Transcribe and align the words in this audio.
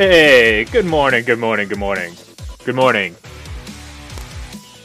Hey, 0.00 0.64
good 0.64 0.86
morning, 0.86 1.24
good 1.24 1.38
morning, 1.38 1.68
good 1.68 1.78
morning. 1.78 2.14
Good 2.64 2.74
morning. 2.74 3.14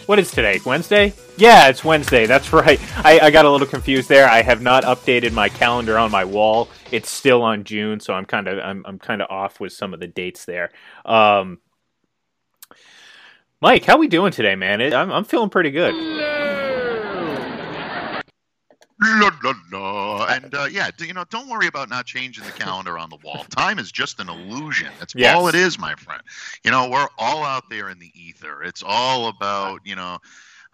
What 0.08 0.20
is 0.20 0.30
today? 0.30 0.60
Wednesday? 0.66 1.14
Yeah, 1.38 1.70
it's 1.70 1.86
Wednesday. 1.86 2.26
That's 2.26 2.52
right. 2.52 2.78
I, 2.98 3.22
I 3.22 3.32
got 3.32 3.46
a 3.46 3.50
little 3.50 3.66
confused 3.66 4.10
there. 4.10 4.28
I 4.28 4.42
have 4.42 4.62
not 4.62 4.84
updated 4.84 5.32
my 5.32 5.48
calendar 5.48 5.98
on 5.98 6.12
my 6.12 6.26
wall. 6.26 6.68
It's 6.92 7.10
still 7.10 7.44
on 7.44 7.64
June, 7.64 8.02
so 8.02 8.14
I'm 8.14 8.26
kind 8.26 8.50
of 8.50 8.60
I'm, 8.60 8.84
I'm 8.86 9.00
kind 9.00 9.22
of 9.22 9.32
off 9.32 9.62
with 9.62 9.72
some 9.72 9.94
of 9.94 10.02
the 10.02 10.08
dates 10.08 10.44
there. 10.44 10.72
Um, 11.06 11.60
Mike, 13.62 13.86
how 13.86 13.98
we 13.98 14.10
doing 14.10 14.34
today, 14.34 14.56
man? 14.56 14.82
I'm 14.82 15.14
I'm 15.14 15.24
feeling 15.24 15.50
pretty 15.50 15.72
good. 15.72 15.96
La, 19.02 19.30
la, 19.44 19.54
la. 19.72 20.26
And 20.28 20.54
uh, 20.56 20.66
yeah, 20.72 20.90
you 21.00 21.14
know, 21.14 21.26
don't 21.30 21.50
worry 21.50 21.68
about 21.68 21.90
not 21.90 22.06
changing 22.06 22.46
the 22.46 22.54
calendar 22.64 22.98
on 22.98 23.10
the 23.10 23.18
wall. 23.18 23.46
Time 23.50 23.78
is 23.80 23.92
just 23.92 24.20
an 24.20 24.30
illusion. 24.30 24.94
That's 24.98 25.14
Yes. 25.16 25.36
all 25.36 25.48
it 25.48 25.56
is, 25.56 25.78
my 25.78 25.96
friend. 25.96 26.22
You 26.64 26.72
know, 26.72 26.90
we're 26.90 27.08
all 27.18 27.44
out 27.44 27.70
there 27.70 27.90
in 27.90 28.00
the 28.00 28.12
ether. 28.16 28.64
It's 28.64 28.84
all 28.86 29.28
about, 29.28 29.82
you 29.84 29.96
know, 29.96 30.20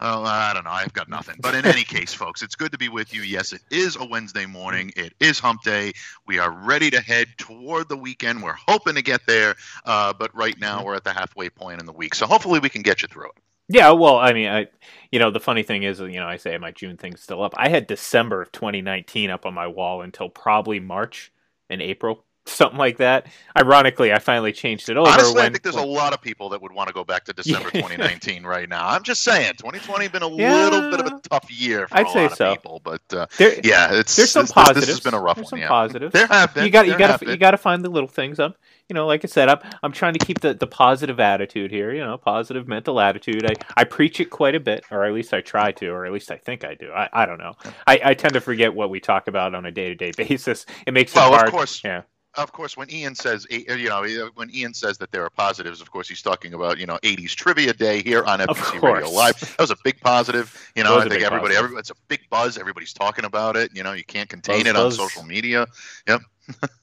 oh, 0.00 0.22
I 0.22 0.52
don't 0.54 0.64
know. 0.64 0.70
I've 0.70 0.92
got 0.92 1.08
nothing. 1.08 1.36
But 1.40 1.54
in 1.56 1.66
any 1.66 1.82
case, 1.84 2.14
folks, 2.14 2.42
it's 2.42 2.54
good 2.54 2.70
to 2.72 2.78
be 2.78 2.88
with 2.88 3.12
you. 3.12 3.22
Yes, 3.22 3.52
it 3.52 3.62
is 3.70 3.96
a 3.96 4.04
Wednesday 4.04 4.46
morning. 4.46 4.92
It 4.96 5.14
is 5.18 5.40
hump 5.40 5.62
day. 5.64 5.92
We 6.26 6.38
are 6.38 6.50
ready 6.52 6.90
to 6.90 7.00
head 7.00 7.26
toward 7.38 7.88
the 7.88 7.96
weekend. 7.96 8.40
We're 8.42 8.54
hoping 8.68 8.94
to 8.94 9.02
get 9.02 9.22
there. 9.26 9.56
Uh, 9.84 10.12
but 10.12 10.32
right 10.34 10.58
now, 10.60 10.84
we're 10.84 10.94
at 10.94 11.04
the 11.04 11.12
halfway 11.12 11.50
point 11.50 11.80
in 11.80 11.86
the 11.86 11.92
week. 11.92 12.14
So 12.14 12.26
hopefully 12.26 12.60
we 12.60 12.68
can 12.68 12.82
get 12.82 13.02
you 13.02 13.08
through 13.08 13.26
it. 13.30 13.42
Yeah, 13.68 13.90
well, 13.92 14.16
I 14.18 14.32
mean, 14.32 14.48
I, 14.48 14.66
you 15.10 15.18
know, 15.18 15.30
the 15.30 15.40
funny 15.40 15.62
thing 15.62 15.82
is, 15.82 16.00
you 16.00 16.16
know, 16.20 16.26
I 16.26 16.36
say 16.36 16.56
my 16.58 16.72
June 16.72 16.96
thing's 16.96 17.20
still 17.22 17.42
up. 17.42 17.54
I 17.56 17.68
had 17.68 17.86
December 17.86 18.42
of 18.42 18.52
2019 18.52 19.30
up 19.30 19.46
on 19.46 19.54
my 19.54 19.66
wall 19.66 20.02
until 20.02 20.28
probably 20.28 20.78
March 20.80 21.32
and 21.70 21.80
April, 21.80 22.24
something 22.46 22.78
like 22.78 22.98
that. 22.98 23.28
Ironically, 23.56 24.12
I 24.12 24.18
finally 24.18 24.52
changed 24.52 24.90
it 24.90 24.96
over. 24.98 25.08
Honestly, 25.08 25.40
I 25.40 25.44
when, 25.44 25.52
think 25.52 25.62
there's 25.62 25.76
when- 25.76 25.84
a 25.84 25.90
lot 25.90 26.12
of 26.12 26.20
people 26.20 26.50
that 26.50 26.60
would 26.60 26.72
want 26.72 26.88
to 26.88 26.92
go 26.92 27.04
back 27.04 27.24
to 27.26 27.32
December 27.36 27.70
2019 27.70 28.44
right 28.44 28.68
now. 28.68 28.86
I'm 28.88 29.04
just 29.04 29.22
saying, 29.22 29.52
2020 29.58 30.08
been 30.08 30.22
a 30.22 30.28
Yeah. 30.30 30.64
little 30.68 30.90
bit 30.90 31.00
of 31.00 31.06
a 31.06 31.20
tough 31.20 31.50
year 31.50 31.88
for 31.88 31.96
I'd 31.96 32.06
a 32.08 32.10
say 32.10 32.22
lot 32.24 32.32
of 32.32 32.36
so. 32.38 32.54
people, 32.54 32.80
but 32.84 33.00
uh, 33.14 33.26
There- 33.38 33.58
yeah, 33.64 33.94
it's 33.94 34.14
there's 34.16 34.30
some 34.30 34.42
this, 34.42 34.52
positives. 34.52 34.86
This 34.86 34.96
has 34.96 35.00
been 35.00 35.14
a 35.14 35.20
rough 35.20 35.36
there's 35.36 35.44
one. 35.46 35.50
some 35.50 35.58
yeah. 35.60 35.68
positives. 35.68 36.12
There 36.12 36.26
have 36.26 36.52
been. 36.52 36.64
You 36.64 36.70
got 36.70 36.86
you 36.88 36.98
got 36.98 37.20
to 37.20 37.26
you 37.30 37.36
got 37.38 37.52
to 37.52 37.58
find 37.58 37.82
the 37.84 37.90
little 37.90 38.08
things. 38.08 38.38
I'm 38.40 38.54
you 38.88 38.94
know, 38.94 39.06
like 39.06 39.24
I 39.24 39.28
said, 39.28 39.48
I'm 39.48 39.58
I'm 39.82 39.92
trying 39.92 40.14
to 40.14 40.24
keep 40.24 40.40
the, 40.40 40.54
the 40.54 40.66
positive 40.66 41.20
attitude 41.20 41.70
here. 41.70 41.92
You 41.92 42.00
know, 42.00 42.16
positive 42.18 42.68
mental 42.68 43.00
attitude. 43.00 43.44
I, 43.46 43.54
I 43.76 43.84
preach 43.84 44.20
it 44.20 44.26
quite 44.30 44.54
a 44.54 44.60
bit, 44.60 44.84
or 44.90 45.04
at 45.04 45.12
least 45.14 45.32
I 45.34 45.40
try 45.40 45.72
to, 45.72 45.88
or 45.88 46.04
at 46.06 46.12
least 46.12 46.30
I 46.30 46.36
think 46.36 46.64
I 46.64 46.74
do. 46.74 46.90
I, 46.92 47.08
I 47.12 47.26
don't 47.26 47.38
know. 47.38 47.54
I, 47.86 48.00
I 48.04 48.14
tend 48.14 48.34
to 48.34 48.40
forget 48.40 48.74
what 48.74 48.90
we 48.90 49.00
talk 49.00 49.28
about 49.28 49.54
on 49.54 49.66
a 49.66 49.70
day 49.72 49.88
to 49.88 49.94
day 49.94 50.12
basis. 50.16 50.66
It 50.86 50.92
makes 50.94 51.14
Well, 51.14 51.34
it 51.34 51.42
of 51.44 51.50
course. 51.50 51.82
Yeah. 51.84 52.02
Of 52.34 52.50
course, 52.50 52.78
when 52.78 52.90
Ian 52.90 53.14
says, 53.14 53.46
eh, 53.50 53.74
you 53.74 53.90
know, 53.90 54.30
when 54.36 54.48
Ian 54.54 54.72
says 54.72 54.96
that 54.98 55.12
there 55.12 55.22
are 55.22 55.28
positives, 55.28 55.82
of 55.82 55.90
course, 55.90 56.08
he's 56.08 56.22
talking 56.22 56.54
about, 56.54 56.78
you 56.78 56.86
know, 56.86 56.98
80s 57.02 57.32
trivia 57.34 57.74
day 57.74 58.02
here 58.02 58.24
on 58.24 58.40
Of 58.48 58.56
FPC 58.56 58.80
Radio 58.82 59.10
course. 59.10 59.12
Live. 59.12 59.40
That 59.40 59.60
was 59.60 59.70
a 59.70 59.76
big 59.84 60.00
positive. 60.00 60.72
You 60.74 60.82
know, 60.82 60.98
I 60.98 61.06
think 61.08 61.22
everybody, 61.22 61.54
everybody, 61.56 61.80
it's 61.80 61.90
a 61.90 61.94
big 62.08 62.20
buzz. 62.30 62.56
Everybody's 62.56 62.94
talking 62.94 63.26
about 63.26 63.56
it. 63.56 63.70
You 63.74 63.82
know, 63.82 63.92
you 63.92 64.04
can't 64.04 64.30
contain 64.30 64.64
Buzz, 64.64 64.66
it 64.66 64.76
on 64.76 64.84
buzz. 64.86 64.96
social 64.96 65.24
media. 65.24 65.66
Yep. 66.08 66.22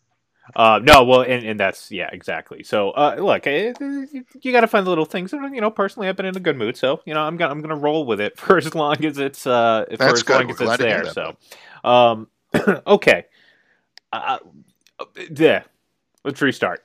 Uh, 0.55 0.79
no, 0.83 1.03
well, 1.03 1.21
and, 1.21 1.45
and 1.45 1.59
that's 1.59 1.91
yeah, 1.91 2.09
exactly. 2.11 2.63
So, 2.63 2.91
uh, 2.91 3.15
look, 3.19 3.45
eh, 3.47 3.73
you 4.41 4.51
got 4.51 4.61
to 4.61 4.67
find 4.67 4.85
the 4.85 4.89
little 4.89 5.05
things. 5.05 5.31
And, 5.33 5.53
You 5.53 5.61
know, 5.61 5.71
personally, 5.71 6.07
I've 6.09 6.15
been 6.15 6.25
in 6.25 6.35
a 6.35 6.39
good 6.39 6.57
mood, 6.57 6.77
so 6.77 7.01
you 7.05 7.13
know, 7.13 7.21
I'm 7.21 7.37
gonna 7.37 7.51
I'm 7.51 7.61
gonna 7.61 7.75
roll 7.75 8.05
with 8.05 8.19
it 8.19 8.37
for 8.37 8.57
as 8.57 8.73
long 8.73 9.03
as 9.05 9.17
it's 9.17 9.45
uh 9.45 9.85
for 9.89 9.97
That's 9.97 10.13
as 10.13 10.23
good. 10.23 10.33
long 10.33 10.45
We're 10.45 10.53
as 10.53 10.61
it's 10.61 10.63
glad 10.65 10.77
to 10.77 10.87
hear 10.87 11.03
there. 11.03 11.13
So, 11.13 11.89
um, 11.89 12.27
okay, 12.87 13.25
uh, 14.11 14.39
yeah, 15.35 15.63
let's 16.23 16.41
restart. 16.41 16.83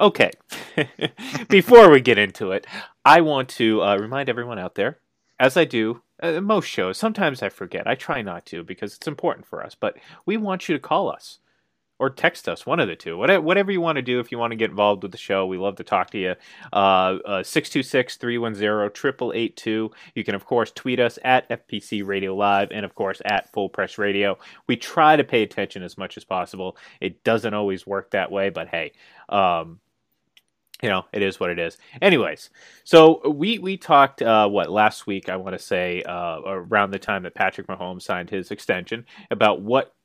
Okay, 0.00 0.30
before 1.48 1.90
we 1.90 2.00
get 2.00 2.18
into 2.18 2.52
it, 2.52 2.66
I 3.04 3.20
want 3.20 3.48
to 3.50 3.82
uh, 3.82 3.96
remind 3.96 4.28
everyone 4.28 4.58
out 4.58 4.74
there, 4.76 4.98
as 5.40 5.56
I 5.56 5.64
do 5.64 6.02
uh, 6.22 6.40
most 6.40 6.66
shows. 6.66 6.98
Sometimes 6.98 7.42
I 7.42 7.48
forget. 7.48 7.86
I 7.86 7.94
try 7.94 8.22
not 8.22 8.46
to 8.46 8.62
because 8.62 8.94
it's 8.94 9.08
important 9.08 9.46
for 9.46 9.62
us. 9.64 9.74
But 9.78 9.96
we 10.26 10.36
want 10.36 10.68
you 10.68 10.74
to 10.74 10.80
call 10.80 11.10
us 11.10 11.38
or 11.98 12.10
text 12.10 12.48
us, 12.48 12.64
one 12.64 12.80
of 12.80 12.88
the 12.88 12.96
two. 12.96 13.16
Whatever, 13.16 13.72
you 13.72 13.80
want 13.80 13.96
to 13.96 14.02
do 14.02 14.20
if 14.20 14.30
you 14.30 14.38
want 14.38 14.52
to 14.52 14.56
get 14.56 14.70
involved 14.70 15.02
with 15.02 15.12
the 15.12 15.18
show. 15.18 15.46
We 15.46 15.58
love 15.58 15.76
to 15.76 15.84
talk 15.84 16.10
to 16.10 16.18
you. 16.18 16.34
Uh, 16.72 17.42
626 17.42 18.16
310 18.16 19.30
8882. 19.34 19.90
You 20.14 20.24
can, 20.24 20.34
of 20.34 20.44
course, 20.44 20.70
tweet 20.70 21.00
us 21.00 21.18
at 21.24 21.48
FPC 21.48 22.06
Radio 22.06 22.34
Live 22.34 22.70
and, 22.70 22.84
of 22.84 22.94
course, 22.94 23.20
at 23.24 23.52
Full 23.52 23.68
Press 23.68 23.98
Radio. 23.98 24.38
We 24.66 24.76
try 24.76 25.16
to 25.16 25.24
pay 25.24 25.42
attention 25.42 25.82
as 25.82 25.98
much 25.98 26.16
as 26.16 26.24
possible. 26.24 26.76
It 27.00 27.24
doesn't 27.24 27.54
always 27.54 27.86
work 27.86 28.10
that 28.12 28.30
way, 28.30 28.50
but 28.50 28.68
hey. 28.68 28.92
Um, 29.28 29.80
you 30.82 30.88
know, 30.88 31.06
it 31.12 31.22
is 31.22 31.40
what 31.40 31.50
it 31.50 31.58
is. 31.58 31.76
Anyways, 32.00 32.50
so 32.84 33.28
we 33.28 33.58
we 33.58 33.76
talked 33.76 34.22
uh, 34.22 34.48
what 34.48 34.70
last 34.70 35.08
week? 35.08 35.28
I 35.28 35.34
want 35.34 35.58
to 35.58 35.62
say 35.62 36.02
uh, 36.02 36.40
around 36.46 36.92
the 36.92 37.00
time 37.00 37.24
that 37.24 37.34
Patrick 37.34 37.66
Mahomes 37.66 38.02
signed 38.02 38.30
his 38.30 38.52
extension 38.52 39.04
about 39.30 39.60
what 39.60 39.96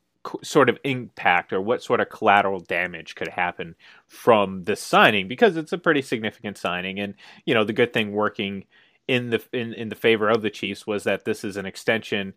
sort 0.41 0.69
of 0.69 0.77
impact 0.83 1.53
or 1.53 1.61
what 1.61 1.83
sort 1.83 1.99
of 1.99 2.09
collateral 2.09 2.59
damage 2.59 3.15
could 3.15 3.27
happen 3.27 3.75
from 4.07 4.63
this 4.63 4.81
signing 4.81 5.27
because 5.27 5.57
it's 5.57 5.73
a 5.73 5.77
pretty 5.77 6.01
significant 6.01 6.57
signing. 6.57 6.99
And 6.99 7.15
you 7.45 7.53
know 7.53 7.63
the 7.63 7.73
good 7.73 7.93
thing 7.93 8.11
working 8.11 8.65
in 9.07 9.29
the 9.29 9.43
in, 9.51 9.73
in 9.73 9.89
the 9.89 9.95
favor 9.95 10.29
of 10.29 10.41
the 10.41 10.49
Chiefs 10.49 10.87
was 10.87 11.03
that 11.03 11.25
this 11.25 11.43
is 11.43 11.57
an 11.57 11.65
extension 11.65 12.33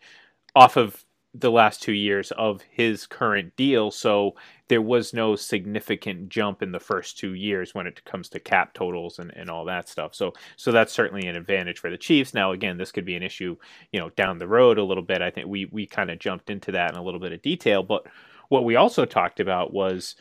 off 0.55 0.77
of 0.77 1.05
the 1.39 1.51
last 1.51 1.83
two 1.83 1.93
years 1.93 2.33
of 2.33 2.63
his 2.71 3.07
current 3.07 3.55
deal 3.57 3.91
so 3.91 4.35
there 4.69 4.83
was 4.83 5.15
no 5.15 5.37
significant 5.37 6.29
jump 6.29 6.63
in 6.63 6.73
the 6.73 6.81
first 6.81 7.19
two 7.19 7.35
years 7.35 7.75
when 7.75 7.87
it 7.87 8.05
comes 8.05 8.29
to 8.29 8.41
cap 8.41 8.75
totals 8.75 9.19
and, 9.19 9.33
and 9.37 9.49
all 9.49 9.65
that 9.65 9.89
stuff. 9.89 10.15
So 10.15 10.33
so 10.57 10.73
that's 10.73 10.93
certainly 10.93 11.27
an 11.29 11.37
advantage 11.37 11.79
for 11.79 11.91
the 11.91 11.99
Chiefs. 11.99 12.35
Now 12.35 12.53
again, 12.53 12.77
this 12.77 12.93
could 12.93 13.05
be 13.05 13.15
an 13.15 13.23
issue, 13.23 13.57
you 13.93 14.01
know, 14.01 14.11
down 14.11 14.39
the 14.39 14.49
road 14.49 14.79
a 14.79 14.85
little 14.85 15.03
bit. 15.03 15.23
I 15.23 15.31
think 15.31 15.47
we 15.47 15.67
we 15.67 15.87
kind 15.87 16.11
of 16.11 16.19
jumped 16.19 16.51
into 16.51 16.73
that 16.73 16.91
in 16.91 16.97
a 16.97 17.03
little 17.03 17.21
bit 17.21 17.33
of 17.33 17.43
detail, 17.43 17.83
but 17.83 18.07
what 18.49 18.65
we 18.65 18.77
also 18.77 19.05
talked 19.05 19.41
about 19.41 19.73
was 19.73 20.17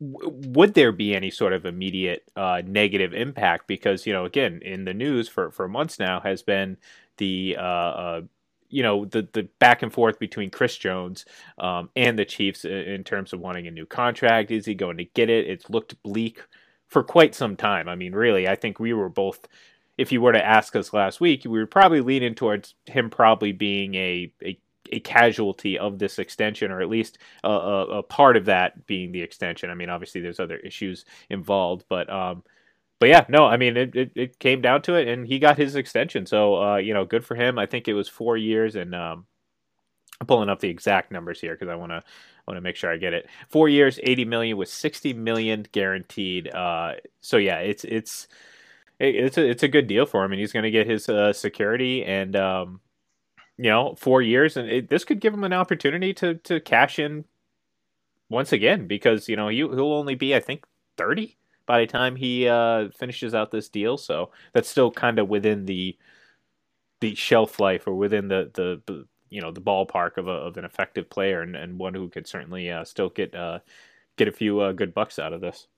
would 0.00 0.74
there 0.74 0.92
be 0.92 1.14
any 1.14 1.30
sort 1.30 1.52
of 1.52 1.66
immediate 1.66 2.30
uh, 2.36 2.62
negative 2.64 3.12
impact? 3.12 3.66
Because 3.66 4.06
you 4.06 4.12
know, 4.12 4.24
again, 4.24 4.60
in 4.62 4.84
the 4.84 4.94
news 4.94 5.28
for 5.28 5.50
for 5.50 5.68
months 5.68 5.98
now 5.98 6.20
has 6.20 6.42
been 6.42 6.76
the 7.18 7.56
uh, 7.58 7.62
uh, 7.62 8.20
you 8.70 8.82
know 8.82 9.04
the 9.04 9.26
the 9.32 9.48
back 9.58 9.82
and 9.82 9.92
forth 9.92 10.18
between 10.18 10.50
Chris 10.50 10.76
Jones 10.76 11.24
um, 11.58 11.90
and 11.96 12.18
the 12.18 12.24
Chiefs 12.24 12.64
in 12.64 13.04
terms 13.04 13.32
of 13.32 13.40
wanting 13.40 13.66
a 13.66 13.70
new 13.70 13.86
contract. 13.86 14.50
Is 14.50 14.66
he 14.66 14.74
going 14.74 14.98
to 14.98 15.04
get 15.04 15.30
it? 15.30 15.46
It's 15.46 15.70
looked 15.70 16.02
bleak 16.02 16.42
for 16.86 17.02
quite 17.02 17.34
some 17.34 17.56
time. 17.56 17.88
I 17.88 17.94
mean, 17.94 18.14
really, 18.14 18.48
I 18.48 18.56
think 18.56 18.78
we 18.78 18.92
were 18.92 19.08
both. 19.08 19.46
If 19.96 20.12
you 20.12 20.20
were 20.20 20.32
to 20.32 20.44
ask 20.44 20.76
us 20.76 20.92
last 20.92 21.20
week, 21.20 21.42
we 21.44 21.58
were 21.58 21.66
probably 21.66 22.00
leaning 22.00 22.34
towards 22.34 22.74
him 22.86 23.10
probably 23.10 23.52
being 23.52 23.94
a 23.94 24.32
a, 24.42 24.58
a 24.92 25.00
casualty 25.00 25.78
of 25.78 25.98
this 25.98 26.18
extension, 26.18 26.70
or 26.70 26.80
at 26.80 26.88
least 26.88 27.18
a, 27.44 27.50
a, 27.50 27.86
a, 27.98 28.02
part 28.02 28.36
of 28.36 28.44
that 28.46 28.86
being 28.86 29.12
the 29.12 29.22
extension. 29.22 29.70
I 29.70 29.74
mean, 29.74 29.90
obviously, 29.90 30.20
there's 30.20 30.40
other 30.40 30.58
issues 30.58 31.04
involved, 31.30 31.84
but 31.88 32.08
um, 32.10 32.44
but 33.00 33.08
yeah, 33.08 33.24
no, 33.28 33.46
I 33.46 33.56
mean 33.56 33.76
it, 33.76 33.94
it, 33.94 34.12
it, 34.14 34.38
came 34.38 34.60
down 34.60 34.82
to 34.82 34.94
it, 34.94 35.08
and 35.08 35.26
he 35.26 35.38
got 35.38 35.56
his 35.56 35.76
extension. 35.76 36.26
So 36.26 36.62
uh, 36.62 36.76
you 36.76 36.92
know, 36.94 37.04
good 37.04 37.24
for 37.24 37.34
him. 37.34 37.58
I 37.58 37.66
think 37.66 37.88
it 37.88 37.94
was 37.94 38.08
four 38.08 38.36
years, 38.36 38.74
and 38.74 38.94
um, 38.94 39.26
I'm 40.20 40.26
pulling 40.26 40.48
up 40.48 40.60
the 40.60 40.68
exact 40.68 41.12
numbers 41.12 41.40
here 41.40 41.54
because 41.54 41.68
I 41.68 41.76
want 41.76 41.92
to 41.92 42.02
want 42.46 42.56
to 42.56 42.60
make 42.60 42.76
sure 42.76 42.92
I 42.92 42.96
get 42.96 43.14
it. 43.14 43.28
Four 43.48 43.68
years, 43.68 44.00
eighty 44.02 44.24
million 44.24 44.56
with 44.56 44.68
sixty 44.68 45.12
million 45.12 45.66
guaranteed. 45.70 46.52
Uh, 46.52 46.94
so 47.20 47.36
yeah, 47.36 47.58
it's 47.58 47.84
it's 47.84 48.26
it's 48.98 49.38
a 49.38 49.48
it's 49.48 49.62
a 49.62 49.68
good 49.68 49.86
deal 49.86 50.06
for 50.06 50.24
him, 50.24 50.32
and 50.32 50.40
he's 50.40 50.52
going 50.52 50.64
to 50.64 50.70
get 50.70 50.88
his 50.88 51.08
uh, 51.08 51.32
security 51.32 52.04
and 52.04 52.34
um, 52.34 52.80
you 53.56 53.70
know 53.70 53.94
four 53.96 54.22
years, 54.22 54.56
and 54.56 54.88
this 54.88 55.04
could 55.04 55.20
give 55.20 55.32
him 55.32 55.44
an 55.44 55.52
opportunity 55.52 56.12
to 56.14 56.34
to 56.34 56.58
cash 56.58 56.98
in 56.98 57.24
once 58.28 58.52
again 58.52 58.88
because 58.88 59.28
you 59.28 59.36
know 59.36 59.48
he 59.48 59.58
he'll 59.58 59.92
only 59.92 60.16
be 60.16 60.34
I 60.34 60.40
think 60.40 60.64
thirty 60.96 61.36
by 61.68 61.80
the 61.80 61.86
time 61.86 62.16
he 62.16 62.48
uh, 62.48 62.88
finishes 62.98 63.34
out 63.34 63.50
this 63.52 63.68
deal. 63.68 63.98
So 63.98 64.30
that's 64.54 64.68
still 64.68 64.90
kind 64.90 65.20
of 65.20 65.28
within 65.28 65.66
the 65.66 65.96
the 67.00 67.14
shelf 67.14 67.60
life 67.60 67.86
or 67.86 67.94
within 67.94 68.26
the 68.26 68.50
the, 68.54 69.06
you 69.28 69.42
know 69.42 69.52
the 69.52 69.60
ballpark 69.60 70.16
of 70.16 70.26
a, 70.26 70.32
of 70.32 70.56
an 70.56 70.64
effective 70.64 71.08
player 71.08 71.42
and, 71.42 71.54
and 71.54 71.78
one 71.78 71.94
who 71.94 72.08
could 72.08 72.26
certainly 72.26 72.72
uh, 72.72 72.82
still 72.84 73.10
get 73.10 73.34
uh, 73.34 73.58
get 74.16 74.26
a 74.26 74.32
few 74.32 74.60
uh, 74.60 74.72
good 74.72 74.94
bucks 74.94 75.18
out 75.18 75.34
of 75.34 75.42
this. 75.42 75.68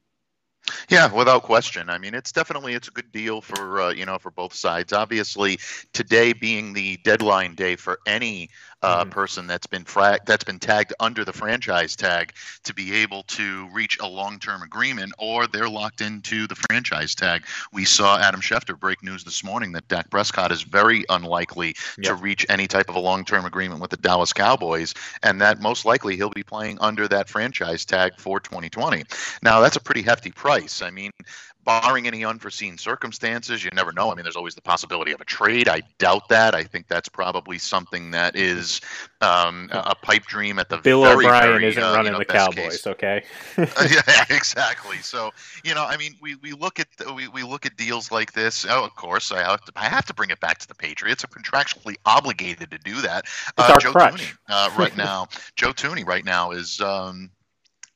Yeah, 0.88 1.12
without 1.12 1.42
question. 1.42 1.88
I 1.88 1.98
mean, 1.98 2.14
it's 2.14 2.32
definitely 2.32 2.74
it's 2.74 2.88
a 2.88 2.92
good 2.92 3.10
deal 3.10 3.40
for 3.40 3.80
uh, 3.80 3.90
you 3.90 4.06
know 4.06 4.18
for 4.18 4.30
both 4.30 4.54
sides. 4.54 4.92
Obviously, 4.92 5.58
today 5.92 6.32
being 6.32 6.72
the 6.72 6.98
deadline 7.04 7.56
day 7.56 7.74
for 7.74 7.98
any 8.06 8.50
uh, 8.82 9.02
mm-hmm. 9.02 9.10
person 9.10 9.46
that's 9.46 9.66
been 9.66 9.84
fra- 9.84 10.18
that's 10.26 10.44
been 10.44 10.58
tagged 10.58 10.92
under 11.00 11.24
the 11.24 11.32
franchise 11.32 11.96
tag 11.96 12.32
to 12.64 12.74
be 12.74 12.94
able 12.96 13.22
to 13.24 13.68
reach 13.72 13.98
a 14.00 14.06
long-term 14.06 14.62
agreement, 14.62 15.12
or 15.18 15.46
they're 15.46 15.68
locked 15.68 16.00
into 16.00 16.46
the 16.46 16.54
franchise 16.54 17.14
tag. 17.14 17.44
We 17.72 17.84
saw 17.84 18.18
Adam 18.18 18.40
Schefter 18.40 18.78
break 18.78 19.02
news 19.02 19.24
this 19.24 19.44
morning 19.44 19.72
that 19.72 19.88
Dak 19.88 20.10
Prescott 20.10 20.52
is 20.52 20.62
very 20.62 21.04
unlikely 21.08 21.76
yep. 21.98 22.06
to 22.06 22.14
reach 22.14 22.46
any 22.48 22.66
type 22.66 22.88
of 22.88 22.96
a 22.96 23.00
long-term 23.00 23.44
agreement 23.44 23.80
with 23.80 23.90
the 23.90 23.96
Dallas 23.96 24.32
Cowboys, 24.32 24.94
and 25.22 25.40
that 25.40 25.60
most 25.60 25.84
likely 25.84 26.16
he'll 26.16 26.30
be 26.30 26.42
playing 26.42 26.78
under 26.80 27.06
that 27.08 27.28
franchise 27.28 27.84
tag 27.84 28.12
for 28.18 28.40
2020. 28.40 29.04
Now, 29.42 29.60
that's 29.60 29.76
a 29.76 29.80
pretty 29.80 30.02
hefty 30.02 30.30
price. 30.30 30.82
I 30.82 30.90
mean, 30.90 31.12
barring 31.70 32.06
any 32.06 32.24
unforeseen 32.24 32.76
circumstances, 32.76 33.62
you 33.64 33.70
never 33.72 33.92
know. 33.92 34.10
I 34.10 34.14
mean, 34.14 34.24
there's 34.24 34.36
always 34.36 34.54
the 34.54 34.62
possibility 34.62 35.12
of 35.12 35.20
a 35.20 35.24
trade. 35.24 35.68
I 35.68 35.82
doubt 35.98 36.28
that. 36.28 36.54
I 36.54 36.64
think 36.64 36.88
that's 36.88 37.08
probably 37.08 37.58
something 37.58 38.10
that 38.10 38.34
is 38.34 38.80
um, 39.20 39.68
a 39.72 39.94
pipe 39.94 40.24
dream 40.24 40.58
at 40.58 40.68
the 40.68 40.78
Bill 40.78 41.02
very, 41.02 41.26
O'Brien 41.26 41.42
very, 41.44 41.66
isn't 41.66 41.82
uh, 41.82 41.92
running 41.92 42.06
you 42.06 42.12
know, 42.12 42.18
the 42.18 42.24
Cowboys, 42.24 42.82
case. 42.82 42.86
okay? 42.86 43.24
yeah, 43.58 44.24
exactly. 44.30 44.96
So 44.98 45.30
you 45.64 45.74
know, 45.74 45.84
I 45.84 45.96
mean, 45.96 46.16
we, 46.20 46.34
we 46.36 46.52
look 46.52 46.80
at 46.80 46.88
we, 47.14 47.28
we 47.28 47.44
look 47.44 47.66
at 47.66 47.76
deals 47.76 48.10
like 48.10 48.32
this. 48.32 48.66
Oh, 48.68 48.84
of 48.84 48.94
course, 48.96 49.30
I 49.30 49.42
have 49.42 49.64
to 49.64 49.72
I 49.76 49.84
have 49.84 50.06
to 50.06 50.14
bring 50.14 50.30
it 50.30 50.40
back 50.40 50.58
to 50.58 50.68
the 50.68 50.74
Patriots. 50.74 51.24
I'm 51.24 51.30
contractually 51.30 51.96
obligated 52.04 52.70
to 52.72 52.78
do 52.78 53.00
that. 53.02 53.26
It's 53.26 53.70
our 53.70 53.78
Joe 53.78 53.92
crutch. 53.92 54.14
Thuney, 54.14 54.36
uh, 54.48 54.70
right 54.76 54.96
now, 54.96 55.28
Joe 55.54 55.72
Thuney 55.72 56.04
right 56.04 56.24
now 56.24 56.50
is. 56.50 56.80
Um, 56.80 57.30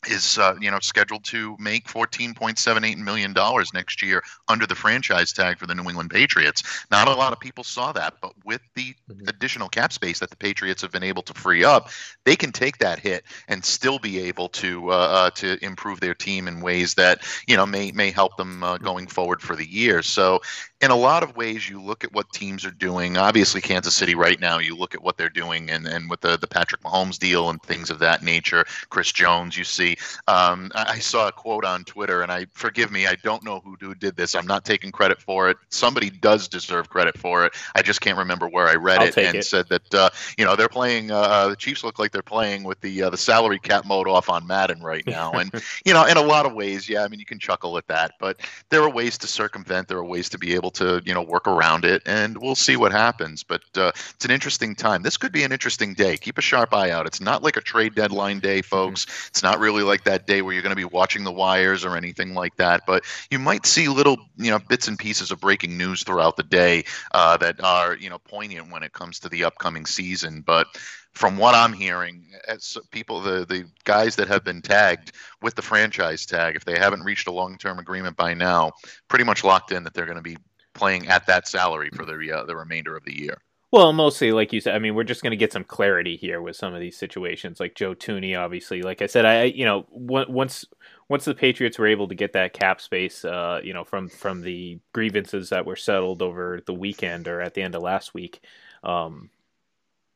is 0.09 0.39
uh, 0.39 0.55
you 0.61 0.71
know 0.71 0.79
scheduled 0.81 1.25
to 1.25 1.57
make 1.59 1.87
14.78 1.89 2.99
million 2.99 3.33
dollars 3.33 3.73
next 3.75 4.03
year 4.03 4.23
under 4.49 4.67
the 4.67 4.75
franchise 4.75 5.33
tag 5.33 5.59
for 5.59 5.67
the 5.67 5.75
New 5.75 5.89
England 5.89 6.11
Patriots. 6.11 6.63
Not 6.91 7.09
a 7.09 7.15
lot 7.15 7.33
of 7.33 7.41
people 7.41 7.65
saw 7.65 7.93
that, 7.93 8.15
but 8.21 8.33
with 8.45 8.61
the 8.75 8.95
Mhm. 9.09 9.29
additional 9.29 9.69
cap 9.69 9.93
space 9.93 10.19
that 10.19 10.31
the 10.31 10.37
Patriots 10.37 10.83
have 10.83 10.93
been 10.93 11.03
able 11.03 11.23
to 11.23 11.35
free 11.35 11.65
up, 11.65 11.89
they 12.25 12.37
can 12.37 12.53
take 12.53 12.79
that 12.79 12.99
hit 12.99 13.25
and 13.49 13.65
still 13.65 13.99
be 13.99 14.19
able 14.21 14.49
to 14.51 14.91
uh, 14.91 14.95
uh, 14.95 15.31
to 15.31 15.63
improve 15.65 16.01
their 16.01 16.15
team 16.15 16.49
in 16.49 16.61
ways 16.61 16.95
that 16.95 17.23
you 17.47 17.57
know 17.57 17.67
may 17.67 17.91
may 17.93 18.11
help 18.11 18.37
them 18.37 18.63
uh, 18.63 18.79
going 18.79 19.07
forward 19.07 19.41
for 19.41 19.57
the 19.57 19.67
year. 19.67 20.03
So 20.03 20.41
in 20.85 20.91
a 20.91 20.97
lot 20.97 21.23
of 21.23 21.35
ways, 21.35 21.67
you 21.67 21.81
look 21.81 22.05
at 22.05 22.13
what 22.13 22.31
teams 22.33 22.65
are 22.65 22.71
doing. 22.71 23.17
Obviously, 23.17 23.63
Kansas 23.63 23.97
City 23.97 24.15
right 24.15 24.39
now, 24.39 24.59
you 24.59 24.77
look 24.77 24.95
at 24.95 25.03
what 25.03 25.17
they're 25.17 25.31
doing, 25.31 25.71
and, 25.71 25.87
and 25.87 26.11
with 26.11 26.21
the, 26.21 26.37
the 26.37 26.47
Patrick 26.47 26.83
Mahomes 26.83 27.19
deal 27.19 27.49
and 27.49 27.63
things 27.63 27.89
of 27.89 27.99
that 28.01 28.23
nature. 28.23 28.67
Chris 28.91 29.11
Jones, 29.11 29.57
you 29.57 29.65
see. 29.65 29.97
Um, 30.29 30.71
I, 30.75 30.85
I 30.91 30.99
saw 30.99 31.29
a 31.29 31.33
quote 31.33 31.65
on 31.65 31.85
Twitter, 31.85 32.21
and 32.21 32.31
I 32.31 32.47
forgive 32.53 32.93
me, 32.93 33.07
I 33.07 33.17
don't 33.23 33.43
know 33.43 33.61
who, 33.61 33.77
who 33.81 33.95
did 33.95 34.15
this. 34.17 34.35
I'm 34.35 34.47
not 34.47 34.67
taking 34.67 34.93
credit 34.93 35.21
for 35.21 35.49
it. 35.49 35.57
Somebody 35.71 36.11
does 36.11 36.49
deserve 36.49 36.91
credit 36.91 37.17
for 37.17 37.47
it. 37.47 37.55
I 37.75 37.81
just 37.81 38.03
can't 38.03 38.19
remember 38.19 38.47
where 38.47 38.69
I 38.69 38.75
read 38.75 38.99
I'll 38.99 39.09
it 39.09 39.17
and 39.17 39.37
it. 39.37 39.45
said 39.45 39.67
that 39.71 39.95
uh, 39.95 40.11
you 40.37 40.45
know 40.45 40.55
they're 40.55 40.69
playing. 40.69 41.11
Uh, 41.11 41.49
the 41.49 41.57
Chiefs 41.57 41.83
look 41.83 41.99
like 41.99 42.13
they're 42.13 42.23
playing 42.23 42.65
with 42.65 42.81
the 42.83 43.05
uh, 43.05 43.11
the 43.11 43.17
salary 43.17 43.59
cap 43.59 43.87
mode 43.87 44.07
off 44.07 44.29
on 44.29 44.47
Madden 44.47 44.83
right 44.83 45.07
now, 45.07 45.33
and 45.33 45.51
you 45.87 45.95
know 45.95 46.05
in 46.05 46.19
a 46.19 46.23
lot 46.23 46.45
of 46.45 46.53
ways, 46.53 46.89
yeah. 46.89 47.05
I 47.05 47.09
mean, 47.09 47.21
you 47.21 47.27
can 47.27 47.39
chuckle 47.39 47.79
at 47.79 47.87
that, 47.89 48.13
but 48.21 48.41
there 48.69 48.83
are 48.83 48.91
ways 48.91 49.17
to 49.19 49.27
circumvent. 49.27 49.89
There 49.89 49.99
are 49.99 50.05
ways 50.05 50.29
to 50.29 50.39
be 50.39 50.55
able 50.55 50.71
to 50.75 51.03
you 51.05 51.15
know 51.15 51.23
work 51.23 51.47
around 51.47 51.85
it, 51.85 52.03
and 52.07 52.37
we'll 52.39 52.55
see 52.55 52.77
what 52.77 52.93
happens. 52.93 53.43
But 53.43 53.63
uh, 53.77 53.93
it's 54.15 54.25
an 54.25 54.31
interesting 54.31 54.75
time. 54.75 55.03
This 55.03 55.17
could 55.17 55.33
be 55.33 55.43
an 55.43 55.53
interesting 55.53 55.95
day. 55.95 56.17
Keep 56.17 56.39
a 56.39 56.43
sharp 56.43 56.75
eye 56.75 56.91
out. 56.91 57.07
It's 57.07 57.21
not 57.21 57.43
like 57.43 57.57
a 57.57 57.61
trade 57.61 57.95
deadline 57.95 58.41
day, 58.41 58.63
folks. 58.63 59.07
It's 59.29 59.43
not 59.43 59.59
really 59.59 59.83
like 59.83 60.05
that 60.05 60.27
day 60.27 60.43
where 60.43 60.53
you're 60.53 60.63
going 60.63 60.71
to 60.71 60.77
be 60.77 60.85
watching 60.85 61.25
the 61.25 61.33
wires 61.33 61.85
or 61.85 61.97
anything 61.97 62.35
like 62.35 62.57
that. 62.57 62.83
But 62.87 63.05
you 63.31 63.39
might 63.39 63.67
see 63.67 63.89
little 63.89 64.17
you 64.37 64.51
know 64.51 64.59
bits 64.59 64.89
and 64.89 64.99
pieces 64.99 65.31
of 65.31 65.41
breaking 65.41 65.77
news 65.77 66.03
throughout 66.03 66.37
the 66.37 66.43
day 66.43 66.85
uh, 67.13 67.37
that 67.39 67.63
are 67.63 67.97
you 67.97 68.11
know 68.11 68.19
poignant 68.19 68.71
when 68.71 68.83
it 68.83 68.93
comes 68.93 69.19
to 69.21 69.29
the 69.29 69.45
upcoming 69.45 69.87
season. 69.87 70.43
But 70.45 70.67
from 71.15 71.37
what 71.37 71.55
I'm 71.55 71.73
hearing, 71.73 72.27
as 72.49 72.77
people, 72.91 73.21
the 73.21 73.47
the 73.47 73.65
guys 73.85 74.17
that 74.17 74.29
have 74.29 74.45
been 74.45 74.61
tagged 74.61 75.13
with 75.41 75.55
the 75.55 75.63
franchise 75.63 76.27
tag, 76.27 76.57
if 76.57 76.65
they 76.65 76.79
haven't 76.79 77.05
reached 77.05 77.29
a 77.29 77.33
long 77.33 77.57
term 77.57 77.79
agreement 77.79 78.17
by 78.17 78.35
now, 78.35 78.73
pretty 79.09 79.25
much 79.25 79.45
locked 79.45 79.73
in 79.73 79.85
that 79.85 79.95
they're 79.95 80.07
going 80.07 80.17
to 80.17 80.23
be 80.23 80.37
playing 80.75 81.09
at 81.09 81.27
that 81.27 81.49
salary 81.49 81.91
for 81.95 82.05
the 82.05 82.33
uh, 82.33 82.45
the 82.45 82.57
remainder 82.57 82.97
of 82.97 83.05
the 83.05 83.19
year. 83.19 83.39
Well, 83.75 83.93
mostly, 83.93 84.31
like 84.31 84.53
you 84.53 84.61
said, 84.61 84.77
I 84.77 84.79
mean, 84.79 84.95
we're 84.95 85.03
just 85.03 85.23
going 85.23 85.33
to 85.33 85.37
get 85.37 85.53
some 85.53 85.65
clarity 85.65 86.17
here 86.17 86.41
with 86.41 86.55
some 86.55 86.75
of 86.75 86.81
these 86.81 86.97
situations, 86.97 87.59
like 87.59 87.75
Joe 87.75 87.93
Thuney, 87.93 88.39
obviously. 88.39 88.83
Like 88.83 89.03
I 89.03 89.07
said, 89.07 89.25
I, 89.25 89.45
you 89.45 89.65
know, 89.65 89.87
once 89.91 90.65
once 91.09 91.25
the 91.25 91.35
Patriots 91.35 91.77
were 91.77 91.89
able 91.89 92.07
to 92.07 92.15
get 92.15 92.35
that 92.35 92.53
cap 92.53 92.81
space, 92.81 93.25
uh, 93.25 93.61
you 93.65 93.75
know, 93.75 93.83
from 93.83 94.09
from 94.09 94.43
the 94.43 94.79
grievances 94.93 95.51
that 95.51 95.67
were 95.67 95.75
settled 95.75 96.23
over 96.23 96.61
the 96.65 96.73
weekend 96.73 97.27
or 97.27 97.41
at 97.41 97.55
the 97.55 97.63
end 97.63 97.75
of 97.75 97.83
last 97.83 98.15
week, 98.15 98.45
um, 98.85 99.31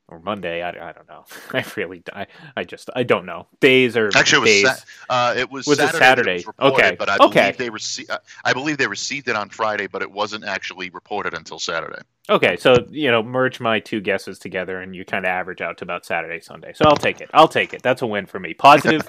or 0.09 0.19
Monday, 0.21 0.62
I, 0.62 0.71
I 0.71 0.93
don't 0.93 1.09
know. 1.09 1.25
I 1.53 1.65
really, 1.77 2.03
I, 2.12 2.27
I 2.57 2.65
just, 2.65 2.88
I 2.97 3.03
don't 3.03 3.27
know. 3.27 3.47
Days 3.61 3.97
or 3.97 4.11
Actually, 4.15 4.38
it 4.38 4.62
was 4.65 4.73
days. 4.73 4.79
Sa- 4.81 4.85
uh, 5.11 5.35
it 5.37 5.50
was, 5.50 5.67
Was 5.67 5.79
it 5.79 5.83
Saturday. 5.83 5.99
that 5.99 6.05
Saturday? 6.05 6.35
was 6.35 6.47
reported, 6.47 6.75
Okay. 6.87 6.97
but 6.99 7.09
I 7.11 7.17
Okay. 7.21 7.41
believe 7.41 7.57
they 7.59 7.71
received. 7.71 8.11
I 8.45 8.53
believe 8.53 8.79
they 8.79 8.87
received 8.87 9.29
it 9.29 9.37
on 9.37 9.50
Friday, 9.50 9.87
but 9.87 10.00
it 10.03 10.11
wasn't 10.11 10.45
actually 10.45 10.91
reported 10.91 11.35
until 11.35 11.59
Saturday. 11.59 12.00
Okay, 12.31 12.57
so 12.57 12.87
you 12.91 13.11
know, 13.11 13.23
merge 13.23 13.61
my 13.61 13.81
two 13.81 14.00
guesses 14.00 14.38
together, 14.38 14.81
and 14.81 14.95
you 14.95 15.05
kind 15.05 15.25
of 15.25 15.31
average 15.31 15.61
out 15.61 15.79
to 15.79 15.85
about 15.85 16.05
Saturday, 16.07 16.41
Sunday. 16.41 16.73
So 16.75 16.85
I'll 16.87 16.97
take 16.97 17.21
it. 17.21 17.31
I'll 17.33 17.49
take 17.49 17.73
it. 17.75 17.83
That's 17.83 18.03
a 18.03 18.07
win 18.07 18.27
for 18.27 18.38
me. 18.41 18.55
Positive 18.59 19.09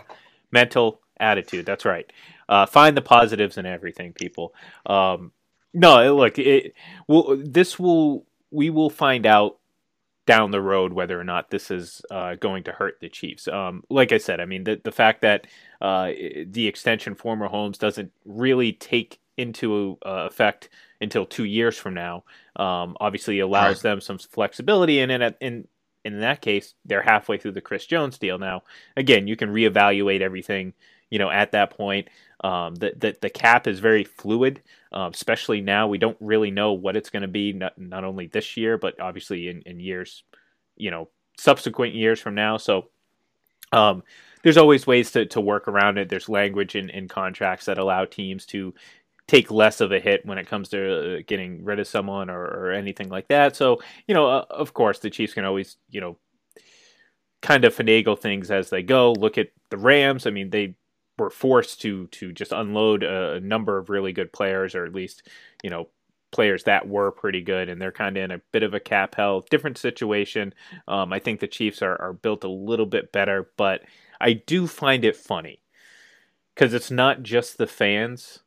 mental 0.52 1.02
attitude. 1.20 1.66
That's 1.66 1.86
right. 1.86 2.12
Uh, 2.48 2.66
find 2.66 2.96
the 2.98 3.02
positives 3.02 3.58
in 3.58 3.66
everything, 3.66 4.14
people. 4.14 4.54
Um, 4.86 5.32
no, 5.74 6.16
look, 6.16 6.40
it, 6.40 6.74
well, 7.08 7.38
this 7.42 7.78
will 7.78 8.26
we 8.52 8.70
will 8.70 8.90
find 8.90 9.26
out 9.26 9.59
down 10.30 10.52
the 10.52 10.62
road 10.62 10.94
whether 10.94 11.20
or 11.20 11.24
not 11.24 11.50
this 11.50 11.72
is 11.72 12.02
uh, 12.12 12.36
going 12.36 12.64
to 12.66 12.72
hurt 12.72 13.00
the 13.02 13.10
Chiefs. 13.10 13.48
Um, 13.48 13.84
like 13.90 14.12
I 14.14 14.20
said, 14.20 14.40
I 14.40 14.46
mean 14.46 14.64
the 14.64 14.80
the 14.84 14.92
fact 14.92 15.22
that 15.22 15.48
uh, 15.82 16.12
the 16.48 16.68
extension 16.68 17.16
for 17.16 17.36
Mahomes 17.36 17.80
doesn't 17.80 18.12
really 18.26 18.74
take 18.74 19.20
into 19.38 19.98
uh, 20.06 20.28
effect 20.30 20.70
until 21.02 21.26
two 21.26 21.46
years 21.46 21.78
from 21.78 21.94
now, 21.94 22.24
um, 22.58 22.96
obviously 23.00 23.40
allows 23.40 23.78
Right. 23.78 23.84
them 23.84 24.02
some 24.02 24.18
flexibility. 24.20 25.00
And 25.00 25.12
in, 25.12 25.36
in 25.42 25.68
in 26.06 26.20
that 26.22 26.42
case, 26.42 26.76
they're 26.86 27.02
halfway 27.02 27.38
through 27.38 27.54
the 27.54 27.62
Chris 27.62 27.86
Jones 27.86 28.18
deal 28.18 28.38
now. 28.40 28.64
Again, 28.98 29.28
you 29.28 29.36
can 29.36 29.50
reevaluate 29.50 30.22
everything, 30.22 30.74
you 31.10 31.20
know, 31.20 31.30
at 31.30 31.52
that 31.54 31.72
point. 31.72 32.10
Um, 32.42 32.76
the, 32.76 32.94
the 32.96 33.18
the 33.22 33.30
cap 33.30 33.68
is 33.68 33.80
very 33.80 34.04
fluid, 34.04 34.62
um, 34.94 35.12
especially 35.14 35.62
now. 35.62 35.88
We 35.88 35.98
don't 35.98 36.18
really 36.20 36.52
know 36.52 36.74
what 36.74 36.96
it's 36.96 37.10
going 37.10 37.24
to 37.24 37.28
be, 37.28 37.54
not, 37.54 37.78
not 37.78 38.04
only 38.04 38.28
this 38.28 38.56
year, 38.56 38.78
but 38.78 39.00
obviously 39.00 39.50
in, 39.50 39.62
in 39.64 39.80
years, 39.80 40.24
you 40.78 40.90
know, 40.90 41.10
subsequent 41.38 41.96
years 41.96 42.20
from 42.20 42.36
now. 42.36 42.58
So, 42.58 42.90
um, 43.72 44.04
there's 44.42 44.58
always 44.58 44.88
ways 44.88 45.12
to, 45.12 45.26
to 45.28 45.42
work 45.42 45.68
around 45.68 45.98
it. 45.98 46.08
There's 46.08 46.30
language 46.30 46.76
in, 46.76 46.90
in 46.90 47.08
contracts 47.08 47.66
that 47.66 47.78
allow 47.78 48.06
teams 48.06 48.46
to 48.48 48.74
take 49.28 49.52
less 49.52 49.82
of 49.82 49.92
a 49.92 50.00
hit 50.00 50.26
when 50.26 50.38
it 50.38 50.48
comes 50.48 50.70
to 50.70 51.18
uh, 51.18 51.22
getting 51.28 51.64
rid 51.64 51.80
of 51.80 51.88
someone 51.88 52.30
or, 52.30 52.42
or 52.42 52.72
anything 52.72 53.10
like 53.10 53.28
that. 53.28 53.56
So, 53.56 53.80
you 54.08 54.16
know, 54.16 54.28
uh, 54.28 54.46
of 54.50 54.74
course, 54.74 55.00
the 55.00 55.10
Chiefs 55.10 55.34
can 55.34 55.46
always, 55.46 55.78
you 55.90 56.02
know, 56.02 56.18
kind 57.42 57.64
of 57.64 57.76
finagle 57.76 58.18
things 58.18 58.50
as 58.50 58.70
they 58.70 58.82
go. 58.82 59.14
Look 59.14 59.38
at 59.38 59.50
the 59.70 59.78
Rams. 59.78 60.26
I 60.26 60.32
mean, 60.32 60.50
they 60.50 60.76
were 61.20 61.30
forced 61.30 61.82
to 61.82 62.08
to 62.08 62.32
just 62.32 62.52
unload 62.52 63.04
a, 63.04 63.40
number 63.40 63.78
of 63.78 63.90
really 63.90 64.14
good 64.14 64.32
players, 64.32 64.76
or 64.76 64.86
at 64.86 64.94
least, 64.94 65.28
you 65.64 65.70
know, 65.70 65.88
players 66.32 66.64
that 66.64 66.88
were 66.88 67.12
pretty 67.12 67.42
good, 67.42 67.70
and 67.70 67.82
they're 67.82 67.92
kind 67.92 68.18
of 68.18 68.24
in 68.24 68.32
a 68.32 68.42
bit 68.52 68.64
of 68.64 68.74
a 68.74 68.80
cap 68.80 69.16
hell. 69.16 69.46
Different 69.50 69.78
situation. 69.78 70.54
Um, 70.88 71.12
I 71.12 71.20
think 71.20 71.40
the 71.40 71.48
Chiefs 71.48 71.82
are, 71.82 72.00
are 72.02 72.14
built 72.14 72.44
a 72.44 72.50
little 72.50 72.86
bit 72.86 73.12
better, 73.12 73.50
but 73.58 73.82
I 74.22 74.34
do 74.34 74.68
find 74.68 75.04
it 75.04 75.16
funny 75.16 75.62
because 76.56 76.74
it's 76.74 76.92
not 76.92 77.24
just 77.24 77.58
the 77.58 77.68
fans, 77.68 78.40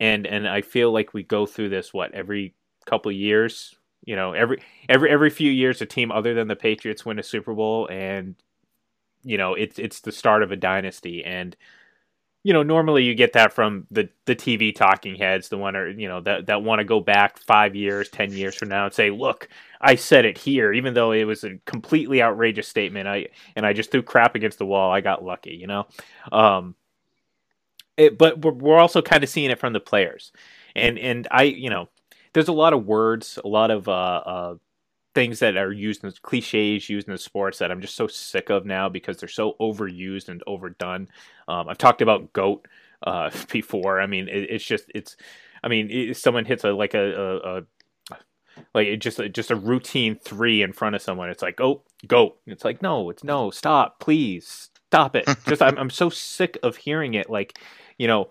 and 0.00 0.26
and 0.26 0.48
I 0.48 0.62
feel 0.62 0.92
like 0.92 1.14
we 1.14 1.22
go 1.22 1.46
through 1.46 1.70
this 1.70 1.92
what 1.92 2.12
every 2.14 2.54
couple 2.86 3.10
years. 3.12 3.74
You 4.04 4.14
know, 4.14 4.32
every 4.32 4.62
every 4.88 5.10
every 5.10 5.30
few 5.30 5.50
years, 5.50 5.82
a 5.82 5.86
team 5.86 6.12
other 6.12 6.34
than 6.34 6.48
the 6.48 6.56
Patriots 6.56 7.04
win 7.04 7.18
a 7.18 7.22
Super 7.22 7.54
Bowl, 7.54 7.88
and 7.90 8.36
you 9.26 9.36
know 9.36 9.54
it's 9.54 9.78
it's 9.78 10.00
the 10.00 10.12
start 10.12 10.42
of 10.42 10.52
a 10.52 10.56
dynasty. 10.56 11.24
And 11.24 11.56
you 12.44 12.52
know, 12.52 12.62
normally 12.62 13.02
you 13.02 13.16
get 13.16 13.32
that 13.32 13.52
from 13.52 13.88
the 13.90 14.08
the 14.26 14.36
TV 14.36 14.72
talking 14.72 15.16
heads, 15.16 15.48
the 15.48 15.58
one 15.58 15.74
or 15.74 15.88
you 15.88 16.06
know 16.06 16.20
that 16.20 16.46
that 16.46 16.62
want 16.62 16.78
to 16.78 16.84
go 16.84 17.00
back 17.00 17.38
five 17.38 17.74
years, 17.74 18.08
ten 18.08 18.32
years 18.32 18.54
from 18.54 18.68
now 18.68 18.84
and 18.84 18.94
say, 18.94 19.10
"Look, 19.10 19.48
I 19.80 19.96
said 19.96 20.24
it 20.24 20.38
here," 20.38 20.72
even 20.72 20.94
though 20.94 21.10
it 21.10 21.24
was 21.24 21.42
a 21.42 21.58
completely 21.64 22.22
outrageous 22.22 22.68
statement. 22.68 23.08
I 23.08 23.28
and 23.56 23.66
I 23.66 23.72
just 23.72 23.90
threw 23.90 24.02
crap 24.02 24.36
against 24.36 24.58
the 24.58 24.66
wall. 24.66 24.92
I 24.92 25.00
got 25.00 25.24
lucky, 25.24 25.56
you 25.56 25.66
know. 25.66 25.88
Um, 26.30 26.76
it, 27.96 28.16
but 28.16 28.44
we're, 28.44 28.52
we're 28.52 28.78
also 28.78 29.02
kind 29.02 29.24
of 29.24 29.30
seeing 29.30 29.50
it 29.50 29.58
from 29.58 29.72
the 29.72 29.80
players, 29.80 30.30
and 30.76 31.00
and 31.00 31.26
I, 31.32 31.44
you 31.44 31.68
know, 31.68 31.88
there's 32.32 32.46
a 32.46 32.52
lot 32.52 32.74
of 32.74 32.86
words, 32.86 33.40
a 33.44 33.48
lot 33.48 33.72
of 33.72 33.88
uh, 33.88 33.92
uh, 33.92 34.54
things 35.16 35.38
that 35.38 35.56
are 35.56 35.72
used 35.72 36.04
as 36.04 36.18
cliches 36.18 36.90
used 36.90 37.08
in 37.08 37.14
the 37.14 37.18
sports 37.18 37.56
that 37.58 37.70
I'm 37.70 37.80
just 37.80 37.96
so 37.96 38.06
sick 38.06 38.50
of 38.50 38.66
now 38.66 38.90
because 38.90 39.16
they're 39.16 39.30
so 39.30 39.56
overused 39.58 40.28
and 40.28 40.42
overdone. 40.46 41.08
Um, 41.48 41.70
I've 41.70 41.78
talked 41.78 42.02
about 42.02 42.34
goat 42.34 42.68
uh, 43.02 43.30
before. 43.50 43.98
I 43.98 44.06
mean, 44.06 44.28
it, 44.28 44.50
it's 44.50 44.64
just 44.64 44.84
it's. 44.94 45.16
I 45.64 45.68
mean, 45.68 46.12
someone 46.12 46.44
hits 46.44 46.64
a 46.64 46.72
like 46.72 46.92
a, 46.92 47.00
a, 47.00 47.36
a 47.38 47.62
like 48.74 48.88
it 48.88 48.98
just 48.98 49.18
just 49.32 49.50
a 49.50 49.56
routine 49.56 50.16
three 50.22 50.60
in 50.60 50.74
front 50.74 50.94
of 50.94 51.00
someone. 51.00 51.30
It's 51.30 51.42
like 51.42 51.62
oh 51.62 51.82
goat. 52.06 52.38
It's 52.46 52.64
like 52.64 52.82
no, 52.82 53.08
it's 53.08 53.24
no. 53.24 53.50
Stop, 53.50 53.98
please 54.00 54.68
stop 54.88 55.16
it. 55.16 55.26
just 55.48 55.62
I'm 55.62 55.78
I'm 55.78 55.90
so 55.90 56.10
sick 56.10 56.58
of 56.62 56.76
hearing 56.76 57.14
it. 57.14 57.30
Like 57.30 57.58
you 57.96 58.06
know 58.06 58.28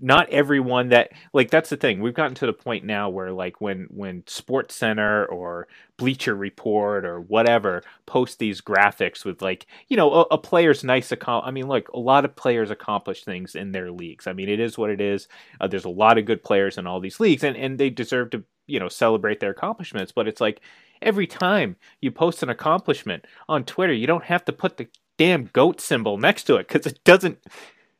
not 0.00 0.28
everyone 0.30 0.90
that 0.90 1.10
like 1.32 1.50
that's 1.50 1.70
the 1.70 1.76
thing. 1.76 2.00
We've 2.00 2.14
gotten 2.14 2.34
to 2.36 2.46
the 2.46 2.52
point 2.52 2.84
now 2.84 3.08
where 3.08 3.32
like 3.32 3.60
when 3.60 3.88
when 3.90 4.22
sports 4.26 4.74
center 4.74 5.26
or 5.26 5.68
bleacher 5.96 6.34
report 6.34 7.04
or 7.04 7.20
whatever 7.20 7.82
post 8.06 8.38
these 8.38 8.60
graphics 8.60 9.24
with 9.24 9.42
like 9.42 9.66
you 9.88 9.96
know 9.96 10.12
a, 10.12 10.20
a 10.32 10.38
player's 10.38 10.84
nice 10.84 11.10
accom- 11.10 11.42
i 11.44 11.50
mean 11.50 11.66
look 11.66 11.88
a 11.88 11.98
lot 11.98 12.24
of 12.24 12.36
players 12.36 12.70
accomplish 12.70 13.24
things 13.24 13.54
in 13.54 13.72
their 13.72 13.90
leagues. 13.90 14.26
I 14.26 14.32
mean 14.32 14.48
it 14.48 14.60
is 14.60 14.78
what 14.78 14.90
it 14.90 15.00
is. 15.00 15.28
Uh, 15.60 15.66
there's 15.66 15.84
a 15.84 15.90
lot 15.90 16.18
of 16.18 16.24
good 16.24 16.42
players 16.42 16.78
in 16.78 16.86
all 16.86 17.00
these 17.00 17.20
leagues 17.20 17.42
and 17.42 17.56
and 17.56 17.78
they 17.78 17.90
deserve 17.90 18.30
to 18.30 18.44
you 18.66 18.78
know 18.78 18.88
celebrate 18.88 19.40
their 19.40 19.50
accomplishments 19.50 20.12
but 20.12 20.28
it's 20.28 20.40
like 20.40 20.60
every 21.02 21.26
time 21.26 21.76
you 22.00 22.10
post 22.10 22.42
an 22.42 22.50
accomplishment 22.50 23.24
on 23.48 23.64
twitter 23.64 23.92
you 23.92 24.06
don't 24.06 24.24
have 24.24 24.44
to 24.44 24.52
put 24.52 24.76
the 24.76 24.86
damn 25.16 25.46
goat 25.46 25.80
symbol 25.80 26.18
next 26.18 26.44
to 26.44 26.56
it 26.56 26.68
because 26.68 26.86
it 26.86 27.02
doesn't 27.04 27.38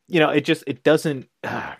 you 0.06 0.20
know 0.20 0.30
it 0.30 0.42
just 0.42 0.64
it 0.66 0.84
doesn't 0.84 1.26
uh, 1.44 1.74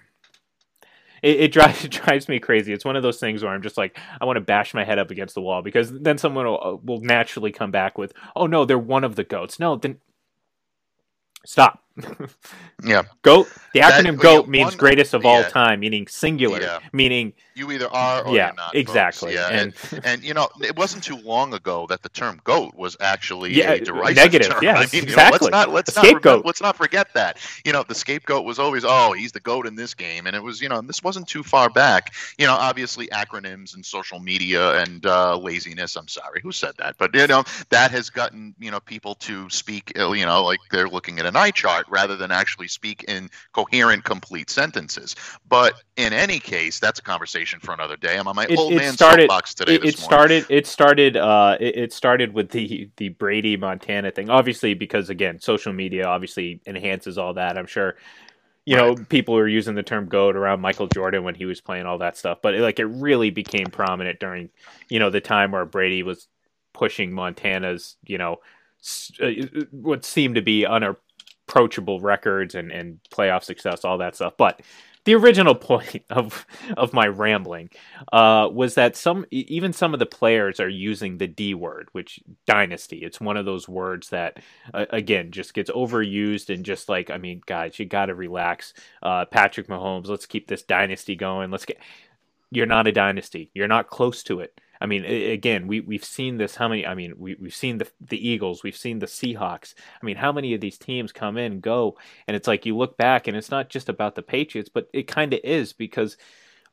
it, 1.23 1.41
it 1.41 1.53
drives 1.53 1.85
it 1.87 1.91
drives 1.91 2.29
me 2.29 2.39
crazy. 2.39 2.73
It's 2.73 2.85
one 2.85 2.97
of 2.97 3.03
those 3.03 3.19
things 3.19 3.43
where 3.43 3.53
I'm 3.53 3.63
just 3.63 3.77
like, 3.77 3.99
I 4.21 4.25
want 4.25 4.37
to 4.37 4.41
bash 4.41 4.75
my 4.75 4.85
head 4.85 4.99
up 4.99 5.11
against 5.11 5.35
the 5.35 5.41
wall 5.43 5.63
because 5.63 5.93
then 5.93 6.19
someone 6.19 6.47
will, 6.47 6.61
uh, 6.63 6.77
will 6.83 7.01
naturally 7.01 7.53
come 7.53 7.71
back 7.71 7.99
with, 7.99 8.13
"Oh 8.37 8.47
no, 8.47 8.65
they're 8.65 8.79
one 8.79 9.05
of 9.05 9.17
the 9.17 9.25
goats." 9.25 9.59
No, 9.59 9.77
then 9.77 9.99
stop. 11.47 11.83
Yeah, 12.85 13.03
goat. 13.23 13.49
The 13.75 13.81
That- 13.81 14.05
acronym 14.05 14.17
yeah, 14.17 14.23
GOAT 14.23 14.49
means 14.49 14.71
one- 14.71 14.77
greatest 14.79 15.15
of 15.15 15.27
all 15.27 15.43
time, 15.45 15.81
meaning 15.81 16.07
singular, 16.07 16.61
Yeah. 16.61 16.79
meaning 16.93 17.33
you 17.55 17.71
either 17.73 17.89
are 17.93 18.23
or 18.25 18.35
yeah, 18.37 18.47
you're 18.47 18.55
not. 18.55 18.67
folks. 18.67 18.77
exactly. 18.77 19.35
Yeah, 19.35 19.49
and, 19.49 19.75
and 20.05 20.23
you 20.23 20.33
know, 20.33 20.49
it 20.63 20.77
wasn't 20.77 21.03
too 21.03 21.17
long 21.17 21.53
ago 21.55 21.87
that 21.89 22.03
the 22.03 22.09
term 22.09 22.41
"goat" 22.45 22.75
was 22.77 22.97
actually 23.01 23.53
Yeah, 23.55 23.73
a 23.73 23.81
derisive 23.81 24.17
negative, 24.17 24.49
term. 24.53 24.61
yes, 24.63 24.77
I 24.77 24.81
mean, 24.81 24.89
you 24.93 25.01
know, 25.17 25.23
exactly. 25.23 25.39
let's 25.47 25.51
not 25.51 25.71
let's 25.73 25.97
A 25.97 26.01
not 26.03 26.05
remember- 26.07 26.47
let's 26.47 26.61
not 26.63 26.77
forget 26.77 27.13
that. 27.15 27.39
You 27.65 27.73
know, 27.73 27.83
the 27.83 27.95
scapegoat 27.97 28.45
was 28.45 28.59
always, 28.61 28.85
oh, 28.87 29.13
he's 29.13 29.33
the 29.33 29.41
goat 29.41 29.67
in 29.67 29.75
this 29.75 29.93
game, 29.93 30.27
and 30.27 30.37
it 30.37 30.43
was, 30.43 30.61
you 30.63 30.69
know, 30.69 30.81
this 30.81 31.03
wasn't 31.03 31.27
too 31.29 31.43
far 31.43 31.69
back. 31.69 32.15
You 32.39 32.47
know, 32.47 32.55
obviously 32.55 33.09
acronyms 33.09 33.75
and 33.75 33.85
social 33.85 34.21
media 34.21 34.81
and 34.83 35.05
uh, 35.05 35.37
laziness. 35.37 35.97
I'm 35.97 36.09
sorry, 36.09 36.41
who 36.43 36.53
said 36.53 36.75
that? 36.79 36.97
But 36.97 37.15
you 37.15 37.27
know, 37.27 37.43
that 37.71 37.91
has 37.91 38.09
gotten 38.09 38.55
you 38.61 38.71
know 38.71 38.81
people 38.81 39.17
to 39.17 39.51
speak, 39.51 39.93
uh, 39.99 40.13
you 40.13 40.25
know, 40.25 40.45
like 40.45 40.61
they're 40.71 40.89
looking 40.89 41.19
at 41.19 41.27
an 41.27 41.35
eye 41.37 41.51
chart 41.51 41.87
rather 41.91 42.17
than 42.17 42.31
actually 42.31 42.69
speak 42.69 43.05
in 43.09 43.29
coherent, 43.53 44.05
complete 44.05 44.51
sentences. 44.51 45.17
But 45.49 45.75
in 45.97 46.13
any 46.13 46.39
case, 46.39 46.79
that's 46.81 46.99
a 46.99 47.03
conversation 47.03 47.61
for 47.61 47.73
another 47.75 47.97
day. 47.97 48.19
I'm 48.19 48.29
on 48.29 48.37
my 48.37 48.47
it, 48.49 48.59
old 48.59 48.73
it 48.73 48.77
man 48.77 48.93
started. 48.93 49.23
soapbox 49.23 49.55
today. 49.55 49.75
It, 49.75 49.85
it 49.85 49.99
started. 49.99 50.47
It 50.49 50.67
started. 50.67 51.17
Uh, 51.17 51.57
it, 51.61 51.77
it 51.77 51.93
started 51.93 52.35
with 52.35 52.51
the 52.51 52.91
the 52.97 53.11
Brady 53.11 53.57
Montana 53.57 54.11
thing. 54.11 54.31
Obviously, 54.31 54.75
because 54.75 55.11
again, 55.11 55.41
social 55.41 55.73
media 55.73 56.07
obviously 56.07 56.61
enhances 56.67 57.19
all 57.19 57.35
that. 57.35 57.59
I'm 57.59 57.67
sure. 57.67 57.97
You 58.65 58.77
know, 58.77 58.97
people 58.97 59.35
were 59.35 59.49
using 59.49 59.77
the 59.77 59.83
term 59.83 60.09
"goat" 60.09 60.37
around 60.37 60.61
Michael 60.61 60.89
Jordan 60.89 61.25
when 61.25 61.35
he 61.35 61.47
was 61.47 61.59
playing 61.59 61.87
all 61.87 61.97
that 61.99 62.19
stuff, 62.19 62.41
but 62.43 62.55
it, 62.55 62.61
like 62.61 62.79
it 62.79 62.85
really 62.85 63.31
became 63.31 63.65
prominent 63.69 64.21
during, 64.21 64.51
you 64.91 64.99
know, 64.99 65.09
the 65.09 65.23
time 65.23 65.53
where 65.53 65.65
Brady 65.65 66.03
was 66.03 66.29
pushing 66.75 67.11
Montana's, 67.11 67.97
you 68.05 68.19
know, 68.19 68.41
s- 68.83 69.11
uh, 69.23 69.31
what 69.71 70.05
seemed 70.05 70.35
to 70.35 70.43
be 70.43 70.67
unapproachable 71.49 72.01
records 72.01 72.55
and 72.55 72.71
and 72.71 73.01
playoff 73.11 73.45
success, 73.45 73.85
all 73.85 73.99
that 73.99 74.15
stuff. 74.15 74.35
But 74.37 74.61
the 75.05 75.15
original 75.15 75.55
point 75.55 76.05
of 76.11 76.47
of 76.77 76.93
my 76.93 77.07
rambling 77.07 77.71
uh, 78.13 78.49
was 78.53 78.75
that 78.75 78.97
some 78.97 79.25
even 79.31 79.73
some 79.73 79.95
of 79.95 80.01
the 80.01 80.07
players 80.07 80.61
are 80.61 80.69
using 80.69 81.19
the 81.19 81.27
D 81.27 81.55
word, 81.55 81.89
which 81.93 82.21
dynasty. 82.47 82.99
It's 82.99 83.21
one 83.21 83.37
of 83.37 83.47
those 83.47 83.69
words 83.69 84.11
that 84.11 84.39
uh, 84.75 84.87
again 84.91 85.31
just 85.31 85.55
gets 85.55 85.71
overused 85.71 86.53
and 86.55 86.65
just 86.65 86.89
like 86.89 87.11
I 87.11 87.19
mean, 87.19 87.43
guys, 87.47 87.79
you 87.79 87.87
got 87.87 88.07
to 88.07 88.15
relax. 88.15 88.75
Uh, 89.03 89.25
Patrick 89.25 89.69
Mahomes, 89.69 90.09
let's 90.09 90.27
keep 90.27 90.49
this 90.49 90.63
dynasty 90.63 91.17
going. 91.17 91.51
Let's 91.51 91.65
get. 91.65 91.79
You're 92.51 92.67
not 92.67 92.87
a 92.87 92.93
dynasty. 92.93 93.51
You're 93.53 93.69
not 93.69 93.91
close 93.91 94.23
to 94.25 94.41
it. 94.41 94.59
I 94.81 94.87
mean, 94.87 95.05
again, 95.05 95.67
we 95.67 95.81
we've 95.81 96.05
seen 96.05 96.37
this. 96.37 96.57
How 96.57 96.69
many? 96.69 96.87
I 96.87 96.95
mean, 96.95 97.15
we 97.17 97.37
we've 97.41 97.55
seen 97.55 97.79
the 97.79 97.89
the 98.01 98.29
Eagles. 98.29 98.63
We've 98.63 98.77
seen 98.77 98.99
the 98.99 99.07
Seahawks. 99.07 99.75
I 100.01 100.07
mean, 100.07 100.17
how 100.17 100.33
many 100.33 100.55
of 100.55 100.61
these 100.61 100.79
teams 100.79 101.13
come 101.13 101.37
in, 101.37 101.61
go, 101.61 101.99
and 102.27 102.37
it's 102.37 102.49
like 102.49 102.67
you 102.67 102.77
look 102.77 102.97
back, 102.97 103.27
and 103.27 103.37
it's 103.37 103.51
not 103.51 103.71
just 103.71 103.89
about 103.89 104.15
the 104.15 104.23
Patriots, 104.23 104.69
but 104.73 104.89
it 104.93 105.09
kind 105.09 105.33
of 105.33 105.41
is 105.43 105.73
because 105.73 106.17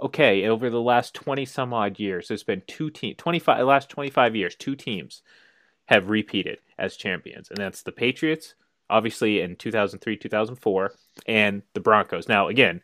okay, 0.01 0.47
over 0.47 0.69
the 0.69 0.81
last 0.81 1.13
20 1.13 1.45
some 1.45 1.73
odd 1.73 1.99
years, 1.99 2.27
there's 2.27 2.43
been 2.43 2.61
two 2.67 2.89
teams, 2.89 3.15
25, 3.17 3.65
last 3.65 3.89
25 3.89 4.35
years, 4.35 4.55
two 4.55 4.75
teams 4.75 5.21
have 5.85 6.09
repeated 6.09 6.59
as 6.77 6.97
champions, 6.97 7.49
and 7.49 7.57
that's 7.57 7.83
the 7.83 7.91
Patriots, 7.91 8.55
obviously 8.89 9.41
in 9.41 9.55
2003, 9.55 10.17
2004, 10.17 10.91
and 11.27 11.61
the 11.73 11.79
Broncos. 11.79 12.27
Now, 12.27 12.47
again, 12.47 12.81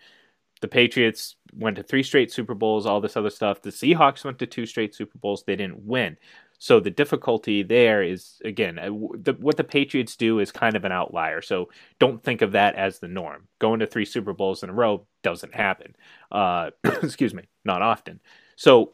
the 0.61 0.67
Patriots 0.67 1.35
went 1.53 1.75
to 1.75 1.83
three 1.83 2.03
straight 2.03 2.31
Super 2.31 2.53
Bowls, 2.53 2.85
all 2.85 3.01
this 3.01 3.17
other 3.17 3.29
stuff. 3.29 3.61
The 3.61 3.71
Seahawks 3.71 4.23
went 4.23 4.39
to 4.39 4.45
two 4.45 4.65
straight 4.65 4.95
Super 4.95 5.17
Bowls. 5.17 5.43
They 5.43 5.55
didn't 5.55 5.83
win. 5.85 6.17
So 6.59 6.79
the 6.79 6.91
difficulty 6.91 7.63
there 7.63 8.03
is, 8.03 8.39
again, 8.45 8.77
uh, 8.77 8.91
the, 9.15 9.35
what 9.39 9.57
the 9.57 9.63
Patriots 9.63 10.15
do 10.15 10.37
is 10.37 10.51
kind 10.51 10.75
of 10.75 10.85
an 10.85 10.91
outlier. 10.91 11.41
So 11.41 11.69
don't 11.97 12.23
think 12.23 12.43
of 12.43 12.51
that 12.51 12.75
as 12.75 12.99
the 12.99 13.07
norm. 13.07 13.47
Going 13.57 13.79
to 13.79 13.87
three 13.87 14.05
Super 14.05 14.33
Bowls 14.33 14.61
in 14.61 14.69
a 14.69 14.73
row 14.73 15.07
doesn't 15.23 15.55
happen. 15.55 15.95
Uh, 16.31 16.69
excuse 16.83 17.33
me, 17.33 17.49
not 17.65 17.81
often. 17.81 18.19
So 18.55 18.93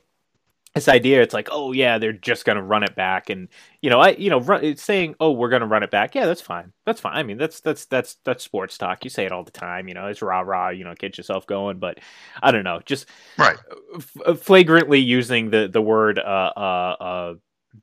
this 0.78 0.88
idea 0.88 1.22
it's 1.22 1.34
like 1.34 1.50
oh 1.52 1.72
yeah 1.74 1.98
they're 1.98 2.14
just 2.14 2.46
going 2.46 2.56
to 2.56 2.62
run 2.64 2.84
it 2.84 2.96
back 2.96 3.30
and 3.30 3.50
you 3.82 3.90
know 3.90 4.00
i 4.00 4.10
you 4.12 4.30
know 4.30 4.40
run, 4.42 4.76
saying 4.78 5.16
oh 5.20 5.32
we're 5.32 5.50
going 5.50 5.62
to 5.62 5.68
run 5.68 5.84
it 5.84 5.92
back 5.92 6.16
yeah 6.16 6.26
that's 6.26 6.42
fine 6.42 6.72
that's 6.86 7.02
fine 7.02 7.16
i 7.16 7.24
mean 7.24 7.38
that's 7.38 7.60
that's 7.62 7.86
that's 7.86 8.18
that's 8.26 8.44
sports 8.44 8.78
talk 8.78 9.04
you 9.04 9.10
say 9.10 9.26
it 9.26 9.32
all 9.32 9.44
the 9.44 9.52
time 9.52 9.88
you 9.88 9.94
know 9.94 10.08
it's 10.08 10.22
rah 10.22 10.42
rah 10.42 10.70
you 10.70 10.84
know 10.84 10.94
get 10.98 11.18
yourself 11.18 11.48
going 11.48 11.80
but 11.80 12.00
i 12.42 12.52
don't 12.52 12.64
know 12.64 12.82
just 12.86 13.08
Right. 13.38 13.58
f- 13.96 14.40
flagrantly 14.40 15.00
using 15.00 15.50
the 15.50 15.68
the 15.68 15.82
word 15.82 16.20
uh 16.20 16.52
uh 16.58 16.96
uh 17.02 17.34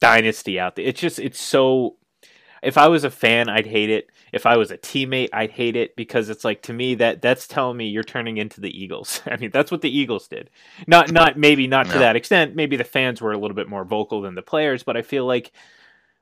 dynasty 0.00 0.58
out 0.58 0.76
there 0.76 0.86
it's 0.86 1.00
just 1.00 1.18
it's 1.18 1.40
so 1.40 1.96
if 2.64 2.76
i 2.78 2.88
was 2.88 3.04
a 3.04 3.10
fan 3.10 3.48
i'd 3.48 3.66
hate 3.66 3.90
it. 3.90 4.10
If 4.32 4.46
i 4.46 4.56
was 4.56 4.70
a 4.70 4.78
teammate 4.78 5.28
i'd 5.32 5.50
hate 5.50 5.76
it 5.76 5.94
because 5.96 6.28
it's 6.28 6.44
like 6.44 6.62
to 6.62 6.72
me 6.72 6.94
that 6.96 7.22
that's 7.22 7.46
telling 7.46 7.76
me 7.76 7.88
you're 7.88 8.02
turning 8.02 8.36
into 8.38 8.60
the 8.60 8.70
eagles. 8.82 9.20
I 9.26 9.36
mean 9.36 9.50
that's 9.50 9.70
what 9.70 9.82
the 9.82 9.96
eagles 9.96 10.28
did. 10.28 10.50
Not 10.86 11.12
not 11.12 11.36
maybe 11.38 11.66
not 11.66 11.86
to 11.86 11.92
Yeah. 11.94 11.98
that 12.00 12.16
extent. 12.16 12.54
Maybe 12.56 12.76
the 12.76 12.84
fans 12.84 13.20
were 13.20 13.32
a 13.32 13.38
little 13.38 13.54
bit 13.54 13.68
more 13.68 13.84
vocal 13.84 14.22
than 14.22 14.34
the 14.34 14.42
players 14.42 14.82
but 14.82 14.96
i 14.96 15.02
feel 15.02 15.26
like 15.26 15.52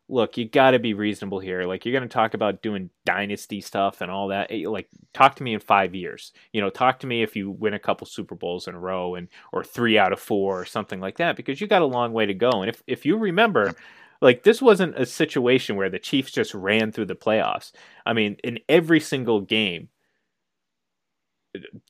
look 0.09 0.37
you 0.37 0.47
got 0.47 0.73
to 0.73 0.79
be 0.79 0.93
reasonable 0.95 1.39
here. 1.39 1.63
Like 1.65 1.87
you're 1.87 1.93
going 1.99 2.09
to 2.09 2.13
talk 2.13 2.35
about 2.35 2.61
doing 2.61 2.91
dynasty 3.07 3.61
stuff 3.63 4.01
and 4.03 4.11
all 4.11 4.29
that. 4.29 4.49
Eh, 4.51 4.69
like 4.69 4.89
talk 5.15 5.37
to 5.37 5.43
me 5.43 5.55
in 5.55 5.61
5 5.61 5.95
years. 5.95 6.33
You 6.53 6.61
know 6.61 6.69
talk 6.71 6.99
to 7.01 7.07
me 7.07 7.23
if 7.23 7.35
you 7.37 7.51
win 7.51 7.73
a 7.73 7.79
couple 7.79 8.07
super 8.07 8.35
bowls 8.35 8.69
in 8.69 8.75
a 8.75 8.79
row 8.79 9.15
and 9.15 9.29
or 9.53 9.65
3 9.65 9.97
out 9.99 10.13
of 10.13 10.21
4 10.21 10.61
or 10.61 10.65
something 10.67 11.01
like 11.01 11.17
that 11.19 11.37
because 11.37 11.61
you 11.61 11.67
got 11.67 11.83
a 11.83 11.87
long 11.87 12.13
way 12.13 12.27
to 12.27 12.35
go. 12.35 12.51
And 12.51 12.69
if 12.69 12.83
if 12.87 13.07
you 13.07 13.17
remember 13.17 13.75
like 14.23 14.45
this 14.45 14.63
wasn't 14.63 14.99
a 14.99 15.05
situation 15.05 15.77
where 15.77 15.91
the 15.91 15.99
Chiefs 15.99 16.33
just 16.33 16.55
ran 16.55 16.93
through 16.93 17.07
the 17.07 17.15
playoffs. 17.15 17.73
I 18.07 18.15
mean, 18.15 18.37
in 18.43 18.61
every 18.69 19.01
single 19.01 19.41
game 19.41 19.89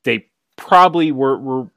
they 0.05 0.27
probably 0.57 1.13
were 1.13 1.39
were 1.39 1.71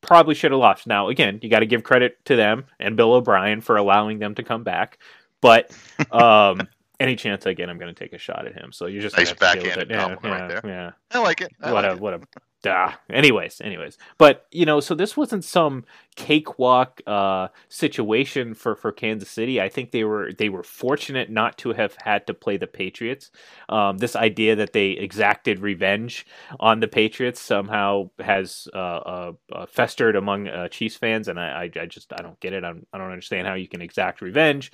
probably 0.00 0.34
should 0.34 0.52
have 0.52 0.60
lost. 0.60 0.86
Now, 0.86 1.08
again, 1.08 1.40
you 1.42 1.50
got 1.50 1.60
to 1.60 1.66
give 1.66 1.82
credit 1.82 2.24
to 2.26 2.36
them 2.36 2.64
and 2.78 2.96
Bill 2.96 3.12
O'Brien 3.12 3.60
for 3.60 3.76
allowing 3.76 4.18
them 4.18 4.34
to 4.36 4.42
come 4.42 4.64
back. 4.64 4.98
But 5.40 5.74
um, 6.12 6.68
any 7.00 7.16
chance 7.16 7.46
I 7.46 7.54
get, 7.54 7.68
I'm 7.70 7.78
going 7.78 7.92
to 7.92 7.98
take 7.98 8.12
a 8.12 8.18
shot 8.18 8.46
at 8.46 8.54
him. 8.54 8.72
So 8.72 8.86
you're 8.86 9.02
just 9.02 9.16
Nice 9.16 9.32
gonna 9.32 9.52
have 9.52 9.62
to 9.62 9.68
deal 9.68 9.80
with 9.80 9.88
backhanded 9.88 9.90
it. 9.90 10.22
Yeah, 10.22 10.30
right 10.30 10.40
yeah, 10.40 10.60
there. 10.60 10.60
yeah 10.64 10.90
I 11.10 11.18
like 11.18 11.40
it. 11.40 11.50
I 11.60 11.72
what 11.72 11.84
like 11.84 11.92
a 11.92 11.94
it. 11.94 12.00
what 12.00 12.14
a 12.14 12.20
duh. 12.62 12.92
Anyways, 13.10 13.60
anyways, 13.60 13.96
but 14.18 14.46
you 14.50 14.66
know, 14.66 14.80
so 14.80 14.94
this 14.94 15.16
wasn't 15.16 15.44
some 15.44 15.84
cakewalk 16.14 17.00
uh, 17.06 17.48
situation 17.68 18.54
for 18.54 18.76
for 18.76 18.92
Kansas 18.92 19.30
City. 19.30 19.60
I 19.60 19.70
think 19.70 19.90
they 19.90 20.04
were 20.04 20.32
they 20.32 20.50
were 20.50 20.62
fortunate 20.62 21.30
not 21.30 21.56
to 21.58 21.72
have 21.72 21.96
had 22.04 22.26
to 22.26 22.34
play 22.34 22.58
the 22.58 22.66
Patriots. 22.66 23.30
Um, 23.68 23.98
this 23.98 24.14
idea 24.14 24.56
that 24.56 24.72
they 24.72 24.90
exacted 24.90 25.60
revenge 25.60 26.26
on 26.58 26.80
the 26.80 26.88
Patriots 26.88 27.40
somehow 27.40 28.10
has 28.18 28.68
uh, 28.74 28.76
uh, 28.76 29.32
uh, 29.52 29.66
festered 29.66 30.16
among 30.16 30.48
uh, 30.48 30.68
Chiefs 30.68 30.96
fans, 30.96 31.28
and 31.28 31.40
I, 31.40 31.62
I 31.62 31.80
I 31.80 31.86
just 31.86 32.12
I 32.12 32.22
don't 32.22 32.38
get 32.40 32.52
it. 32.52 32.62
I'm, 32.62 32.86
I 32.92 32.98
don't 32.98 33.10
understand 33.10 33.46
how 33.46 33.54
you 33.54 33.68
can 33.68 33.80
exact 33.80 34.20
revenge. 34.20 34.70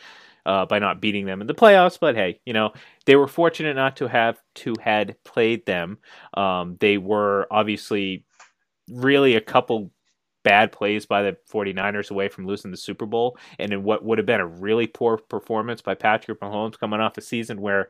Uh, 0.46 0.64
by 0.64 0.78
not 0.78 1.00
beating 1.00 1.26
them 1.26 1.40
in 1.40 1.48
the 1.48 1.54
playoffs, 1.54 1.98
but 2.00 2.14
hey, 2.14 2.40
you 2.46 2.52
know 2.52 2.72
they 3.04 3.16
were 3.16 3.26
fortunate 3.26 3.74
not 3.74 3.96
to 3.96 4.06
have 4.06 4.38
to 4.54 4.74
had 4.80 5.16
played 5.24 5.66
them. 5.66 5.98
Um, 6.34 6.76
they 6.78 6.98
were 6.98 7.48
obviously 7.50 8.24
really 8.88 9.34
a 9.34 9.40
couple 9.40 9.90
bad 10.44 10.70
plays 10.70 11.06
by 11.06 11.22
the 11.22 11.36
49ers 11.52 12.12
away 12.12 12.28
from 12.28 12.46
losing 12.46 12.70
the 12.70 12.76
Super 12.76 13.04
Bowl 13.04 13.36
and 13.58 13.72
in 13.72 13.82
what 13.82 14.04
would 14.04 14.18
have 14.18 14.26
been 14.28 14.40
a 14.40 14.46
really 14.46 14.86
poor 14.86 15.16
performance 15.18 15.82
by 15.82 15.96
Patrick 15.96 16.38
Mahomes 16.40 16.78
coming 16.78 17.00
off 17.00 17.18
a 17.18 17.20
season 17.20 17.60
where 17.60 17.88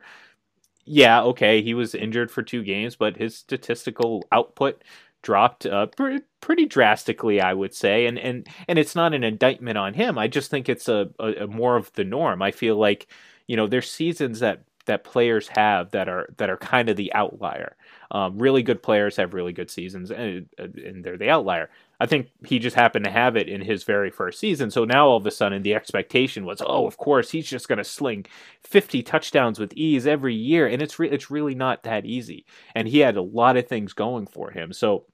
yeah, 0.89 1.21
okay, 1.21 1.61
he 1.61 1.73
was 1.73 1.93
injured 1.93 2.31
for 2.31 2.41
two 2.41 2.63
games, 2.63 2.95
but 2.95 3.17
his 3.17 3.35
statistical 3.35 4.25
output 4.31 4.83
dropped 5.21 5.65
uh, 5.65 5.87
pre- 5.87 6.21
pretty 6.41 6.65
drastically, 6.65 7.41
I 7.41 7.53
would 7.53 7.73
say, 7.73 8.05
and 8.05 8.17
and 8.17 8.47
and 8.67 8.79
it's 8.79 8.95
not 8.95 9.13
an 9.13 9.23
indictment 9.23 9.77
on 9.77 9.93
him. 9.93 10.17
I 10.17 10.27
just 10.27 10.49
think 10.51 10.69
it's 10.69 10.87
a, 10.87 11.09
a, 11.19 11.43
a 11.43 11.47
more 11.47 11.75
of 11.75 11.91
the 11.93 12.03
norm. 12.03 12.41
I 12.41 12.51
feel 12.51 12.77
like 12.77 13.07
you 13.47 13.55
know 13.57 13.67
there's 13.67 13.89
seasons 13.91 14.39
that 14.39 14.63
that 14.85 15.03
players 15.03 15.49
have 15.49 15.91
that 15.91 16.09
are 16.09 16.27
that 16.37 16.49
are 16.49 16.57
kind 16.57 16.89
of 16.89 16.95
the 16.95 17.13
outlier. 17.13 17.75
Um, 18.11 18.37
really 18.37 18.63
good 18.63 18.81
players 18.81 19.17
have 19.17 19.33
really 19.33 19.53
good 19.53 19.69
seasons, 19.69 20.11
and, 20.11 20.47
and 20.57 21.03
they're 21.03 21.17
the 21.17 21.29
outlier. 21.29 21.69
I 21.99 22.05
think 22.05 22.29
he 22.45 22.59
just 22.59 22.75
happened 22.75 23.05
to 23.05 23.11
have 23.11 23.35
it 23.35 23.49
in 23.49 23.61
his 23.61 23.83
very 23.83 24.11
first 24.11 24.39
season. 24.39 24.69
So 24.69 24.85
now 24.85 25.07
all 25.07 25.17
of 25.17 25.25
a 25.25 25.31
sudden 25.31 25.63
the 25.63 25.73
expectation 25.73 26.45
was, 26.45 26.61
oh, 26.65 26.85
of 26.85 26.97
course 26.97 27.31
he's 27.31 27.49
just 27.49 27.67
going 27.67 27.77
to 27.77 27.83
sling 27.83 28.25
50 28.63 29.01
touchdowns 29.03 29.59
with 29.59 29.73
ease 29.73 30.05
every 30.05 30.35
year, 30.35 30.67
and 30.67 30.81
it's 30.81 30.99
re- 30.99 31.09
it's 31.09 31.31
really 31.31 31.55
not 31.55 31.83
that 31.83 32.05
easy. 32.05 32.45
And 32.75 32.87
he 32.87 32.99
had 32.99 33.17
a 33.17 33.21
lot 33.21 33.57
of 33.57 33.67
things 33.67 33.93
going 33.93 34.27
for 34.27 34.51
him. 34.51 34.73
So 34.73 35.05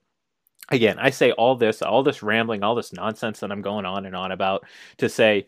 again, 0.70 0.98
I 0.98 1.10
say 1.10 1.32
all 1.32 1.56
this, 1.56 1.80
all 1.80 2.02
this 2.02 2.22
rambling, 2.22 2.62
all 2.62 2.74
this 2.74 2.92
nonsense 2.92 3.40
that 3.40 3.50
I'm 3.50 3.62
going 3.62 3.86
on 3.86 4.04
and 4.04 4.14
on 4.14 4.32
about 4.32 4.64
to 4.98 5.08
say 5.08 5.46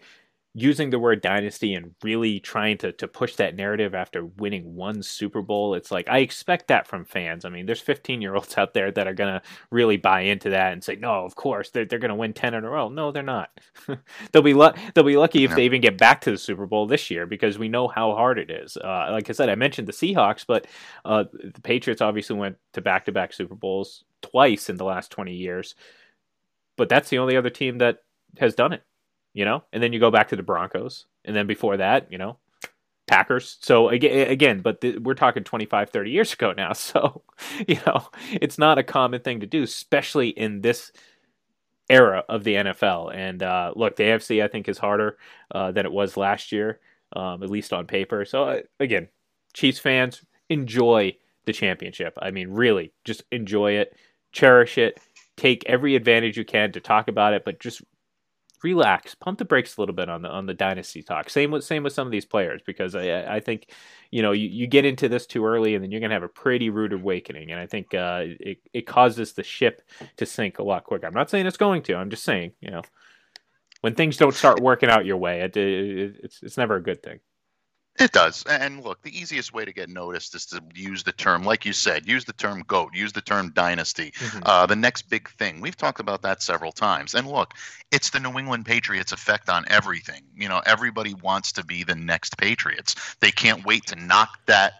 using 0.58 0.88
the 0.88 0.98
word 0.98 1.20
dynasty 1.20 1.74
and 1.74 1.94
really 2.02 2.40
trying 2.40 2.78
to, 2.78 2.90
to 2.90 3.06
push 3.06 3.36
that 3.36 3.54
narrative 3.54 3.94
after 3.94 4.24
winning 4.24 4.74
one 4.74 5.02
Super 5.02 5.42
Bowl, 5.42 5.74
it's 5.74 5.90
like 5.90 6.08
I 6.08 6.20
expect 6.20 6.68
that 6.68 6.86
from 6.86 7.04
fans. 7.04 7.44
I 7.44 7.50
mean, 7.50 7.66
there's 7.66 7.82
15 7.82 8.22
year 8.22 8.34
olds 8.34 8.56
out 8.56 8.72
there 8.72 8.90
that 8.90 9.06
are 9.06 9.12
going 9.12 9.34
to 9.34 9.42
really 9.70 9.98
buy 9.98 10.22
into 10.22 10.48
that 10.50 10.72
and 10.72 10.82
say, 10.82 10.96
no, 10.96 11.26
of 11.26 11.34
course, 11.34 11.68
they're, 11.70 11.84
they're 11.84 11.98
going 11.98 12.08
to 12.08 12.14
win 12.14 12.32
10 12.32 12.54
in 12.54 12.64
a 12.64 12.70
row. 12.70 12.88
No, 12.88 13.12
they're 13.12 13.22
not. 13.22 13.50
they'll 14.32 14.40
be 14.40 14.54
lu- 14.54 14.72
they'll 14.94 15.04
be 15.04 15.18
lucky 15.18 15.44
if 15.44 15.54
they 15.54 15.66
even 15.66 15.82
get 15.82 15.98
back 15.98 16.22
to 16.22 16.30
the 16.30 16.38
Super 16.38 16.64
Bowl 16.64 16.86
this 16.86 17.10
year 17.10 17.26
because 17.26 17.58
we 17.58 17.68
know 17.68 17.86
how 17.86 18.14
hard 18.14 18.38
it 18.38 18.50
is. 18.50 18.78
Uh, 18.78 19.08
like 19.10 19.28
I 19.28 19.34
said, 19.34 19.50
I 19.50 19.56
mentioned 19.56 19.86
the 19.86 19.92
Seahawks, 19.92 20.46
but 20.48 20.66
uh, 21.04 21.24
the 21.32 21.60
Patriots 21.60 22.00
obviously 22.00 22.36
went 22.36 22.56
to 22.72 22.80
back 22.80 23.04
to 23.04 23.12
back 23.12 23.34
Super 23.34 23.56
Bowls 23.56 24.04
twice 24.22 24.70
in 24.70 24.78
the 24.78 24.86
last 24.86 25.10
20 25.10 25.34
years. 25.34 25.74
But 26.78 26.88
that's 26.88 27.10
the 27.10 27.18
only 27.18 27.36
other 27.36 27.50
team 27.50 27.76
that 27.78 27.98
has 28.38 28.54
done 28.54 28.72
it, 28.72 28.82
you 29.36 29.44
know? 29.44 29.62
And 29.70 29.82
then 29.82 29.92
you 29.92 30.00
go 30.00 30.10
back 30.10 30.28
to 30.28 30.36
the 30.36 30.42
Broncos. 30.42 31.04
And 31.24 31.36
then 31.36 31.46
before 31.46 31.76
that, 31.76 32.10
you 32.10 32.16
know, 32.16 32.38
Packers. 33.06 33.58
So 33.60 33.90
again, 33.90 34.60
but 34.62 34.80
th- 34.80 34.98
we're 34.98 35.14
talking 35.14 35.44
25, 35.44 35.90
30 35.90 36.10
years 36.10 36.32
ago 36.32 36.52
now. 36.56 36.72
So, 36.74 37.22
you 37.68 37.78
know, 37.86 38.08
it's 38.32 38.58
not 38.58 38.78
a 38.78 38.82
common 38.82 39.20
thing 39.20 39.40
to 39.40 39.46
do, 39.46 39.62
especially 39.62 40.30
in 40.30 40.62
this 40.62 40.90
era 41.90 42.24
of 42.30 42.44
the 42.44 42.54
NFL. 42.54 43.14
And 43.14 43.42
uh, 43.42 43.74
look, 43.76 43.96
the 43.96 44.04
AFC, 44.04 44.42
I 44.42 44.48
think, 44.48 44.68
is 44.68 44.78
harder 44.78 45.18
uh, 45.54 45.70
than 45.70 45.84
it 45.84 45.92
was 45.92 46.16
last 46.16 46.50
year, 46.50 46.80
um, 47.14 47.42
at 47.42 47.50
least 47.50 47.74
on 47.74 47.86
paper. 47.86 48.24
So, 48.24 48.44
uh, 48.44 48.60
again, 48.80 49.08
Chiefs 49.52 49.78
fans, 49.78 50.24
enjoy 50.48 51.14
the 51.44 51.52
championship. 51.52 52.16
I 52.20 52.30
mean, 52.30 52.48
really, 52.48 52.92
just 53.04 53.22
enjoy 53.30 53.72
it, 53.72 53.94
cherish 54.32 54.78
it, 54.78 54.98
take 55.36 55.62
every 55.66 55.94
advantage 55.94 56.38
you 56.38 56.44
can 56.44 56.72
to 56.72 56.80
talk 56.80 57.08
about 57.08 57.34
it, 57.34 57.44
but 57.44 57.60
just 57.60 57.82
relax, 58.66 59.14
pump 59.14 59.38
the 59.38 59.44
brakes 59.44 59.76
a 59.76 59.80
little 59.80 59.94
bit 59.94 60.08
on 60.08 60.22
the 60.22 60.28
on 60.28 60.46
the 60.46 60.54
dynasty 60.54 61.02
talk. 61.02 61.30
Same 61.30 61.52
with 61.52 61.62
same 61.62 61.84
with 61.84 61.92
some 61.92 62.08
of 62.08 62.10
these 62.10 62.24
players 62.24 62.60
because 62.66 62.96
I 62.96 63.36
I 63.36 63.40
think 63.40 63.70
you 64.10 64.22
know 64.22 64.32
you, 64.32 64.48
you 64.48 64.66
get 64.66 64.84
into 64.84 65.08
this 65.08 65.26
too 65.26 65.46
early 65.46 65.74
and 65.74 65.84
then 65.84 65.92
you're 65.92 66.00
gonna 66.00 66.14
have 66.14 66.24
a 66.24 66.28
pretty 66.28 66.68
rude 66.68 66.92
awakening. 66.92 67.52
And 67.52 67.60
I 67.60 67.66
think 67.66 67.94
uh, 67.94 68.22
it 68.24 68.58
it 68.72 68.86
causes 68.86 69.32
the 69.34 69.44
ship 69.44 69.82
to 70.16 70.26
sink 70.26 70.58
a 70.58 70.64
lot 70.64 70.84
quicker. 70.84 71.06
I'm 71.06 71.14
not 71.14 71.30
saying 71.30 71.46
it's 71.46 71.56
going 71.56 71.82
to. 71.82 71.94
I'm 71.94 72.10
just 72.10 72.24
saying 72.24 72.52
you 72.60 72.70
know 72.72 72.82
when 73.82 73.94
things 73.94 74.16
don't 74.16 74.34
start 74.34 74.60
working 74.60 74.90
out 74.90 75.06
your 75.06 75.18
way, 75.18 75.42
it, 75.42 75.56
it, 75.56 76.16
it's 76.24 76.42
it's 76.42 76.56
never 76.56 76.76
a 76.76 76.82
good 76.82 77.02
thing. 77.02 77.20
It 77.98 78.12
does. 78.12 78.44
And 78.44 78.84
look, 78.84 79.02
the 79.02 79.18
easiest 79.18 79.54
way 79.54 79.64
to 79.64 79.72
get 79.72 79.88
noticed 79.88 80.34
is 80.34 80.46
to 80.46 80.62
use 80.74 81.02
the 81.02 81.12
term, 81.12 81.44
like 81.44 81.64
you 81.64 81.72
said, 81.72 82.06
use 82.06 82.24
the 82.24 82.32
term 82.34 82.62
GOAT, 82.66 82.94
use 82.94 83.12
the 83.12 83.22
term 83.22 83.52
dynasty, 83.54 84.12
uh, 84.42 84.66
the 84.66 84.76
next 84.76 85.08
big 85.08 85.30
thing. 85.30 85.60
We've 85.60 85.76
talked 85.76 86.00
about 86.00 86.22
that 86.22 86.42
several 86.42 86.72
times. 86.72 87.14
And 87.14 87.26
look, 87.26 87.54
it's 87.90 88.10
the 88.10 88.20
New 88.20 88.38
England 88.38 88.66
Patriots 88.66 89.12
effect 89.12 89.48
on 89.48 89.64
everything. 89.68 90.22
You 90.36 90.48
know, 90.48 90.60
everybody 90.66 91.14
wants 91.14 91.52
to 91.52 91.64
be 91.64 91.84
the 91.84 91.94
next 91.94 92.36
Patriots. 92.36 93.16
They 93.20 93.30
can't 93.30 93.64
wait 93.64 93.86
to 93.86 93.96
knock 93.96 94.30
that. 94.46 94.74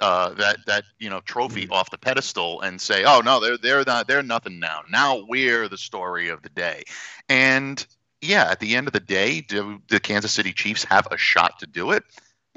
Uh, 0.00 0.32
that 0.34 0.58
that 0.68 0.84
you 1.00 1.10
know 1.10 1.20
trophy 1.22 1.66
off 1.70 1.90
the 1.90 1.98
pedestal 1.98 2.60
and 2.60 2.80
say, 2.80 3.02
oh 3.04 3.20
no, 3.20 3.40
they're 3.40 3.58
they're 3.58 3.84
not 3.84 4.06
they're 4.06 4.22
nothing 4.22 4.60
now. 4.60 4.82
Now 4.88 5.24
we're 5.26 5.68
the 5.68 5.76
story 5.76 6.28
of 6.28 6.40
the 6.40 6.50
day, 6.50 6.84
and 7.28 7.84
yeah, 8.20 8.48
at 8.48 8.60
the 8.60 8.76
end 8.76 8.86
of 8.86 8.92
the 8.92 9.00
day, 9.00 9.40
do 9.40 9.80
the 9.88 9.98
Kansas 9.98 10.30
City 10.30 10.52
Chiefs 10.52 10.84
have 10.84 11.08
a 11.10 11.16
shot 11.16 11.58
to 11.58 11.66
do 11.66 11.90
it? 11.90 12.04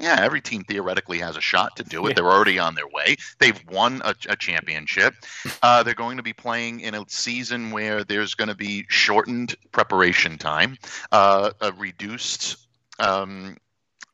Yeah, 0.02 0.18
every 0.20 0.40
team 0.40 0.64
theoretically 0.64 1.20
has 1.20 1.36
a 1.36 1.40
shot 1.40 1.76
to 1.76 1.84
do 1.84 2.04
it. 2.06 2.10
Yeah. 2.10 2.14
They're 2.16 2.32
already 2.32 2.58
on 2.58 2.74
their 2.74 2.88
way. 2.88 3.14
They've 3.38 3.58
won 3.70 4.02
a, 4.04 4.14
a 4.28 4.36
championship. 4.36 5.14
Uh, 5.62 5.82
they're 5.82 5.94
going 5.94 6.16
to 6.16 6.24
be 6.24 6.32
playing 6.32 6.80
in 6.80 6.94
a 6.94 7.04
season 7.06 7.70
where 7.70 8.02
there's 8.02 8.34
going 8.34 8.48
to 8.48 8.54
be 8.54 8.84
shortened 8.88 9.54
preparation 9.70 10.36
time, 10.36 10.76
uh, 11.12 11.50
a 11.60 11.70
reduced 11.72 12.56
um, 12.98 13.56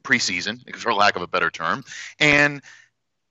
preseason, 0.04 0.76
for 0.76 0.92
lack 0.92 1.16
of 1.16 1.22
a 1.22 1.26
better 1.26 1.48
term, 1.48 1.82
and 2.20 2.60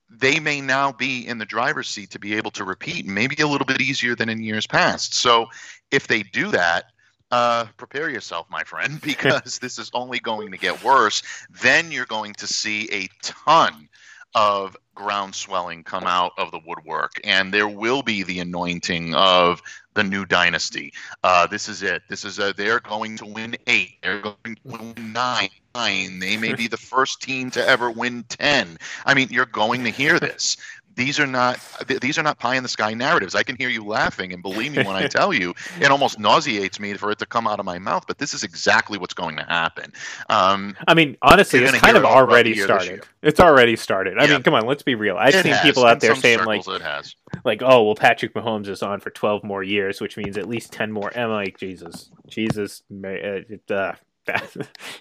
they 0.09 0.39
may 0.39 0.61
now 0.61 0.91
be 0.91 1.27
in 1.27 1.37
the 1.37 1.45
driver's 1.45 1.87
seat 1.87 2.09
to 2.11 2.19
be 2.19 2.35
able 2.35 2.51
to 2.51 2.63
repeat, 2.63 3.05
maybe 3.05 3.35
a 3.41 3.47
little 3.47 3.65
bit 3.65 3.81
easier 3.81 4.15
than 4.15 4.29
in 4.29 4.41
years 4.41 4.65
past. 4.65 5.13
So 5.13 5.47
if 5.91 6.07
they 6.07 6.23
do 6.23 6.49
that, 6.51 6.85
uh, 7.31 7.65
prepare 7.77 8.09
yourself, 8.09 8.47
my 8.49 8.63
friend, 8.63 9.01
because 9.03 9.59
this 9.59 9.79
is 9.79 9.91
only 9.93 10.19
going 10.19 10.51
to 10.51 10.57
get 10.57 10.83
worse. 10.83 11.23
Then 11.61 11.91
you're 11.91 12.05
going 12.05 12.33
to 12.35 12.47
see 12.47 12.89
a 12.91 13.09
ton 13.21 13.89
of 14.35 14.77
ground 14.93 15.33
swelling 15.33 15.83
come 15.83 16.03
out 16.03 16.33
of 16.37 16.51
the 16.51 16.59
woodwork, 16.65 17.19
and 17.23 17.53
there 17.53 17.67
will 17.67 18.03
be 18.03 18.23
the 18.23 18.39
anointing 18.39 19.15
of 19.15 19.61
the 19.93 20.03
new 20.03 20.25
dynasty. 20.25 20.93
Uh, 21.23 21.47
this 21.47 21.67
is 21.67 21.81
it. 21.81 22.03
This 22.07 22.23
is 22.23 22.37
a, 22.37 22.53
they're 22.53 22.79
going 22.79 23.17
to 23.17 23.25
win 23.25 23.55
eight. 23.65 23.97
They're 24.03 24.21
going 24.21 24.35
to 24.45 24.57
win 24.63 25.13
nine. 25.13 25.49
Nine. 25.73 26.19
They 26.19 26.37
may 26.37 26.53
be 26.53 26.67
the 26.67 26.77
first 26.77 27.21
team 27.21 27.51
to 27.51 27.67
ever 27.67 27.91
win 27.91 28.23
ten. 28.29 28.77
I 29.05 29.13
mean, 29.13 29.27
you're 29.29 29.45
going 29.45 29.83
to 29.83 29.91
hear 29.91 30.19
this 30.19 30.57
these 30.97 31.19
are 31.19 31.27
not 31.27 31.59
these 32.01 32.17
are 32.17 32.23
not 32.23 32.39
pie 32.39 32.55
in 32.55 32.63
the 32.63 32.69
sky 32.69 32.93
narratives. 32.93 33.35
I 33.35 33.43
can 33.43 33.55
hear 33.55 33.69
you 33.69 33.85
laughing, 33.85 34.33
and 34.33 34.41
believe 34.41 34.71
me 34.75 34.79
when 34.83 34.95
I 34.95 35.07
tell 35.07 35.31
you, 35.33 35.53
it 35.79 35.91
almost 35.91 36.19
nauseates 36.19 36.79
me 36.79 36.95
for 36.95 37.11
it 37.11 37.19
to 37.19 37.25
come 37.25 37.47
out 37.47 37.59
of 37.59 37.65
my 37.65 37.77
mouth. 37.79 38.05
But 38.07 38.17
this 38.17 38.33
is 38.33 38.43
exactly 38.43 38.97
what's 38.97 39.13
going 39.13 39.37
to 39.37 39.43
happen. 39.43 39.93
Um, 40.29 40.75
I 40.87 40.93
mean, 40.95 41.15
honestly, 41.21 41.59
it's 41.63 41.77
kind 41.77 41.95
of 41.95 42.03
already 42.03 42.49
the 42.51 42.57
year 42.57 42.67
this 42.67 42.83
started. 42.83 43.03
It's 43.21 43.39
already 43.39 43.75
started. 43.75 44.17
I 44.17 44.25
Yeah. 44.25 44.33
mean, 44.33 44.43
come 44.43 44.55
on, 44.55 44.65
let's 44.65 44.83
be 44.83 44.95
real. 44.95 45.17
I've 45.17 45.35
it 45.35 45.43
seen 45.43 45.53
has. 45.53 45.61
people 45.61 45.85
out 45.85 45.93
In 45.93 45.99
there 45.99 46.15
saying 46.15 46.39
like, 46.39 46.63
circles 46.63 46.81
it 46.81 46.83
has. 46.83 47.15
like, 47.45 47.61
oh, 47.63 47.83
well, 47.83 47.95
Patrick 47.95 48.33
Mahomes 48.33 48.67
is 48.67 48.81
on 48.81 48.99
for 48.99 49.11
twelve 49.11 49.43
more 49.43 49.63
years, 49.63 50.01
which 50.01 50.17
means 50.17 50.37
at 50.37 50.49
least 50.49 50.73
ten 50.73 50.91
more. 50.91 51.15
I'm 51.17 51.29
like, 51.29 51.57
Jesus, 51.59 52.09
Jesus, 52.27 52.81
uh, 52.91 53.41
uh, 53.73 53.93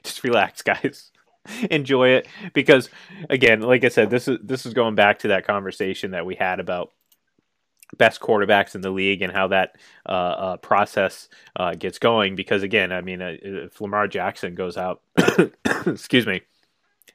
just 0.05 0.23
relax, 0.23 0.63
guys. 0.63 1.11
Enjoy 1.71 2.09
it 2.09 2.29
because, 2.53 2.91
again, 3.31 3.61
like 3.61 3.85
I 3.85 3.89
said, 3.89 4.11
this 4.11 4.29
is 4.29 4.39
this 4.43 4.67
is 4.67 4.75
going 4.75 4.95
back 4.95 5.21
to 5.21 5.29
that 5.29 5.47
conversation 5.47 6.13
that 6.13 6.27
we 6.27 6.35
had 6.35 6.61
about 6.61 6.93
best 7.97 8.21
quarterbacks 8.21 8.75
in 8.75 8.81
the 8.81 8.91
league 8.91 9.23
and 9.23 9.33
how 9.33 9.49
that 9.49 9.77
uh, 10.09 10.13
uh, 10.13 10.57
process 10.59 11.29
uh, 11.57 11.75
gets 11.75 11.99
going. 11.99 12.37
Because 12.37 12.63
again, 12.63 12.93
I 12.93 13.01
mean, 13.01 13.23
uh, 13.23 13.37
if 13.41 13.81
Lamar 13.81 14.09
Jackson 14.09 14.55
goes 14.55 14.77
out, 14.77 15.03
excuse 15.87 16.27
me, 16.27 16.43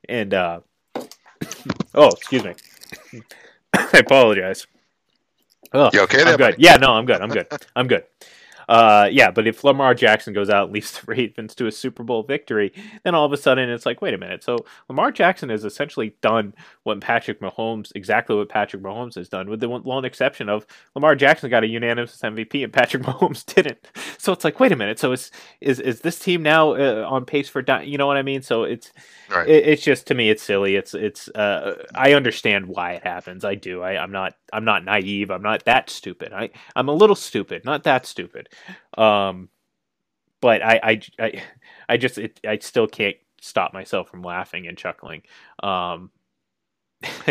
and 0.08 0.34
uh, 0.34 0.60
oh, 1.96 2.10
excuse 2.10 2.44
me, 2.44 2.54
I 3.74 4.00
apologize. 4.00 4.68
Oh, 5.74 5.90
You 5.94 6.02
okay 6.02 6.24
I'm 6.24 6.38
good. 6.38 6.56
Yeah, 6.58 6.76
no, 6.78 6.92
I'm 6.92 7.06
good. 7.06 7.22
I'm 7.22 7.30
good. 7.30 7.48
I'm 7.76 7.88
good. 7.88 8.04
Uh, 8.70 9.10
yeah, 9.12 9.32
but 9.32 9.48
if 9.48 9.64
Lamar 9.64 9.94
Jackson 9.94 10.34
goes 10.34 10.50
out 10.50 10.66
and 10.66 10.74
leads 10.74 10.92
the 11.00 11.06
Ravens 11.12 11.56
to 11.56 11.68
a 11.68 11.72
Super 11.72 12.04
Bowl 12.04 12.24
victory, 12.24 12.74
then 13.04 13.16
all 13.16 13.26
of 13.26 13.34
a 13.34 13.38
sudden 13.38 13.70
it's 13.70 13.86
like, 13.86 14.02
wait 14.02 14.14
a 14.14 14.18
minute. 14.18 14.44
So 14.44 14.58
Lamar 14.90 15.12
Jackson 15.12 15.50
has 15.50 15.66
essentially 15.66 16.16
done 16.22 16.54
what 16.84 17.02
Patrick 17.02 17.42
Mahomes, 17.42 17.92
exactly 17.96 18.36
what 18.36 18.50
Patrick 18.50 18.82
Mahomes 18.84 19.16
has 19.16 19.30
done, 19.30 19.50
with 19.50 19.60
the 19.60 19.68
lone 19.68 20.06
exception 20.06 20.50
of 20.50 20.66
Lamar 20.96 21.16
Jackson 21.16 21.50
got 21.50 21.64
a 21.64 21.68
unanimous 21.68 22.18
MVP 22.22 22.64
and 22.64 22.74
Patrick 22.82 23.04
Mahomes 23.04 23.46
didn't. 23.46 23.80
So 24.18 24.34
it's 24.34 24.44
like, 24.44 24.60
wait 24.60 24.72
a 24.72 24.76
minute. 24.76 25.00
So 25.00 25.12
is 25.12 25.32
is 25.62 25.80
is 25.80 26.02
this 26.02 26.20
team 26.20 26.44
now 26.44 26.74
uh, 26.74 27.06
on 27.10 27.26
pace 27.26 27.50
for? 27.50 27.62
Di- 27.62 27.84
you 27.84 27.98
know 27.98 28.08
what 28.08 28.18
I 28.18 28.24
mean? 28.24 28.42
So 28.42 28.64
it's 28.64 28.92
Right. 29.30 29.48
it, 29.48 29.66
it's 29.68 29.84
just 29.84 30.08
to 30.08 30.14
me 30.14 30.30
it's 30.30 30.44
silly 30.44 30.76
it's 30.76 30.94
it's 30.94 31.30
uh 31.30 31.84
i 31.96 32.14
understand 32.14 32.66
why 32.68 32.94
it 32.94 33.04
happens 33.04 33.46
i 33.46 33.56
do 33.56 33.82
I, 33.82 33.98
i'm 34.02 34.12
not 34.12 34.36
i'm 34.52 34.66
not 34.66 34.84
naive 34.84 35.32
i'm 35.32 35.42
not 35.42 35.64
that 35.66 35.90
stupid 35.90 36.34
i 36.34 36.50
i'm 36.76 36.90
a 36.90 36.94
little 36.94 37.16
stupid 37.16 37.64
not 37.64 37.84
that 37.86 38.06
stupid 38.06 38.50
um 38.98 39.50
but 40.42 40.62
i 40.62 40.80
i 40.84 41.02
i, 41.20 41.44
I 41.90 41.98
just 41.98 42.18
it, 42.18 42.40
i 42.48 42.58
still 42.60 42.88
can't 42.88 43.18
stop 43.42 43.74
myself 43.74 44.10
from 44.10 44.22
laughing 44.22 44.68
and 44.68 44.78
chuckling 44.78 45.24
um 45.64 46.12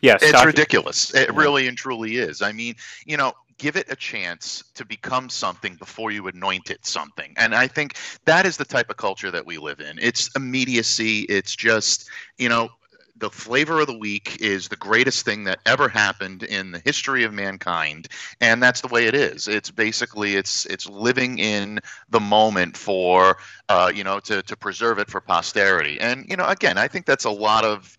yeah 0.00 0.16
It's 0.20 0.44
ridiculous. 0.44 1.14
It 1.14 1.34
really 1.34 1.68
and 1.68 1.76
truly 1.76 2.16
is. 2.16 2.40
I 2.40 2.52
mean, 2.52 2.74
you 3.04 3.18
know, 3.18 3.34
give 3.58 3.76
it 3.76 3.92
a 3.92 3.96
chance 3.96 4.64
to 4.74 4.84
become 4.86 5.28
something 5.28 5.74
before 5.74 6.10
you 6.10 6.26
anoint 6.28 6.70
it 6.70 6.84
something. 6.86 7.34
And 7.36 7.54
I 7.54 7.66
think 7.66 7.96
that 8.24 8.46
is 8.46 8.56
the 8.56 8.64
type 8.64 8.88
of 8.88 8.96
culture 8.96 9.30
that 9.30 9.44
we 9.44 9.58
live 9.58 9.80
in. 9.80 9.98
It's 10.00 10.30
immediacy. 10.34 11.20
It's 11.22 11.54
just, 11.54 12.08
you 12.38 12.48
know, 12.48 12.70
the 13.20 13.30
flavor 13.30 13.80
of 13.80 13.86
the 13.86 13.96
week 13.96 14.38
is 14.40 14.68
the 14.68 14.76
greatest 14.76 15.24
thing 15.24 15.44
that 15.44 15.60
ever 15.66 15.88
happened 15.88 16.42
in 16.42 16.72
the 16.72 16.80
history 16.84 17.24
of 17.24 17.32
mankind 17.32 18.08
and 18.40 18.62
that's 18.62 18.80
the 18.80 18.88
way 18.88 19.06
it 19.06 19.14
is. 19.14 19.48
It's 19.48 19.70
basically 19.70 20.34
it's 20.34 20.66
it's 20.66 20.88
living 20.88 21.38
in 21.38 21.80
the 22.08 22.20
moment 22.20 22.76
for 22.76 23.36
uh, 23.68 23.92
you 23.94 24.04
know 24.04 24.20
to, 24.20 24.42
to 24.42 24.56
preserve 24.56 24.98
it 24.98 25.08
for 25.08 25.20
posterity. 25.20 26.00
And 26.00 26.26
you 26.28 26.36
know 26.36 26.46
again 26.46 26.78
i 26.78 26.88
think 26.88 27.06
that's 27.06 27.24
a 27.24 27.30
lot 27.30 27.64
of 27.64 27.96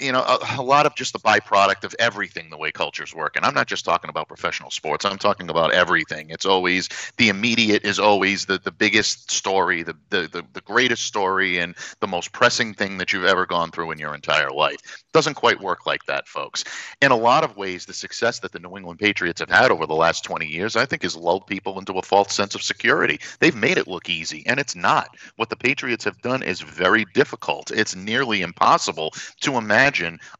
you 0.00 0.12
know 0.12 0.20
a, 0.20 0.38
a 0.58 0.62
lot 0.62 0.86
of 0.86 0.94
just 0.94 1.12
the 1.12 1.18
byproduct 1.18 1.84
of 1.84 1.94
everything 1.98 2.50
the 2.50 2.56
way 2.56 2.70
cultures 2.70 3.14
work. 3.14 3.36
And 3.36 3.44
i'm 3.44 3.54
not 3.54 3.66
just 3.66 3.84
talking 3.84 4.10
about 4.10 4.28
professional 4.28 4.70
sports. 4.70 5.04
I'm 5.04 5.18
talking 5.18 5.50
about 5.50 5.72
everything. 5.72 6.30
It's 6.30 6.46
always 6.46 6.88
the 7.16 7.28
immediate 7.28 7.84
is 7.84 7.98
always 7.98 8.46
the, 8.46 8.58
the 8.58 8.70
biggest 8.70 9.30
story 9.30 9.82
the, 9.82 9.94
the, 10.10 10.28
the, 10.28 10.44
the 10.52 10.60
greatest 10.60 11.04
story 11.04 11.58
and 11.58 11.74
the 12.00 12.06
most 12.06 12.32
pressing 12.32 12.74
thing 12.74 12.98
that 12.98 13.12
you've 13.12 13.24
ever 13.24 13.46
gone 13.46 13.70
through 13.70 13.90
in 13.90 13.98
your 13.98 14.14
entire 14.14 14.50
life. 14.50 14.78
Doesn't 15.12 15.34
quite 15.34 15.60
work 15.60 15.84
like 15.86 16.04
that 16.06 16.28
folks. 16.28 16.64
In 17.00 17.10
a 17.10 17.16
lot 17.16 17.44
of 17.44 17.56
ways 17.56 17.84
the 17.84 17.92
success 17.92 18.38
that 18.40 18.52
the 18.52 18.60
new 18.60 18.76
england 18.76 19.00
patriots 19.00 19.40
have 19.40 19.50
had 19.50 19.70
over 19.70 19.86
the 19.86 19.94
last 19.94 20.24
20 20.24 20.46
years 20.46 20.76
i 20.76 20.86
think 20.86 21.02
has 21.02 21.16
lulled 21.16 21.46
people 21.46 21.78
into 21.78 21.94
a 21.94 22.02
false 22.02 22.34
sense 22.34 22.54
of 22.54 22.62
security. 22.62 23.18
They've 23.40 23.54
made 23.54 23.78
it 23.78 23.88
look 23.88 24.08
easy 24.08 24.44
and 24.46 24.60
it's 24.60 24.76
not. 24.76 25.16
What 25.36 25.50
the 25.50 25.56
patriots 25.56 26.04
have 26.04 26.20
done 26.22 26.42
is 26.42 26.60
very 26.60 27.04
difficult. 27.14 27.70
It's 27.70 27.96
nearly 27.96 28.42
impossible 28.42 29.12
to 29.40 29.56
imagine 29.56 29.71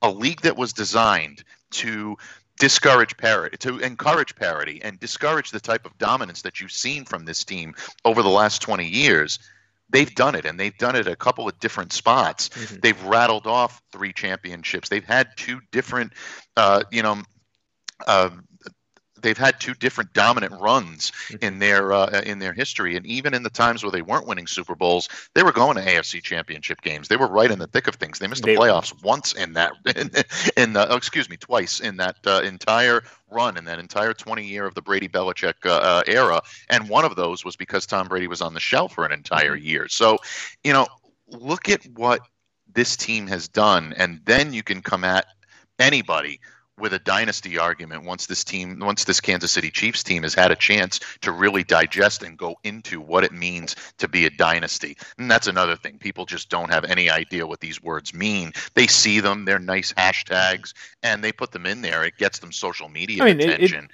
a 0.02 0.10
league 0.10 0.40
that 0.42 0.56
was 0.56 0.72
designed 0.72 1.44
to 1.70 2.16
discourage 2.58 3.16
parity 3.16 3.56
to 3.56 3.78
encourage 3.78 4.36
parity 4.36 4.80
and 4.84 5.00
discourage 5.00 5.50
the 5.50 5.60
type 5.60 5.86
of 5.86 5.96
dominance 5.98 6.42
that 6.42 6.60
you've 6.60 6.70
seen 6.70 7.04
from 7.04 7.24
this 7.24 7.44
team 7.44 7.74
over 8.04 8.22
the 8.22 8.28
last 8.28 8.60
20 8.60 8.86
years 8.86 9.38
they've 9.88 10.14
done 10.14 10.34
it 10.34 10.44
and 10.44 10.60
they've 10.60 10.76
done 10.78 10.94
it 10.94 11.06
a 11.08 11.16
couple 11.16 11.48
of 11.48 11.58
different 11.60 11.92
spots 11.92 12.50
Mhm. 12.50 12.80
they've 12.82 13.02
rattled 13.04 13.46
off 13.46 13.80
three 13.90 14.12
championships 14.12 14.88
they've 14.88 15.04
had 15.04 15.28
two 15.36 15.60
different 15.70 16.12
uh, 16.56 16.82
you 16.90 17.02
know 17.02 17.22
uh, 18.06 18.30
they've 19.22 19.38
had 19.38 19.60
two 19.60 19.74
different 19.74 20.12
dominant 20.12 20.60
runs 20.60 21.12
in 21.40 21.58
their 21.58 21.92
uh, 21.92 22.20
in 22.24 22.38
their 22.38 22.52
history. 22.52 22.96
And 22.96 23.06
even 23.06 23.34
in 23.34 23.42
the 23.42 23.50
times 23.50 23.82
where 23.82 23.92
they 23.92 24.02
weren't 24.02 24.26
winning 24.26 24.46
super 24.46 24.74
bowls 24.74 25.08
they 25.34 25.42
were 25.42 25.52
going 25.52 25.76
to 25.76 25.82
afc 25.82 26.22
championship 26.22 26.80
games. 26.82 27.08
They 27.08 27.16
were 27.16 27.28
right 27.28 27.50
in 27.50 27.58
the 27.58 27.66
thick 27.66 27.86
of 27.88 27.96
things. 27.96 28.18
They 28.18 28.26
missed 28.26 28.42
the 28.42 28.52
They- 28.52 28.56
playoffs 28.56 29.02
once 29.02 29.32
in 29.32 29.54
that 29.54 29.72
in, 29.96 30.10
in 30.56 30.72
the, 30.72 30.90
oh, 30.90 30.96
excuse 30.96 31.28
me 31.28 31.36
twice 31.36 31.80
in 31.80 31.96
that 31.98 32.16
uh, 32.26 32.42
entire 32.44 33.02
run 33.30 33.56
in 33.56 33.64
that 33.64 33.78
entire 33.78 34.12
20 34.12 34.44
year 34.44 34.66
of 34.66 34.74
the 34.74 34.82
brady 34.82 35.08
belichick 35.08 35.54
uh, 35.64 35.70
uh, 35.70 36.02
era. 36.06 36.42
And 36.68 36.88
one 36.88 37.04
of 37.04 37.16
those 37.16 37.44
was 37.44 37.56
because 37.56 37.86
tom 37.86 38.08
brady 38.08 38.26
was 38.26 38.42
on 38.42 38.54
the 38.54 38.60
shelf 38.60 38.94
for 38.94 39.04
an 39.04 39.12
entire 39.12 39.56
year. 39.56 39.88
So 39.88 40.18
you 40.64 40.72
know 40.72 40.86
look 41.28 41.68
at 41.68 41.84
what 41.94 42.20
this 42.74 42.96
team 42.96 43.26
has 43.26 43.48
done 43.48 43.94
and 43.96 44.20
then 44.24 44.52
you 44.52 44.62
can 44.62 44.82
come 44.82 45.04
at 45.04 45.26
anybody 45.78 46.40
with 46.82 46.92
a 46.92 46.98
dynasty 46.98 47.58
argument 47.58 48.02
once 48.02 48.26
this 48.26 48.42
team 48.42 48.80
once 48.80 49.04
this 49.04 49.20
Kansas 49.20 49.52
City 49.52 49.70
Chiefs 49.70 50.02
team 50.02 50.24
has 50.24 50.34
had 50.34 50.50
a 50.50 50.56
chance 50.56 50.98
to 51.20 51.30
really 51.30 51.62
digest 51.62 52.24
and 52.24 52.36
go 52.36 52.56
into 52.64 53.00
what 53.00 53.22
it 53.22 53.30
means 53.32 53.76
to 53.98 54.08
be 54.08 54.26
a 54.26 54.30
dynasty. 54.30 54.96
And 55.16 55.30
that's 55.30 55.46
another 55.46 55.76
thing. 55.76 55.98
People 55.98 56.26
just 56.26 56.50
don't 56.50 56.72
have 56.72 56.84
any 56.84 57.08
idea 57.08 57.46
what 57.46 57.60
these 57.60 57.80
words 57.80 58.12
mean. 58.12 58.52
They 58.74 58.88
see 58.88 59.20
them, 59.20 59.44
they're 59.44 59.60
nice 59.60 59.92
hashtags 59.92 60.74
and 61.04 61.22
they 61.22 61.30
put 61.30 61.52
them 61.52 61.66
in 61.66 61.82
there. 61.82 62.02
It 62.02 62.18
gets 62.18 62.40
them 62.40 62.50
social 62.50 62.88
media 62.88 63.22
I 63.22 63.26
mean, 63.26 63.40
it- 63.40 63.48
it- 63.48 63.54
attention. 63.54 63.88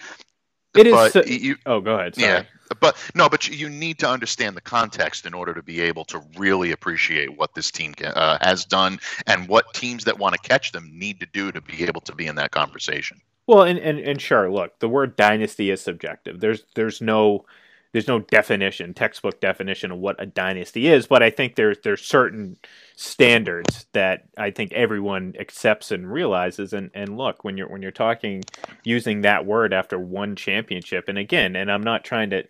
It 0.76 0.86
is 0.86 0.92
but 0.92 1.12
so- 1.12 1.24
you 1.24 1.56
oh 1.66 1.80
go 1.80 1.94
ahead 1.94 2.14
sorry. 2.14 2.26
yeah, 2.28 2.42
but 2.80 2.96
no, 3.14 3.28
but 3.28 3.48
you- 3.48 3.54
you 3.56 3.68
need 3.68 3.98
to 4.00 4.08
understand 4.08 4.56
the 4.56 4.60
context 4.60 5.24
in 5.26 5.34
order 5.34 5.54
to 5.54 5.62
be 5.62 5.80
able 5.80 6.04
to 6.06 6.20
really 6.36 6.70
appreciate 6.72 7.36
what 7.36 7.54
this 7.54 7.70
team 7.70 7.94
uh, 8.04 8.38
has 8.40 8.64
done 8.64 9.00
and 9.26 9.48
what 9.48 9.72
teams 9.74 10.04
that 10.04 10.18
want 10.18 10.34
to 10.34 10.48
catch 10.48 10.72
them 10.72 10.90
need 10.92 11.20
to 11.20 11.26
do 11.32 11.50
to 11.52 11.60
be 11.60 11.84
able 11.84 12.00
to 12.02 12.14
be 12.14 12.26
in 12.26 12.36
that 12.36 12.50
conversation. 12.50 13.20
Well, 13.46 13.62
and, 13.62 13.78
and 13.78 13.98
and 13.98 14.20
sure, 14.20 14.50
look, 14.50 14.78
the 14.78 14.88
word 14.90 15.16
dynasty 15.16 15.70
is 15.70 15.80
subjective. 15.80 16.38
There's 16.40 16.64
there's 16.74 17.00
no 17.00 17.46
there's 17.92 18.08
no 18.08 18.18
definition, 18.18 18.92
textbook 18.92 19.40
definition 19.40 19.90
of 19.90 19.98
what 19.98 20.20
a 20.22 20.26
dynasty 20.26 20.88
is, 20.88 21.06
but 21.06 21.22
I 21.22 21.30
think 21.30 21.54
there's 21.54 21.78
there's 21.82 22.02
certain 22.04 22.56
standards 22.96 23.86
that 23.92 24.24
I 24.36 24.50
think 24.50 24.72
everyone 24.72 25.34
accepts 25.38 25.90
and 25.90 26.10
realizes. 26.10 26.72
And, 26.72 26.90
and 26.94 27.16
look, 27.16 27.44
when 27.44 27.56
you're 27.56 27.68
when 27.68 27.80
you're 27.80 27.90
talking 27.90 28.42
using 28.84 29.22
that 29.22 29.46
word 29.46 29.72
after 29.72 29.98
one 29.98 30.36
championship, 30.36 31.08
and 31.08 31.16
again, 31.16 31.56
and 31.56 31.70
I'm 31.70 31.82
not 31.82 32.04
trying 32.04 32.30
to. 32.30 32.44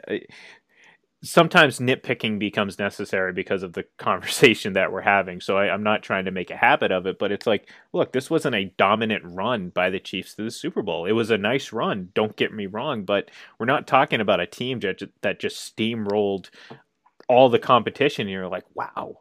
Sometimes 1.22 1.81
nitpicking 1.81 2.38
becomes 2.38 2.78
necessary 2.78 3.33
because 3.33 3.62
of 3.64 3.72
the 3.72 3.85
conversation 3.98 4.74
that 4.74 4.92
we're 4.92 5.00
having. 5.00 5.40
So 5.40 5.57
I, 5.57 5.72
I'm 5.72 5.83
not 5.83 6.02
trying 6.02 6.26
to 6.26 6.31
make 6.31 6.50
a 6.50 6.57
habit 6.57 6.92
of 6.92 7.07
it, 7.07 7.18
but 7.18 7.33
it's 7.33 7.46
like, 7.46 7.68
look, 7.92 8.12
this 8.12 8.31
wasn't 8.31 8.54
a 8.54 8.72
dominant 8.76 9.24
run 9.24 9.70
by 9.70 9.90
the 9.90 9.98
Chiefs 9.98 10.35
to 10.35 10.44
the 10.44 10.50
Super 10.50 10.83
Bowl. 10.83 11.07
It 11.07 11.12
was 11.12 11.31
a 11.31 11.38
nice 11.38 11.72
run. 11.72 12.11
Don't 12.14 12.37
get 12.37 12.52
me 12.52 12.66
wrong, 12.66 13.04
but 13.04 13.31
we're 13.59 13.66
not 13.66 13.87
talking 13.87 14.20
about 14.20 14.40
a 14.40 14.46
team 14.46 14.81
that 14.81 15.02
that 15.22 15.40
just 15.40 15.76
steamrolled 15.76 16.50
all 17.28 17.48
the 17.48 17.59
competition. 17.59 18.22
And 18.22 18.31
you're 18.31 18.48
like, 18.48 18.64
wow, 18.74 19.18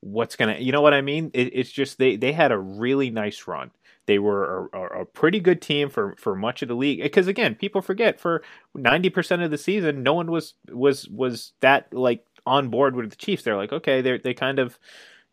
what's 0.00 0.36
gonna? 0.36 0.56
You 0.58 0.72
know 0.72 0.80
what 0.82 0.94
I 0.94 1.02
mean? 1.02 1.30
It, 1.34 1.50
it's 1.52 1.70
just 1.70 1.98
they 1.98 2.16
they 2.16 2.32
had 2.32 2.52
a 2.52 2.58
really 2.58 3.10
nice 3.10 3.46
run. 3.46 3.70
They 4.06 4.18
were 4.18 4.70
a, 4.72 5.00
a, 5.00 5.04
pretty 5.04 5.40
good 5.40 5.60
team 5.60 5.90
for, 5.90 6.14
for 6.16 6.36
much 6.36 6.62
of 6.62 6.68
the 6.68 6.74
league. 6.74 7.00
Eh, 7.00 7.04
because 7.04 7.26
again, 7.26 7.54
people 7.54 7.82
forget 7.82 8.20
for 8.20 8.42
ninety 8.74 9.10
percent 9.10 9.42
of 9.42 9.50
the 9.50 9.58
season, 9.58 10.02
no 10.02 10.14
one 10.14 10.30
was 10.30 10.54
was 10.70 11.08
was 11.08 11.52
that 11.60 11.92
like 11.92 12.24
on 12.46 12.68
board 12.68 12.94
with 12.94 13.10
the 13.10 13.16
Chiefs. 13.16 13.42
They're 13.42 13.56
like, 13.56 13.72
okay, 13.72 14.00
they 14.00 14.18
they 14.18 14.34
kind 14.34 14.58
of 14.58 14.78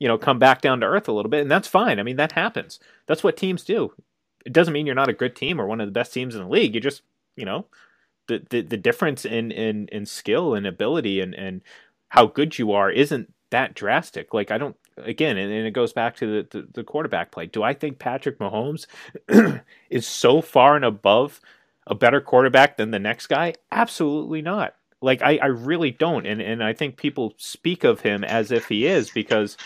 you 0.03 0.09
know, 0.09 0.17
come 0.17 0.37
back 0.37 0.59
down 0.59 0.81
to 0.81 0.85
earth 0.85 1.07
a 1.07 1.13
little 1.13 1.29
bit, 1.29 1.41
and 1.41 1.49
that's 1.49 1.67
fine. 1.67 1.97
I 1.97 2.03
mean, 2.03 2.17
that 2.17 2.33
happens. 2.33 2.77
That's 3.05 3.23
what 3.23 3.37
teams 3.37 3.63
do. 3.63 3.93
It 4.45 4.51
doesn't 4.51 4.73
mean 4.73 4.85
you're 4.85 4.95
not 4.95 5.07
a 5.07 5.13
good 5.13 5.33
team 5.33 5.61
or 5.61 5.65
one 5.65 5.79
of 5.79 5.87
the 5.87 5.93
best 5.93 6.13
teams 6.13 6.35
in 6.35 6.41
the 6.41 6.49
league. 6.49 6.75
You 6.75 6.81
just, 6.81 7.03
you 7.37 7.45
know, 7.45 7.67
the 8.27 8.45
the, 8.49 8.61
the 8.61 8.75
difference 8.75 9.23
in, 9.23 9.51
in 9.51 9.87
in 9.93 10.05
skill 10.05 10.55
and 10.55 10.67
ability 10.67 11.21
and 11.21 11.33
and 11.33 11.61
how 12.09 12.25
good 12.25 12.59
you 12.59 12.73
are 12.73 12.91
isn't 12.91 13.33
that 13.51 13.75
drastic. 13.75 14.33
Like 14.33 14.51
I 14.51 14.57
don't 14.57 14.75
again, 14.97 15.37
and, 15.37 15.51
and 15.51 15.67
it 15.67 15.71
goes 15.71 15.93
back 15.93 16.15
to 16.17 16.43
the, 16.43 16.47
the, 16.59 16.67
the 16.73 16.83
quarterback 16.83 17.31
play. 17.31 17.45
Do 17.45 17.63
I 17.63 17.73
think 17.73 17.99
Patrick 17.99 18.39
Mahomes 18.39 18.85
is 19.89 20.07
so 20.07 20.41
far 20.41 20.75
and 20.75 20.85
above 20.85 21.39
a 21.87 21.95
better 21.95 22.21
quarterback 22.21 22.77
than 22.77 22.91
the 22.91 22.99
next 22.99 23.27
guy? 23.27 23.53
Absolutely 23.71 24.41
not. 24.41 24.75
Like 25.01 25.21
I, 25.21 25.37
I 25.41 25.47
really 25.47 25.91
don't, 25.91 26.25
and 26.25 26.41
and 26.41 26.63
I 26.63 26.71
think 26.71 26.95
people 26.95 27.33
speak 27.37 27.83
of 27.83 27.99
him 27.99 28.23
as 28.23 28.51
if 28.51 28.69
he 28.69 28.85
is 28.85 29.09
because 29.09 29.57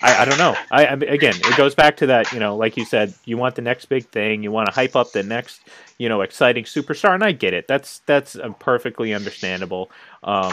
I, 0.00 0.22
I 0.22 0.24
don't 0.24 0.38
know. 0.38 0.54
I, 0.70 0.86
I 0.86 0.92
again, 0.92 1.34
it 1.34 1.56
goes 1.56 1.74
back 1.74 1.96
to 1.98 2.06
that. 2.06 2.32
You 2.32 2.38
know, 2.38 2.56
like 2.56 2.76
you 2.76 2.84
said, 2.84 3.14
you 3.24 3.36
want 3.36 3.54
the 3.54 3.62
next 3.62 3.86
big 3.86 4.06
thing. 4.08 4.42
You 4.42 4.50
want 4.50 4.68
to 4.68 4.74
hype 4.74 4.94
up 4.94 5.12
the 5.12 5.22
next, 5.22 5.62
you 5.98 6.08
know, 6.08 6.20
exciting 6.20 6.64
superstar, 6.64 7.14
and 7.14 7.24
I 7.24 7.32
get 7.32 7.54
it. 7.54 7.66
That's 7.66 8.00
that's 8.00 8.36
uh, 8.36 8.50
perfectly 8.60 9.14
understandable. 9.14 9.90
Um, 10.22 10.52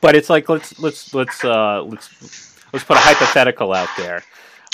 but 0.00 0.14
it's 0.14 0.30
like 0.30 0.48
let's 0.48 0.78
let's 0.78 1.12
let's 1.12 1.44
uh, 1.44 1.82
let's 1.82 2.53
let's 2.74 2.84
put 2.84 2.96
a 2.98 3.00
hypothetical 3.00 3.72
out 3.72 3.88
there. 3.96 4.22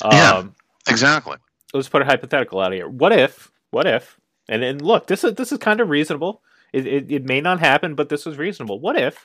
Um, 0.03 0.11
Yeah. 0.13 0.43
Exactly. 0.89 1.37
let's 1.73 1.89
put 1.89 2.03
a 2.03 2.07
hypothetical 2.07 2.59
out 2.61 2.73
here. 2.73 2.89
What 2.89 3.13
if? 3.13 3.53
What 3.71 3.87
if? 3.87 4.19
And 4.49 4.65
and 4.65 4.83
look, 4.83 5.07
this 5.07 5.23
is 5.23 5.35
this 5.35 5.53
is 5.53 5.59
kind 5.59 5.81
of 5.81 5.89
reasonable. 5.89 6.43
It, 6.73 6.87
it 6.87 7.13
it 7.13 7.25
may 7.25 7.41
not 7.41 7.61
happen, 7.61 7.95
but 7.95 8.09
this 8.09 8.27
is 8.27 8.37
reasonable. 8.39 8.81
What 8.81 8.99
if 8.99 9.25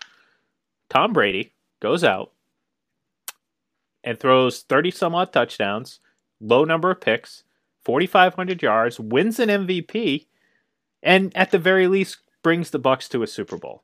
Tom 0.90 1.14
Brady 1.14 1.54
goes 1.82 2.04
out 2.04 2.32
and 4.04 4.20
throws 4.20 4.62
thirty 4.62 4.92
some 4.92 5.16
odd 5.16 5.34
touchdowns, 5.34 6.00
low 6.40 6.64
number 6.66 6.92
of 6.92 7.02
picks, 7.02 7.44
forty 7.84 8.06
five 8.06 8.36
hundred 8.36 8.62
yards, 8.62 9.00
wins 9.00 9.40
an 9.40 9.50
MVP, 9.50 10.28
and 11.02 11.36
at 11.36 11.52
the 11.52 11.60
very 11.60 11.88
least 11.88 12.18
brings 12.44 12.70
the 12.70 12.80
Bucs 12.80 13.10
to 13.10 13.24
a 13.24 13.28
Super 13.28 13.58
Bowl? 13.58 13.84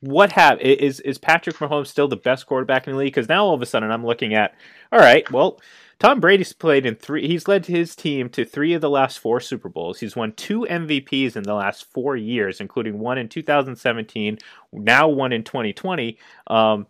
What 0.00 0.32
have 0.32 0.60
is 0.60 1.00
is 1.00 1.18
Patrick 1.18 1.56
Mahomes 1.56 1.88
still 1.88 2.08
the 2.08 2.16
best 2.16 2.46
quarterback 2.46 2.86
in 2.86 2.92
the 2.92 2.98
league? 2.98 3.14
Because 3.14 3.28
now 3.28 3.44
all 3.44 3.54
of 3.54 3.62
a 3.62 3.66
sudden 3.66 3.90
I'm 3.90 4.04
looking 4.04 4.34
at, 4.34 4.54
all 4.92 4.98
right, 4.98 5.30
well, 5.30 5.60
Tom 5.98 6.20
Brady's 6.20 6.52
played 6.52 6.84
in 6.84 6.94
three. 6.94 7.26
He's 7.26 7.48
led 7.48 7.66
his 7.66 7.96
team 7.96 8.28
to 8.30 8.44
three 8.44 8.74
of 8.74 8.82
the 8.82 8.90
last 8.90 9.18
four 9.18 9.40
Super 9.40 9.70
Bowls. 9.70 9.98
He's 9.98 10.14
won 10.14 10.32
two 10.32 10.66
MVPs 10.68 11.36
in 11.36 11.42
the 11.44 11.54
last 11.54 11.90
four 11.90 12.16
years, 12.16 12.60
including 12.60 12.98
one 12.98 13.16
in 13.16 13.28
2017, 13.28 14.38
now 14.72 15.08
one 15.08 15.32
in 15.32 15.42
2020. 15.42 16.18
Um, 16.48 16.86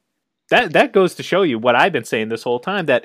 that 0.49 0.73
that 0.73 0.92
goes 0.92 1.14
to 1.14 1.23
show 1.23 1.42
you 1.42 1.59
what 1.59 1.77
I've 1.77 1.92
been 1.92 2.05
saying 2.05 2.29
this 2.29 2.42
whole 2.42 2.61
time 2.61 2.87
that 2.87 3.05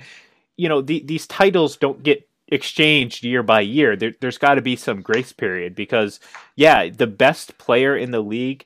you 0.57 0.69
know 0.69 0.81
the, 0.81 1.03
these 1.05 1.27
titles 1.27 1.77
don't 1.77 2.01
get 2.01 2.27
exchanged 2.47 3.23
year 3.23 3.43
by 3.43 3.61
year. 3.61 3.95
There, 3.95 4.13
there's 4.19 4.37
got 4.37 4.55
to 4.55 4.61
be 4.61 4.75
some 4.75 5.01
grace 5.01 5.33
period 5.33 5.75
because 5.75 6.19
yeah, 6.55 6.89
the 6.89 7.07
best 7.07 7.57
player 7.59 7.95
in 7.95 8.09
the 8.09 8.21
league 8.21 8.65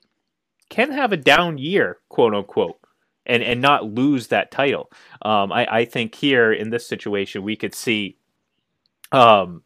can 0.70 0.92
have 0.92 1.12
a 1.12 1.18
down 1.18 1.58
year, 1.58 2.00
quote 2.10 2.34
unquote, 2.34 2.80
and 3.26 3.44
and 3.44 3.62
not 3.62 3.86
lose 3.86 4.28
that 4.28 4.52
title. 4.52 4.92
Um, 5.22 5.52
I, 5.52 5.68
I 5.80 5.86
think 5.86 6.16
here 6.16 6.52
in 6.52 6.70
this 6.70 6.88
situation 6.88 7.44
we 7.44 7.56
could 7.56 7.76
see, 7.76 8.18
um, 9.12 9.64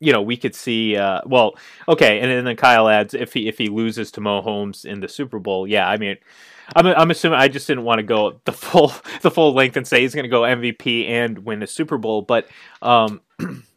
you 0.00 0.12
know, 0.12 0.22
we 0.22 0.36
could 0.36 0.54
see. 0.54 0.96
Uh, 0.96 1.20
well, 1.26 1.54
okay, 1.88 2.20
and 2.20 2.46
then 2.46 2.56
Kyle 2.56 2.88
adds 2.88 3.14
if 3.14 3.32
he 3.32 3.48
if 3.48 3.58
he 3.58 3.68
loses 3.68 4.10
to 4.12 4.20
Mahomes 4.20 4.84
in 4.84 5.00
the 5.00 5.08
Super 5.08 5.38
Bowl, 5.38 5.66
yeah, 5.66 5.88
I 5.88 5.96
mean. 5.96 6.16
I'm, 6.74 6.86
I'm 6.86 7.10
assuming 7.10 7.38
I 7.38 7.48
just 7.48 7.66
didn't 7.66 7.84
want 7.84 7.98
to 7.98 8.02
go 8.02 8.40
the 8.46 8.52
full 8.52 8.90
the 9.20 9.30
full 9.30 9.52
length 9.52 9.76
and 9.76 9.86
say 9.86 10.00
he's 10.00 10.14
going 10.14 10.24
to 10.24 10.30
go 10.30 10.40
MVP 10.40 11.06
and 11.10 11.40
win 11.40 11.62
a 11.62 11.66
Super 11.66 11.98
Bowl, 11.98 12.22
but 12.22 12.48
um, 12.80 13.20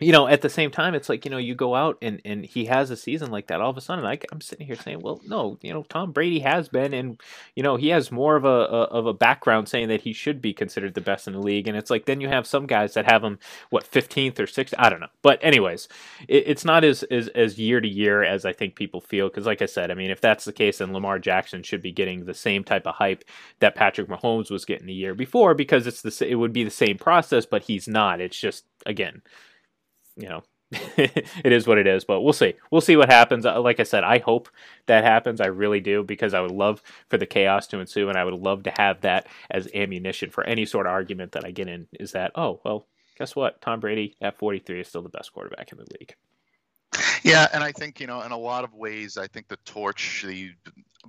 you 0.00 0.12
know, 0.12 0.28
at 0.28 0.42
the 0.42 0.48
same 0.48 0.70
time, 0.70 0.94
it's 0.94 1.08
like 1.08 1.24
you 1.24 1.30
know, 1.30 1.38
you 1.38 1.54
go 1.54 1.74
out 1.74 1.98
and 2.00 2.20
and 2.24 2.44
he 2.44 2.66
has 2.66 2.90
a 2.90 2.96
season 2.96 3.30
like 3.30 3.48
that. 3.48 3.60
All 3.60 3.70
of 3.70 3.76
a 3.76 3.80
sudden, 3.80 4.04
I, 4.04 4.18
I'm 4.30 4.40
sitting 4.40 4.66
here 4.66 4.76
saying, 4.76 5.00
well, 5.00 5.20
no, 5.26 5.58
you 5.60 5.72
know, 5.72 5.82
Tom 5.82 6.12
Brady 6.12 6.38
has 6.40 6.68
been, 6.68 6.94
and 6.94 7.20
you 7.56 7.62
know, 7.62 7.76
he 7.76 7.88
has 7.88 8.12
more 8.12 8.36
of 8.36 8.44
a, 8.44 8.48
a 8.48 8.82
of 8.84 9.06
a 9.06 9.12
background 9.12 9.68
saying 9.68 9.88
that 9.88 10.02
he 10.02 10.12
should 10.12 10.40
be 10.40 10.52
considered 10.52 10.94
the 10.94 11.00
best 11.00 11.26
in 11.26 11.32
the 11.32 11.40
league. 11.40 11.66
And 11.66 11.76
it's 11.76 11.90
like 11.90 12.06
then 12.06 12.20
you 12.20 12.28
have 12.28 12.46
some 12.46 12.66
guys 12.66 12.94
that 12.94 13.10
have 13.10 13.24
him 13.24 13.38
what 13.70 13.90
15th 13.90 14.38
or 14.38 14.46
6th, 14.46 14.74
I 14.78 14.88
don't 14.88 15.00
know. 15.00 15.08
But 15.22 15.40
anyways, 15.42 15.88
it, 16.28 16.44
it's 16.46 16.64
not 16.64 16.84
as, 16.84 17.02
as 17.04 17.28
as 17.28 17.58
year 17.58 17.80
to 17.80 17.88
year 17.88 18.22
as 18.22 18.44
I 18.44 18.52
think 18.52 18.76
people 18.76 19.00
feel. 19.00 19.28
Because 19.28 19.46
like 19.46 19.62
I 19.62 19.66
said, 19.66 19.90
I 19.90 19.94
mean, 19.94 20.10
if 20.10 20.20
that's 20.20 20.44
the 20.44 20.52
case, 20.52 20.78
then 20.78 20.92
Lamar 20.92 21.18
Jackson 21.18 21.62
should 21.64 21.82
be 21.82 21.92
getting 21.92 22.24
the 22.24 22.34
same 22.34 22.62
type 22.62 22.86
of 22.86 22.94
hype 22.94 23.24
that 23.58 23.74
Patrick 23.74 24.08
Mahomes 24.08 24.50
was 24.50 24.64
getting 24.64 24.86
the 24.86 24.92
year 24.94 25.14
before, 25.14 25.54
because 25.54 25.88
it's 25.88 26.02
the 26.02 26.28
it 26.28 26.36
would 26.36 26.52
be 26.52 26.62
the 26.62 26.70
same 26.70 26.98
process, 26.98 27.46
but 27.46 27.62
he's 27.64 27.88
not. 27.88 28.20
It's 28.20 28.38
just 28.38 28.64
again 28.86 29.22
you 30.18 30.28
know, 30.28 30.42
it 30.72 31.52
is 31.52 31.66
what 31.66 31.78
it 31.78 31.86
is. 31.86 32.04
But 32.04 32.20
we'll 32.20 32.32
see. 32.34 32.54
We'll 32.70 32.80
see 32.82 32.96
what 32.96 33.10
happens. 33.10 33.46
Uh, 33.46 33.60
Like 33.60 33.80
I 33.80 33.84
said, 33.84 34.04
I 34.04 34.18
hope 34.18 34.48
that 34.86 35.04
happens. 35.04 35.40
I 35.40 35.46
really 35.46 35.80
do 35.80 36.04
because 36.04 36.34
I 36.34 36.40
would 36.40 36.50
love 36.50 36.82
for 37.08 37.18
the 37.18 37.26
chaos 37.26 37.66
to 37.68 37.80
ensue, 37.80 38.08
and 38.08 38.18
I 38.18 38.24
would 38.24 38.34
love 38.34 38.64
to 38.64 38.72
have 38.76 39.00
that 39.02 39.26
as 39.50 39.68
ammunition 39.74 40.30
for 40.30 40.44
any 40.44 40.66
sort 40.66 40.86
of 40.86 40.92
argument 40.92 41.32
that 41.32 41.44
I 41.44 41.52
get 41.52 41.68
in. 41.68 41.86
Is 41.98 42.12
that 42.12 42.32
oh 42.34 42.60
well, 42.64 42.86
guess 43.18 43.34
what? 43.36 43.60
Tom 43.62 43.80
Brady 43.80 44.16
at 44.20 44.38
43 44.38 44.80
is 44.80 44.88
still 44.88 45.02
the 45.02 45.08
best 45.08 45.32
quarterback 45.32 45.72
in 45.72 45.78
the 45.78 45.86
league. 45.98 46.14
Yeah, 47.22 47.46
and 47.52 47.62
I 47.62 47.72
think 47.72 48.00
you 48.00 48.06
know, 48.06 48.22
in 48.22 48.32
a 48.32 48.38
lot 48.38 48.64
of 48.64 48.74
ways, 48.74 49.16
I 49.16 49.26
think 49.26 49.48
the 49.48 49.58
torch, 49.64 50.24
the 50.26 50.52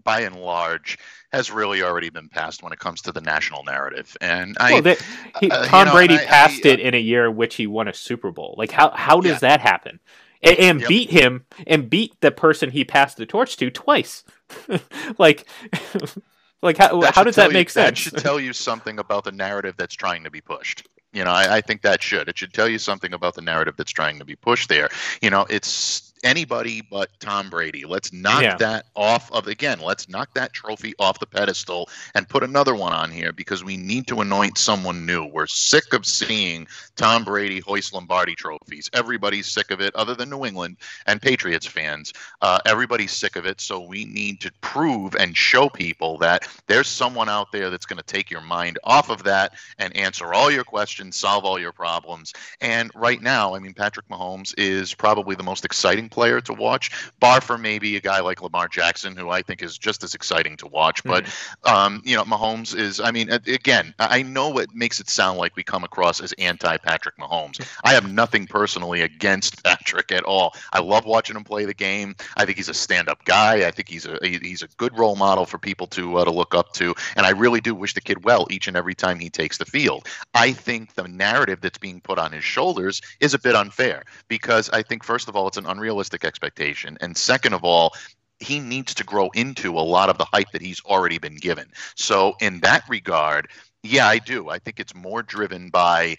by 0.04 0.22
and 0.22 0.36
large, 0.36 0.98
has 1.32 1.52
really 1.52 1.84
already 1.84 2.10
been 2.10 2.30
passed 2.30 2.64
when 2.64 2.74
it 2.74 2.80
comes 2.80 3.02
to 3.04 3.12
the 3.12 3.22
national 3.22 3.64
narrative. 3.64 4.16
And 4.22 4.58
I, 4.60 4.80
well, 4.82 4.96
he, 5.40 5.50
uh, 5.52 5.62
you 5.64 5.68
Tom 5.70 5.88
know, 5.88 5.94
Brady 5.94 6.16
I- 6.16 6.26
passed 6.26 6.66
I- 6.66 6.70
it 6.70 6.80
in 6.80 6.94
a 6.94 7.00
year 7.00 7.26
in 7.28 7.36
which 7.36 7.56
he 7.56 7.68
won 7.68 7.88
a 7.88 7.94
Super 7.94 8.32
Bowl. 8.32 8.56
Like 8.58 8.72
how 8.72 8.92
how 8.92 9.22
does 9.22 9.34
Yeah. 9.34 9.40
that 9.50 9.62
happen? 9.62 10.00
And, 10.42 10.58
and 10.60 10.80
Yep. 10.82 10.90
beat 10.90 11.10
him 11.12 11.46
and 11.68 11.90
beat 11.90 12.20
the 12.22 12.32
person 12.32 12.72
he 12.72 12.84
passed 12.86 13.18
the 13.18 13.26
torch 13.26 13.58
to 13.58 13.70
twice. 13.70 14.24
like 15.18 15.46
like 16.62 16.78
how 16.78 17.02
how 17.12 17.24
does 17.24 17.36
that 17.36 17.48
you- 17.48 17.54
make 17.54 17.70
sense? 17.70 17.86
That 17.90 17.98
should 17.98 18.18
tell 18.18 18.40
you 18.40 18.54
something 18.54 19.00
about 19.00 19.24
the 19.24 19.32
narrative 19.32 19.76
that's 19.78 19.96
trying 19.96 20.24
to 20.24 20.30
be 20.32 20.42
pushed. 20.42 20.88
You 21.12 21.24
know, 21.24 21.32
I, 21.32 21.58
I 21.58 21.62
think 21.62 21.82
that 21.82 22.04
should. 22.04 22.28
It 22.30 22.38
should 22.38 22.54
tell 22.54 22.70
you 22.70 22.78
something 22.78 23.14
about 23.14 23.34
the 23.34 23.42
narrative 23.42 23.74
that's 23.76 23.92
trying 23.92 24.20
to 24.20 24.26
be 24.26 24.36
pushed 24.36 24.70
there. 24.70 24.90
You 25.24 25.32
know, 25.32 25.48
it's 25.50 26.09
anybody 26.24 26.82
but 26.82 27.10
Tom 27.20 27.50
Brady. 27.50 27.86
Let's 27.86 28.12
knock 28.14 28.42
Yeah. 28.42 28.56
that 28.58 28.86
off 28.96 29.32
of 29.32 29.48
again. 29.48 29.80
Let's 29.80 30.10
knock 30.10 30.34
that 30.34 30.54
trophy 30.54 30.94
off 31.00 31.20
the 31.20 31.26
pedestal 31.26 31.90
and 32.16 32.28
put 32.28 32.44
another 32.44 32.76
one 32.76 32.94
on 32.94 33.12
here 33.12 33.32
because 33.32 33.64
we 33.64 33.78
need 33.78 34.08
to 34.08 34.22
anoint 34.22 34.58
someone 34.58 35.06
new. 35.06 35.26
We're 35.26 35.48
sick 35.48 35.94
of 35.94 36.06
seeing 36.06 36.68
Tom 36.96 37.24
Brady 37.24 37.60
hoist 37.60 37.94
Lombardi 37.94 38.36
trophies. 38.36 38.90
Everybody's 38.94 39.48
sick 39.48 39.72
of 39.72 39.82
it, 39.82 39.96
other 39.96 40.16
than 40.16 40.30
New 40.30 40.46
England 40.46 40.78
and 41.06 41.22
Patriots 41.22 41.66
fans. 41.66 42.14
Uh, 42.42 42.60
everybody's 42.66 43.12
sick 43.12 43.36
of 43.36 43.46
it. 43.46 43.62
So 43.62 43.80
we 43.80 44.06
need 44.06 44.42
to 44.42 44.52
prove 44.62 45.16
and 45.16 45.36
show 45.36 45.70
people 45.70 46.18
that 46.20 46.48
there's 46.68 46.88
someone 46.88 47.30
out 47.30 47.52
there 47.52 47.70
that's 47.70 47.86
going 47.86 47.98
to 47.98 48.04
take 48.06 48.30
your 48.30 48.42
mind 48.42 48.78
off 48.84 49.10
of 49.10 49.24
that 49.24 49.54
and 49.78 49.96
answer 49.96 50.34
all 50.34 50.52
your 50.52 50.64
questions, 50.64 51.16
solve 51.16 51.46
all 51.46 51.60
your 51.60 51.72
problems. 51.72 52.34
And 52.62 52.92
right 52.96 53.22
now, 53.22 53.56
I 53.56 53.60
mean, 53.60 53.74
Patrick 53.74 54.08
Mahomes 54.10 54.54
is 54.58 54.94
probably 54.94 55.36
the 55.36 55.44
most 55.44 55.66
exciting 55.66 56.09
player 56.10 56.42
to 56.42 56.54
watch, 56.54 56.92
bar 57.20 57.42
for 57.42 57.58
maybe 57.58 57.96
a 57.96 58.02
guy 58.02 58.20
like 58.20 58.42
Lamar 58.42 58.68
Jackson, 58.68 59.16
who 59.16 59.30
I 59.30 59.42
think 59.42 59.62
is 59.62 59.78
just 59.78 60.04
as 60.04 60.16
exciting 60.16 60.58
to 60.58 60.68
watch. 60.68 61.04
But 61.04 61.26
um, 61.64 62.02
you 62.06 62.16
know, 62.16 62.24
Mahomes 62.24 62.76
is. 62.76 63.00
I 63.00 63.12
mean, 63.12 63.30
again, 63.32 63.94
I 64.00 64.24
know 64.24 64.58
it 64.58 64.74
makes 64.74 65.00
it 65.00 65.10
sound 65.10 65.38
like 65.38 65.56
we 65.56 65.64
come 65.64 65.84
across 65.84 66.22
as 66.22 66.34
anti-Patrick 66.34 67.18
Mahomes. 67.18 67.66
I 67.84 67.94
have 67.94 68.12
nothing 68.12 68.48
personally 68.48 69.02
against 69.02 69.64
Patrick 69.64 70.12
at 70.12 70.24
all. 70.24 70.54
I 70.74 70.80
love 70.80 71.06
watching 71.06 71.36
him 71.36 71.44
play 71.44 71.66
the 71.66 71.74
game. 71.74 72.16
I 72.38 72.46
think 72.46 72.58
he's 72.58 72.70
a 72.70 72.74
stand-up 72.74 73.24
guy. 73.26 73.68
I 73.68 73.72
think 73.72 73.90
he's 73.90 74.06
a 74.06 74.18
he's 74.22 74.62
a 74.62 74.68
good 74.78 74.98
role 74.98 75.16
model 75.16 75.46
for 75.46 75.58
people 75.58 75.88
to 75.88 76.18
uh, 76.18 76.26
to 76.26 76.32
look 76.32 76.56
up 76.56 76.74
to, 76.74 76.96
and 77.16 77.26
I 77.26 77.32
really 77.32 77.62
do 77.62 77.76
wish 77.76 77.94
the 77.94 78.02
kid 78.02 78.24
well 78.24 78.48
each 78.50 78.68
and 78.68 78.76
every 78.76 78.96
time 78.96 79.20
he 79.20 79.30
takes 79.30 79.58
the 79.58 79.66
field. 79.66 80.08
I 80.34 80.52
think 80.54 80.94
the 80.96 81.08
narrative 81.08 81.62
that's 81.62 81.78
being 81.78 82.02
put 82.02 82.20
on 82.20 82.32
his 82.32 82.44
shoulders 82.44 83.02
is 83.20 83.34
a 83.34 83.40
bit 83.40 83.56
unfair 83.56 84.04
because 84.28 84.70
I 84.70 84.82
think 84.82 85.04
first 85.04 85.30
of 85.30 85.36
all 85.36 85.48
it's 85.48 85.58
an 85.58 85.66
unrealistic 85.66 85.99
expectation, 86.24 86.98
and 87.02 87.16
second 87.16 87.54
of 87.54 87.64
all 87.64 87.94
he 88.40 88.60
needs 88.60 88.94
to 88.96 89.04
grow 89.04 89.30
into 89.32 89.78
a 89.78 89.82
lot 89.82 90.10
of 90.10 90.18
the 90.18 90.26
hype 90.26 90.52
that 90.54 90.62
he's 90.62 90.82
already 90.86 91.18
been 91.18 91.36
given. 91.36 91.66
So 91.96 92.36
in 92.40 92.62
that 92.62 92.84
regard, 92.88 93.50
yeah, 93.84 94.08
I 94.08 94.20
do. 94.20 94.50
I 94.50 94.60
think 94.60 94.80
it's 94.80 94.96
more 94.96 95.22
driven 95.22 95.70
by 95.70 96.18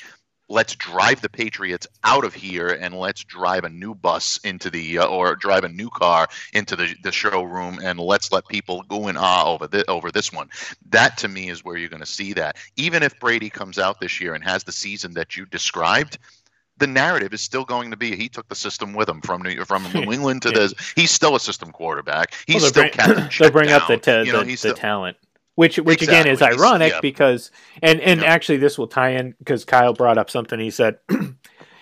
let's 0.51 0.75
drive 0.75 1.23
the 1.23 1.29
Patriots 1.29 1.87
out 2.03 2.25
of 2.25 2.35
here 2.35 2.69
and 2.69 2.93
let's 2.93 3.23
drive 3.23 3.65
a 3.65 3.69
new 3.69 3.95
bus 3.95 4.39
into 4.43 4.69
the 4.69 4.99
uh, 4.99 5.07
or 5.07 5.37
drive 5.37 5.63
a 5.63 5.69
new 5.69 5.89
car 5.89 6.27
into 6.53 6.75
the, 6.75 6.95
the 7.05 7.13
showroom 7.13 7.79
and 7.83 8.01
let's 8.01 8.33
let 8.33 8.49
people 8.49 8.83
go 8.89 9.07
in 9.09 9.17
awe 9.17 9.47
over 9.47 9.69
the, 9.69 9.89
over 9.89 10.11
this 10.11 10.33
one. 10.33 10.49
That 10.91 11.17
to 11.19 11.29
me 11.29 11.49
is 11.51 11.65
where 11.65 11.77
you're 11.77 11.89
going 11.89 12.01
to 12.01 12.07
see 12.07 12.33
that. 12.35 12.57
Even 12.77 13.03
if 13.03 13.19
Brady 13.21 13.49
comes 13.49 13.79
out 13.79 14.01
this 14.01 14.21
year 14.21 14.35
and 14.35 14.43
has 14.43 14.65
the 14.65 14.73
season 14.73 15.15
that 15.15 15.37
you 15.37 15.47
described, 15.47 16.19
the 16.81 16.87
narrative 16.89 17.33
is 17.33 17.41
still 17.41 17.65
going 17.65 17.91
to 17.93 17.97
be 17.97 18.17
he 18.17 18.29
took 18.29 18.49
the 18.49 18.55
system 18.57 18.93
with 18.95 19.09
him 19.09 19.21
from 19.21 19.43
New, 19.43 19.65
from 19.65 19.85
New 19.95 20.13
England 20.13 20.43
to 20.43 20.49
Yeah. 20.49 20.59
this. 20.61 20.75
He's 20.97 21.11
still 21.13 21.37
a 21.37 21.41
system 21.41 21.71
quarterback. 21.71 22.35
He's 22.47 22.63
Well, 22.63 22.71
still 22.71 22.83
they'll 22.85 22.93
Captain 22.93 23.29
they'll 23.39 23.51
bring 23.53 23.71
up 23.71 23.87
the 23.87 23.97
ta- 23.99 24.21
you 24.23 24.33
know, 24.33 24.41
the, 24.41 24.47
he's 24.47 24.63
the 24.63 24.75
talent. 24.75 25.17
which 25.55 25.79
which 25.79 26.03
again 26.03 26.27
is 26.27 26.43
ironic 26.43 26.93
yeah. 26.95 27.01
because 27.01 27.51
and 27.83 28.01
and 28.01 28.21
Yeah. 28.23 28.27
actually 28.27 28.59
this 28.59 28.77
will 28.79 28.89
tie 28.89 29.11
in 29.11 29.35
because 29.39 29.65
Kyle 29.65 29.93
brought 29.93 30.19
up 30.19 30.29
something 30.31 30.59
he 30.59 30.71
said 30.71 30.99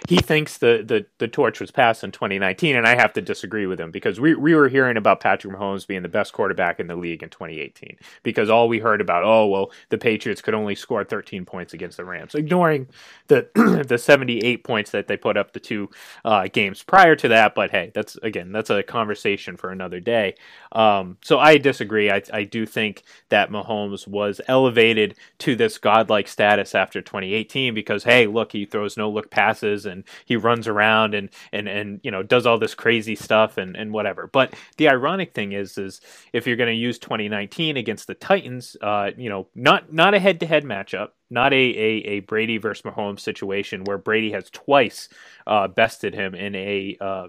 he 0.08 0.16
thinks 0.16 0.56
the, 0.56 0.82
the 0.82 1.04
the 1.18 1.28
torch 1.28 1.60
was 1.60 1.70
passed 1.70 2.02
in 2.02 2.10
2019 2.10 2.74
and 2.74 2.88
I 2.88 2.96
have 2.96 3.12
to 3.12 3.20
disagree 3.20 3.66
with 3.66 3.78
him 3.78 3.90
because 3.90 4.18
we 4.18 4.34
we 4.34 4.54
were 4.54 4.68
hearing 4.68 4.96
about 4.96 5.20
Patrick 5.20 5.54
Mahomes 5.54 5.86
being 5.86 6.02
the 6.02 6.08
best 6.08 6.32
quarterback 6.32 6.80
in 6.80 6.86
the 6.86 6.96
league 6.96 7.22
in 7.22 7.28
2018 7.28 7.98
because 8.22 8.48
all 8.48 8.68
we 8.68 8.78
heard 8.78 9.02
about 9.02 9.22
oh 9.22 9.46
well 9.46 9.70
the 9.90 9.98
Patriots 9.98 10.40
could 10.40 10.54
only 10.54 10.74
score 10.74 11.04
13 11.04 11.44
points 11.44 11.74
against 11.74 11.98
the 11.98 12.06
Rams 12.06 12.34
ignoring 12.34 12.88
the 13.26 13.50
the 13.86 13.98
78 13.98 14.64
points 14.64 14.92
that 14.92 15.08
they 15.08 15.16
put 15.18 15.36
up 15.36 15.52
the 15.52 15.60
two 15.60 15.90
uh, 16.24 16.48
games 16.50 16.82
prior 16.82 17.14
to 17.14 17.28
that. 17.28 17.54
But 17.54 17.70
hey 17.70 17.92
that's 17.94 18.16
again 18.22 18.50
that's 18.50 18.70
a 18.70 18.82
conversation 18.82 19.58
for 19.58 19.70
another 19.70 20.00
day. 20.00 20.36
Um, 20.72 21.18
so 21.22 21.38
I 21.38 21.58
disagree. 21.58 22.10
I, 22.10 22.22
I 22.32 22.44
do 22.44 22.64
think 22.64 23.02
that 23.28 23.50
Mahomes 23.50 24.08
was 24.08 24.40
elevated 24.48 25.16
to 25.40 25.54
this 25.54 25.76
godlike 25.76 26.28
status 26.28 26.74
after 26.74 27.02
2018 27.02 27.74
because 27.74 28.04
hey, 28.04 28.26
look, 28.26 28.52
he 28.52 28.64
throws 28.64 28.96
no 28.96 29.10
look 29.10 29.30
passes 29.30 29.84
and 29.84 29.97
he 30.24 30.36
runs 30.36 30.68
around 30.68 31.14
and 31.14 31.30
and 31.52 31.68
and 31.68 32.00
you 32.02 32.10
know 32.10 32.22
does 32.22 32.46
all 32.46 32.58
this 32.58 32.74
crazy 32.74 33.14
stuff 33.14 33.58
and 33.58 33.76
and 33.76 33.92
whatever. 33.92 34.26
But 34.26 34.54
the 34.76 34.88
ironic 34.88 35.34
thing 35.34 35.52
is 35.52 35.78
is 35.78 36.00
if 36.32 36.46
you're 36.46 36.56
going 36.56 36.68
to 36.68 36.74
use 36.74 36.98
2019 36.98 37.76
against 37.76 38.06
the 38.06 38.14
Titans, 38.14 38.76
uh, 38.80 39.10
you 39.16 39.28
know, 39.28 39.48
not 39.54 39.92
not 39.92 40.14
a 40.14 40.18
head 40.18 40.40
to 40.40 40.46
head 40.46 40.64
matchup. 40.64 41.10
Not 41.30 41.52
a, 41.52 41.56
a, 41.56 41.88
a 42.06 42.20
Brady 42.20 42.56
versus 42.56 42.82
Mahomes 42.82 43.20
situation 43.20 43.84
where 43.84 43.98
Brady 43.98 44.32
has 44.32 44.48
twice 44.48 45.10
uh, 45.46 45.68
bested 45.68 46.14
him 46.14 46.34
in 46.34 46.54
a 46.54 46.96
uh, 46.98 47.28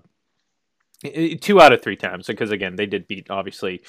two 1.41 1.61
out 1.61 1.73
of 1.73 1.81
three 1.81 1.95
times 1.95 2.27
because 2.27 2.51
again 2.51 2.75
they 2.75 2.85
did 2.85 3.07
beat 3.07 3.29
obviously 3.29 3.81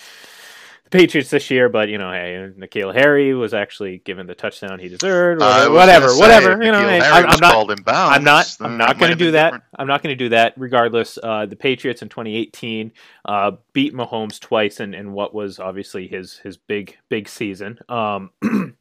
Patriots 0.90 1.31
this 1.31 1.50
year, 1.50 1.68
but 1.68 1.88
you 1.88 1.98
know, 1.98 2.11
hey, 2.11 2.53
N'Keal 2.59 2.92
Harry 2.92 3.33
was 3.33 3.55
actually 3.55 3.98
given 3.98 4.26
the 4.26 4.35
touchdown 4.35 4.79
he 4.79 4.88
deserved. 4.88 5.40
Whatever, 5.40 5.72
whatever. 5.72 6.09
say, 6.09 6.18
whatever, 6.18 6.64
You 6.64 6.72
know, 6.72 6.81
hey, 6.81 6.98
Harry 6.98 7.24
I'm, 7.24 7.31
I'm 7.31 7.40
not. 7.40 7.53
called 7.53 7.70
in 7.70 7.83
bounds, 7.83 8.16
I'm 8.16 8.24
not. 8.24 8.57
I'm 8.61 8.76
not 8.76 8.98
going 8.98 9.11
to 9.12 9.16
do 9.16 9.31
that. 9.33 9.44
different. 9.50 9.64
I'm 9.79 9.87
not 9.87 10.03
going 10.03 10.12
to 10.12 10.24
do 10.24 10.31
that. 10.31 10.55
Regardless, 10.57 11.18
uh, 11.22 11.46
the 11.46 11.57
Patriots 11.57 12.03
in 12.03 12.09
2018 12.09 12.92
uh, 13.24 13.53
beat 13.72 13.94
Mahomes 13.94 14.40
twice 14.40 14.81
in, 14.81 14.94
in 14.94 15.12
what 15.12 15.33
was 15.33 15.61
obviously 15.61 16.09
his 16.09 16.38
his 16.38 16.57
big 16.57 16.96
big 17.09 17.29
season. 17.29 17.79
Um, 17.88 18.31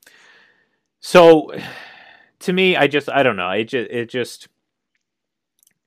so, 0.99 1.51
to 2.39 2.53
me, 2.53 2.75
I 2.75 2.87
just 2.87 3.09
I 3.09 3.21
don't 3.23 3.37
know. 3.37 3.51
It 3.51 3.65
just 3.65 3.91
it 3.91 4.09
just. 4.09 4.47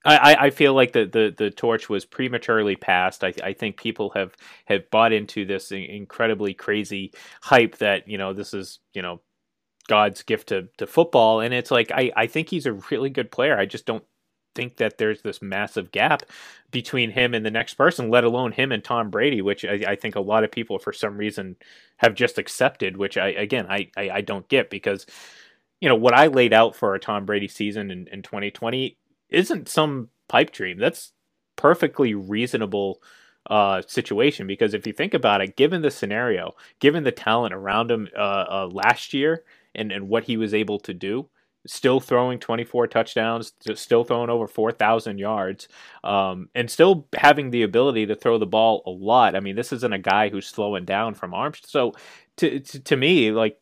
I, 0.04 0.36
I- 0.46 0.50
feel 0.50 0.74
like 0.74 0.92
the, 0.92 1.06
the, 1.06 1.34
the 1.36 1.50
torch 1.50 1.88
was 1.88 2.04
prematurely 2.04 2.76
passed. 2.76 3.22
I, 3.24 3.32
I 3.42 3.52
think 3.52 3.76
people 3.76 4.10
have, 4.10 4.36
have 4.66 4.90
bought 4.90 5.12
into 5.12 5.44
this 5.44 5.70
incredibly 5.72 6.54
crazy 6.54 7.12
hype 7.42 7.76
that 7.78 8.08
you 8.08 8.18
know 8.18 8.32
this 8.32 8.52
is 8.54 8.80
you 8.94 9.02
know 9.02 9.20
God's 9.88 10.22
gift 10.22 10.48
to, 10.48 10.68
to 10.78 10.86
football, 10.86 11.40
and 11.40 11.52
it's 11.52 11.70
like 11.70 11.90
I, 11.92 12.12
I 12.16 12.26
think 12.26 12.48
he's 12.48 12.66
a 12.66 12.74
really 12.90 13.10
good 13.10 13.30
player. 13.30 13.58
I 13.58 13.66
just 13.66 13.86
don't 13.86 14.04
think 14.54 14.76
that 14.76 14.98
there's 14.98 15.22
this 15.22 15.40
massive 15.42 15.90
gap 15.90 16.22
between 16.70 17.10
him 17.10 17.34
and 17.34 17.44
the 17.44 17.50
next 17.50 17.74
person, 17.74 18.10
let 18.10 18.24
alone 18.24 18.52
him 18.52 18.70
and 18.70 18.84
Tom 18.84 19.10
Brady, 19.10 19.40
which 19.42 19.64
I, 19.64 19.82
I 19.88 19.96
think 19.96 20.14
a 20.14 20.20
lot 20.20 20.44
of 20.44 20.50
people 20.52 20.78
for 20.78 20.92
some 20.92 21.16
reason 21.16 21.56
have 21.98 22.14
just 22.14 22.38
accepted. 22.38 22.96
Which 22.96 23.16
I 23.16 23.28
again 23.28 23.66
I, 23.68 23.90
I, 23.96 24.10
I 24.10 24.20
don't 24.20 24.48
get 24.48 24.70
because 24.70 25.06
you 25.80 25.88
know 25.88 25.96
what 25.96 26.14
I 26.14 26.28
laid 26.28 26.52
out 26.52 26.76
for 26.76 26.94
a 26.94 27.00
Tom 27.00 27.24
Brady 27.26 27.48
season 27.48 27.90
in, 27.90 28.06
in 28.08 28.22
2020 28.22 28.96
isn't 29.34 29.68
some 29.68 30.08
pipe 30.28 30.52
dream. 30.52 30.78
That's 30.78 31.12
perfectly 31.56 32.14
reasonable 32.14 33.02
uh, 33.50 33.82
situation 33.86 34.46
because 34.46 34.74
if 34.74 34.86
you 34.86 34.92
think 34.92 35.14
about 35.14 35.40
it, 35.40 35.56
given 35.56 35.82
the 35.82 35.90
scenario, 35.90 36.54
given 36.80 37.04
the 37.04 37.12
talent 37.12 37.54
around 37.54 37.90
him 37.90 38.08
uh, 38.16 38.44
uh, 38.48 38.68
last 38.70 39.12
year 39.12 39.44
and, 39.74 39.90
and 39.92 40.08
what 40.08 40.24
he 40.24 40.36
was 40.36 40.54
able 40.54 40.78
to 40.80 40.94
do, 40.94 41.28
still 41.66 42.00
throwing 42.00 42.38
24 42.38 42.88
touchdowns, 42.88 43.52
still 43.74 44.04
throwing 44.04 44.30
over 44.30 44.46
4,000 44.46 45.18
yards, 45.18 45.68
um, 46.02 46.48
and 46.54 46.70
still 46.70 47.06
having 47.16 47.50
the 47.50 47.62
ability 47.62 48.06
to 48.06 48.16
throw 48.16 48.38
the 48.38 48.46
ball 48.46 48.82
a 48.86 48.90
lot. 48.90 49.36
I 49.36 49.40
mean, 49.40 49.54
this 49.54 49.72
isn't 49.72 49.92
a 49.92 49.98
guy 49.98 50.28
who's 50.28 50.46
slowing 50.46 50.84
down 50.84 51.14
from 51.14 51.34
arms. 51.34 51.60
So 51.64 51.94
to, 52.38 52.58
to, 52.58 52.80
to 52.80 52.96
me, 52.96 53.30
like, 53.30 53.58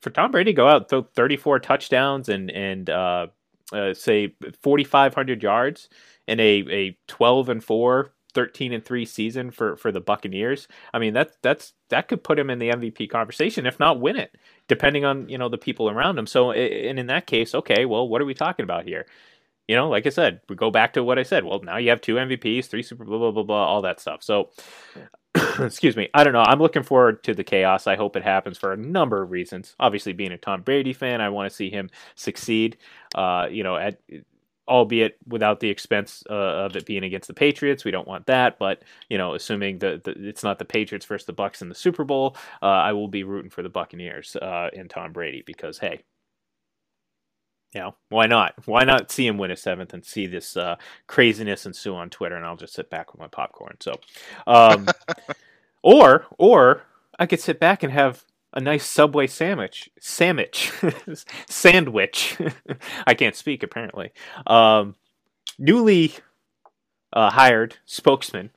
for 0.00 0.10
Tom 0.10 0.32
Brady 0.32 0.50
to 0.50 0.56
go 0.56 0.68
out 0.68 0.90
throw 0.90 1.02
34 1.02 1.60
touchdowns 1.60 2.28
and 2.28 2.50
and 2.50 2.90
uh, 2.90 3.28
uh, 3.72 3.94
say 3.94 4.34
4,500 4.62 5.42
yards 5.42 5.88
in 6.26 6.40
a, 6.40 6.64
a 6.70 6.98
12 7.08 7.48
and 7.48 7.64
4, 7.64 8.12
13 8.34 8.72
and 8.72 8.84
3 8.84 9.04
season 9.04 9.50
for, 9.50 9.76
for 9.76 9.92
the 9.92 10.00
Buccaneers. 10.00 10.68
I 10.94 10.98
mean, 10.98 11.14
that, 11.14 11.32
that's, 11.42 11.74
that 11.90 12.08
could 12.08 12.24
put 12.24 12.38
him 12.38 12.50
in 12.50 12.58
the 12.58 12.70
MVP 12.70 13.10
conversation, 13.10 13.66
if 13.66 13.78
not 13.78 14.00
win 14.00 14.16
it, 14.16 14.36
depending 14.68 15.04
on, 15.04 15.28
you 15.28 15.38
know, 15.38 15.48
the 15.48 15.58
people 15.58 15.90
around 15.90 16.18
him. 16.18 16.26
So, 16.26 16.52
and 16.52 16.98
in 16.98 17.06
that 17.06 17.26
case, 17.26 17.54
okay, 17.54 17.84
well, 17.84 18.08
what 18.08 18.22
are 18.22 18.26
we 18.26 18.34
talking 18.34 18.64
about 18.64 18.84
here? 18.84 19.06
You 19.68 19.76
know, 19.76 19.88
like 19.88 20.06
I 20.06 20.10
said, 20.10 20.40
we 20.48 20.56
go 20.56 20.70
back 20.70 20.94
to 20.94 21.04
what 21.04 21.18
I 21.18 21.22
said. 21.22 21.44
Well, 21.44 21.60
now 21.62 21.76
you 21.76 21.90
have 21.90 22.00
two 22.00 22.16
MVPs, 22.16 22.66
three 22.66 22.82
Super 22.82 23.04
blah 23.04 23.18
blah 23.18 23.30
blah 23.30 23.44
blah, 23.44 23.64
all 23.64 23.82
that 23.82 24.00
stuff. 24.00 24.22
So, 24.22 24.50
excuse 25.60 25.96
me. 25.96 26.08
I 26.14 26.24
don't 26.24 26.32
know. 26.32 26.40
I'm 26.40 26.60
looking 26.60 26.82
forward 26.82 27.22
to 27.24 27.34
the 27.34 27.44
chaos. 27.44 27.86
I 27.86 27.96
hope 27.96 28.16
it 28.16 28.22
happens 28.22 28.58
for 28.58 28.72
a 28.72 28.76
number 28.76 29.22
of 29.22 29.30
reasons. 29.30 29.74
Obviously, 29.80 30.12
being 30.12 30.32
a 30.32 30.38
Tom 30.38 30.62
Brady 30.62 30.92
fan, 30.92 31.20
I 31.20 31.28
want 31.28 31.50
to 31.50 31.54
see 31.54 31.70
him 31.70 31.90
succeed. 32.14 32.76
Uh, 33.14 33.46
you 33.50 33.62
know, 33.62 33.76
at 33.76 34.00
albeit 34.68 35.16
without 35.26 35.60
the 35.60 35.68
expense 35.68 36.22
uh, 36.30 36.34
of 36.34 36.76
it 36.76 36.86
being 36.86 37.04
against 37.04 37.28
the 37.28 37.34
Patriots. 37.34 37.84
We 37.84 37.90
don't 37.90 38.06
want 38.06 38.26
that, 38.26 38.58
but 38.58 38.82
you 39.08 39.18
know, 39.18 39.34
assuming 39.34 39.78
that 39.80 40.06
it's 40.06 40.42
not 40.42 40.58
the 40.58 40.64
Patriots 40.64 41.06
versus 41.06 41.26
the 41.26 41.34
Bucs 41.34 41.62
in 41.62 41.68
the 41.68 41.74
Super 41.74 42.04
Bowl, 42.04 42.36
uh, 42.62 42.66
I 42.66 42.92
will 42.92 43.08
be 43.08 43.24
rooting 43.24 43.50
for 43.50 43.62
the 43.62 43.68
Buccaneers 43.68 44.36
uh, 44.36 44.70
and 44.76 44.88
Tom 44.88 45.12
Brady 45.12 45.42
because 45.44 45.78
hey. 45.78 46.02
You 47.74 47.80
know, 47.80 47.94
why 48.10 48.26
not? 48.26 48.54
Why 48.66 48.84
not 48.84 49.10
see 49.10 49.26
him 49.26 49.38
win 49.38 49.50
a 49.50 49.56
seventh 49.56 49.94
and 49.94 50.04
see 50.04 50.26
this 50.26 50.56
uh, 50.56 50.76
craziness 51.06 51.64
ensue 51.64 51.94
on 51.94 52.10
Twitter, 52.10 52.36
and 52.36 52.44
I'll 52.44 52.56
just 52.56 52.74
sit 52.74 52.90
back 52.90 53.12
with 53.12 53.20
my 53.20 53.28
popcorn. 53.28 53.76
So, 53.80 53.94
um, 54.46 54.88
or 55.82 56.26
or 56.36 56.82
I 57.18 57.26
could 57.26 57.40
sit 57.40 57.58
back 57.58 57.82
and 57.82 57.92
have 57.92 58.24
a 58.52 58.60
nice 58.60 58.84
Subway 58.84 59.26
sandwich, 59.26 59.90
sandwich, 60.00 60.70
sandwich. 61.48 62.36
I 63.06 63.14
can't 63.14 63.36
speak 63.36 63.62
apparently. 63.62 64.12
Um, 64.46 64.96
newly 65.58 66.12
uh, 67.14 67.30
hired 67.30 67.76
spokesman, 67.86 68.50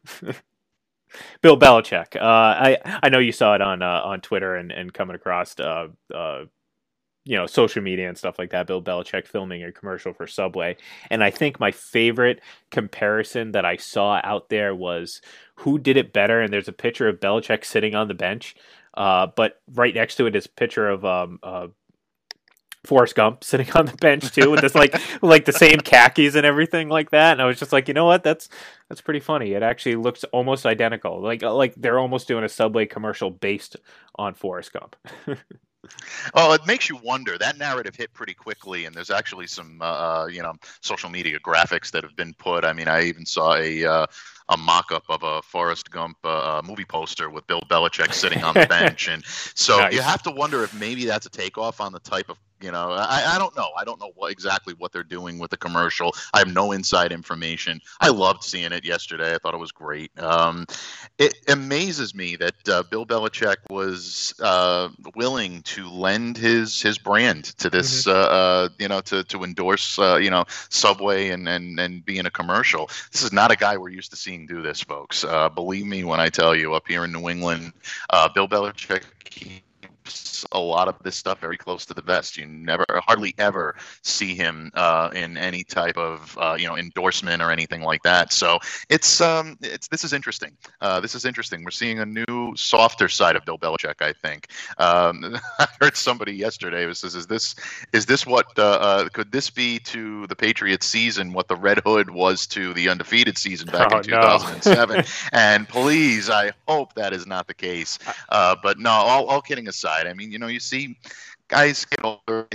Bill 1.41 1.58
Belichick. 1.58 2.17
Uh, 2.17 2.19
I 2.21 2.99
I 3.04 3.08
know 3.08 3.19
you 3.19 3.32
saw 3.32 3.56
it 3.56 3.62
on 3.62 3.82
uh, 3.82 4.01
on 4.04 4.19
Twitter 4.19 4.56
and, 4.56 4.73
and 4.73 4.93
coming 4.93 5.15
across 5.15 5.58
uh, 5.58 5.88
uh, 6.13 6.45
you 7.25 7.35
know 7.35 7.47
social 7.47 7.81
media 7.81 8.07
and 8.07 8.17
stuff 8.17 8.39
like 8.39 8.51
that. 8.51 8.67
Bill 8.67 8.81
Belichick 8.81 9.27
filming 9.27 9.63
a 9.63 9.71
commercial 9.71 10.13
for 10.13 10.27
Subway, 10.27 10.77
and 11.09 11.23
I 11.23 11.31
think 11.31 11.59
my 11.59 11.71
favorite 11.71 12.39
comparison 12.71 13.51
that 13.51 13.65
I 13.65 13.77
saw 13.77 14.21
out 14.23 14.49
there 14.49 14.73
was 14.73 15.21
who 15.55 15.79
did 15.79 15.97
it 15.97 16.13
better. 16.13 16.39
And 16.39 16.53
there's 16.53 16.67
a 16.67 16.73
picture 16.73 17.07
of 17.07 17.19
Belichick 17.19 17.65
sitting 17.65 17.95
on 17.95 18.07
the 18.07 18.13
bench, 18.13 18.55
uh, 18.93 19.27
but 19.35 19.59
right 19.73 19.93
next 19.93 20.15
to 20.15 20.27
it 20.27 20.35
is 20.35 20.45
a 20.45 20.49
picture 20.49 20.88
of 20.88 21.03
um, 21.03 21.39
uh, 21.41 21.67
Forrest 22.85 23.15
Gump 23.15 23.43
sitting 23.43 23.71
on 23.71 23.88
the 23.88 23.97
bench 23.97 24.31
too, 24.31 24.51
with 24.51 24.61
this 24.61 24.75
like 24.75 24.95
like 25.23 25.45
the 25.45 25.53
same 25.53 25.79
khakis 25.79 26.35
and 26.35 26.45
everything 26.45 26.89
like 26.89 27.09
that. 27.09 27.33
And 27.33 27.41
I 27.41 27.45
was 27.45 27.57
just 27.57 27.73
like, 27.73 27.88
you 27.88 27.95
know 27.95 28.05
what, 28.05 28.23
that's 28.23 28.49
that's 28.88 29.01
pretty 29.01 29.19
funny. 29.19 29.53
It 29.53 29.63
actually 29.63 29.95
looks 29.95 30.23
almost 30.25 30.65
identical. 30.65 31.21
Like 31.21 31.41
like 31.41 31.73
they're 31.75 31.99
almost 31.99 32.27
doing 32.27 32.43
a 32.43 32.49
Subway 32.49 32.85
commercial 32.85 33.31
based 33.31 33.77
on 34.15 34.35
Forrest 34.35 34.73
Gump. 34.73 34.95
Well, 36.34 36.54
it 36.54 36.65
makes 36.65 36.89
you 36.89 36.98
wonder. 36.98 37.38
That 37.38 37.58
narrative 37.58 37.95
hit 37.95 38.13
pretty 38.13 38.34
quickly, 38.34 38.86
and 38.86 38.95
there's 38.95 39.10
actually 39.12 39.48
some, 39.48 39.82
uh, 39.82 40.28
you 40.28 40.41
know, 40.41 40.54
social 40.82 41.10
media 41.10 41.39
graphics 41.39 41.91
that 41.91 42.04
have 42.04 42.15
been 42.15 42.34
put. 42.34 42.65
I 42.65 42.74
mean, 42.74 42.88
I 42.88 43.04
even 43.04 43.26
saw 43.26 43.56
a 43.56 43.86
uh, 43.86 44.08
a 44.49 44.58
mock-up 44.58 45.03
of 45.10 45.23
a 45.23 45.41
Forrest 45.41 45.89
Gump 45.91 46.17
uh, 46.23 46.62
movie 46.63 46.86
poster 46.86 47.29
with 47.29 47.45
Bill 47.47 47.62
Belichick 47.69 48.13
sitting 48.13 48.43
on 48.43 48.53
the 48.53 48.65
bench, 48.69 49.08
and 49.08 49.23
so 49.25 49.77
Nice. 49.77 49.93
you 49.93 50.01
have 50.01 50.21
to 50.23 50.31
wonder 50.31 50.63
if 50.63 50.73
maybe 50.79 51.05
that's 51.05 51.25
a 51.25 51.29
takeoff 51.29 51.81
on 51.81 51.91
the 51.91 51.99
type 51.99 52.29
of, 52.29 52.38
you 52.62 52.71
know, 52.71 52.91
I, 52.91 53.36
I 53.36 53.38
don't 53.38 53.55
know. 53.55 53.67
I 53.77 53.84
don't 53.84 53.99
know 53.99 54.12
what 54.15 54.31
exactly 54.31 54.73
what 54.77 54.91
they're 54.91 55.03
doing 55.03 55.39
with 55.39 55.51
the 55.51 55.58
commercial. 55.58 56.15
I 56.34 56.39
have 56.39 56.51
no 56.53 56.71
inside 56.71 57.12
information. 57.12 57.81
I 57.99 58.10
loved 58.10 58.43
seeing 58.43 58.71
it 58.71 58.86
yesterday. 58.86 59.36
I 59.36 59.38
thought 59.38 59.53
it 59.53 59.60
was 59.60 59.71
great. 59.73 60.17
Um, 60.19 60.65
it 61.17 61.36
amazes 61.47 62.15
me 62.15 62.36
that 62.38 62.69
uh, 62.69 62.84
Bill 62.84 63.05
Belichick 63.05 63.58
was 63.69 64.34
uh, 64.41 64.89
willing 65.15 65.62
to 65.63 65.89
lend 65.89 66.38
his 66.38 66.81
his 66.81 66.97
brand 66.97 67.45
to 67.58 67.69
this, 67.69 68.08
uh, 68.08 68.13
uh, 68.13 68.69
you 68.79 68.88
know, 68.88 69.01
to 69.01 69.23
to 69.25 69.43
endorse, 69.43 69.99
uh, 69.99 70.15
you 70.15 70.29
know, 70.29 70.45
Subway 70.69 71.29
and 71.29 71.47
and 71.49 71.79
and 71.79 72.05
be 72.05 72.17
in 72.17 72.25
a 72.25 72.31
commercial. 72.31 72.89
This 73.11 73.22
is 73.22 73.34
not 73.34 73.51
a 73.51 73.55
guy 73.55 73.78
we're 73.78 73.89
used 73.89 74.11
to 74.11 74.17
seeing 74.17 74.34
do 74.43 74.61
this, 74.61 74.81
folks. 74.81 75.23
Uh, 75.23 75.47
believe 75.49 75.86
me 75.86 76.03
when 76.03 76.19
I 76.19 76.29
tell 76.29 76.53
you, 76.55 76.73
up 76.73 76.88
here 76.88 77.05
in 77.05 77.11
New 77.11 77.29
England, 77.29 77.71
uh, 78.09 78.27
Bill 78.27 78.47
Belichick 78.47 79.03
keeps 79.23 80.34
keeps 80.36 80.45
a 80.51 80.59
lot 80.59 80.88
of 80.88 80.95
this 81.03 81.15
stuff 81.15 81.39
very 81.39 81.57
close 81.57 81.86
to 81.86 81.93
the 81.93 82.01
vest. 82.01 82.38
You 82.38 82.45
never, 82.45 82.86
hardly 82.89 83.33
ever 83.38 83.75
see 84.01 84.36
him 84.36 84.71
uh, 84.73 85.09
in 85.13 85.38
any 85.38 85.63
type 85.63 85.97
of 85.97 86.38
uh, 86.39 86.55
you 86.59 86.67
know 86.67 86.77
endorsement 86.77 87.41
or 87.41 87.51
anything 87.51 87.81
like 87.81 88.03
that. 88.03 88.33
So 88.33 88.59
it's 88.89 89.21
um, 89.21 89.57
it's 89.61 89.88
this 89.88 90.03
is 90.03 90.13
interesting. 90.13 90.51
Uh, 90.81 90.99
this 90.99 91.15
is 91.15 91.25
interesting. 91.25 91.63
We're 91.63 91.71
seeing 91.71 91.99
a 91.99 92.05
new, 92.05 92.53
softer 92.55 93.09
side 93.09 93.36
of 93.36 93.45
Bill 93.45 93.57
Belichick. 93.57 94.01
I 94.01 94.13
think. 94.13 94.47
Um, 94.77 95.38
I 95.59 95.67
heard 95.81 95.95
somebody 95.95 96.33
yesterday 96.33 96.86
was 96.86 96.99
says, 96.99 97.15
"Is 97.15 97.27
this 97.27 97.55
is 97.93 98.05
this 98.05 98.25
what 98.25 98.47
uh, 98.57 98.63
uh, 98.63 99.09
could 99.09 99.31
this 99.31 99.49
be 99.49 99.79
to 99.79 100.27
the 100.27 100.36
Patriots 100.36 100.86
season 100.86 101.33
what 101.33 101.47
the 101.47 101.55
Red 101.55 101.79
Hood 101.86 102.09
was 102.09 102.47
to 102.47 102.73
the 102.73 102.89
undefeated 102.89 103.38
season 103.38 103.67
back 103.67 103.91
Oh, 103.91 103.99
in 103.99 104.09
no. 104.09 104.21
2007?" 104.21 105.05
and 105.31 105.67
please, 105.67 106.29
I 106.29 106.51
hope 106.67 106.93
that 106.95 107.13
is 107.13 107.25
not 107.25 107.47
the 107.47 107.53
case. 107.53 107.99
Uh, 108.29 108.55
but 108.61 108.79
no, 108.79 108.89
all, 108.89 109.25
all 109.25 109.41
kidding 109.41 109.67
aside, 109.67 110.07
I 110.07 110.13
mean, 110.13 110.24
you 110.32 110.39
know, 110.39 110.47
you 110.47 110.59
see 110.59 110.97
guys 111.47 111.86
get 111.86 112.03
older. 112.03 112.47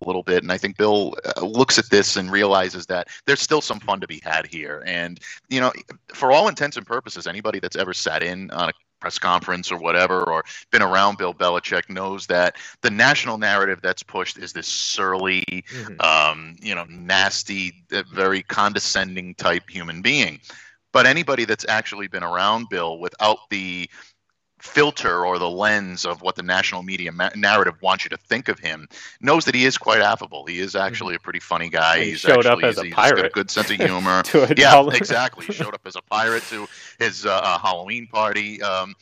A 0.00 0.06
little 0.06 0.22
bit, 0.22 0.42
and 0.44 0.52
I 0.52 0.58
think 0.58 0.76
Bill 0.76 1.14
uh, 1.36 1.44
looks 1.44 1.76
at 1.78 1.90
this 1.90 2.16
and 2.16 2.30
realizes 2.30 2.86
that 2.86 3.08
there's 3.26 3.40
still 3.40 3.60
some 3.60 3.80
fun 3.80 4.00
to 4.00 4.06
be 4.06 4.20
had 4.22 4.46
here. 4.46 4.82
And 4.86 5.18
you 5.48 5.60
know, 5.60 5.72
for 6.14 6.30
all 6.30 6.48
intents 6.48 6.76
and 6.76 6.86
purposes, 6.86 7.26
anybody 7.26 7.58
that's 7.58 7.76
ever 7.76 7.92
sat 7.92 8.22
in 8.22 8.50
on 8.52 8.68
a 8.68 8.72
press 9.00 9.18
conference 9.18 9.72
or 9.72 9.78
whatever, 9.78 10.22
or 10.22 10.44
been 10.70 10.82
around 10.82 11.18
Bill 11.18 11.34
Belichick, 11.34 11.88
knows 11.88 12.26
that 12.28 12.56
the 12.82 12.90
national 12.90 13.38
narrative 13.38 13.80
that's 13.82 14.02
pushed 14.02 14.38
is 14.38 14.52
this 14.52 14.66
surly, 14.66 15.44
Mhm. 15.70 16.00
um, 16.04 16.56
you 16.60 16.74
know, 16.74 16.84
nasty, 16.84 17.84
uh, 17.92 18.02
very 18.12 18.42
condescending 18.42 19.34
type 19.34 19.68
human 19.68 20.02
being. 20.02 20.40
But 20.92 21.06
anybody 21.06 21.44
that's 21.44 21.66
actually 21.68 22.08
been 22.08 22.24
around 22.24 22.68
Bill 22.70 22.98
without 22.98 23.50
the 23.50 23.88
filter 24.60 25.24
or 25.24 25.38
the 25.38 25.48
lens 25.48 26.04
of 26.04 26.22
what 26.22 26.34
the 26.36 26.42
national 26.42 26.82
media 26.82 27.12
ma- 27.12 27.30
narrative 27.36 27.74
wants 27.80 28.04
you 28.04 28.10
to 28.10 28.16
think 28.16 28.48
of 28.48 28.58
him 28.58 28.88
knows 29.20 29.44
that 29.44 29.54
he 29.54 29.64
is 29.64 29.78
quite 29.78 30.00
affable. 30.00 30.44
He 30.46 30.58
is 30.60 30.74
actually 30.74 31.14
a 31.14 31.18
pretty 31.18 31.40
funny 31.40 31.68
guy. 31.68 32.00
He 32.00 32.10
He's 32.10 32.20
showed 32.20 32.46
up 32.46 32.58
actually, 32.58 32.68
as 32.68 32.78
a 32.78 32.84
he's 32.84 32.94
got 32.94 33.24
a 33.24 33.28
good 33.30 33.50
sense 33.50 33.70
of 33.70 33.76
humor. 33.76 34.22
Yeah, 34.56 34.72
dollar. 34.72 34.94
exactly. 34.94 35.46
He 35.46 35.52
showed 35.52 35.74
up 35.74 35.82
as 35.86 35.96
a 35.96 36.02
pirate 36.02 36.42
to 36.44 36.66
his 36.98 37.24
uh, 37.26 37.30
uh, 37.30 37.58
Halloween 37.58 38.06
party. 38.06 38.60
Um, 38.62 38.94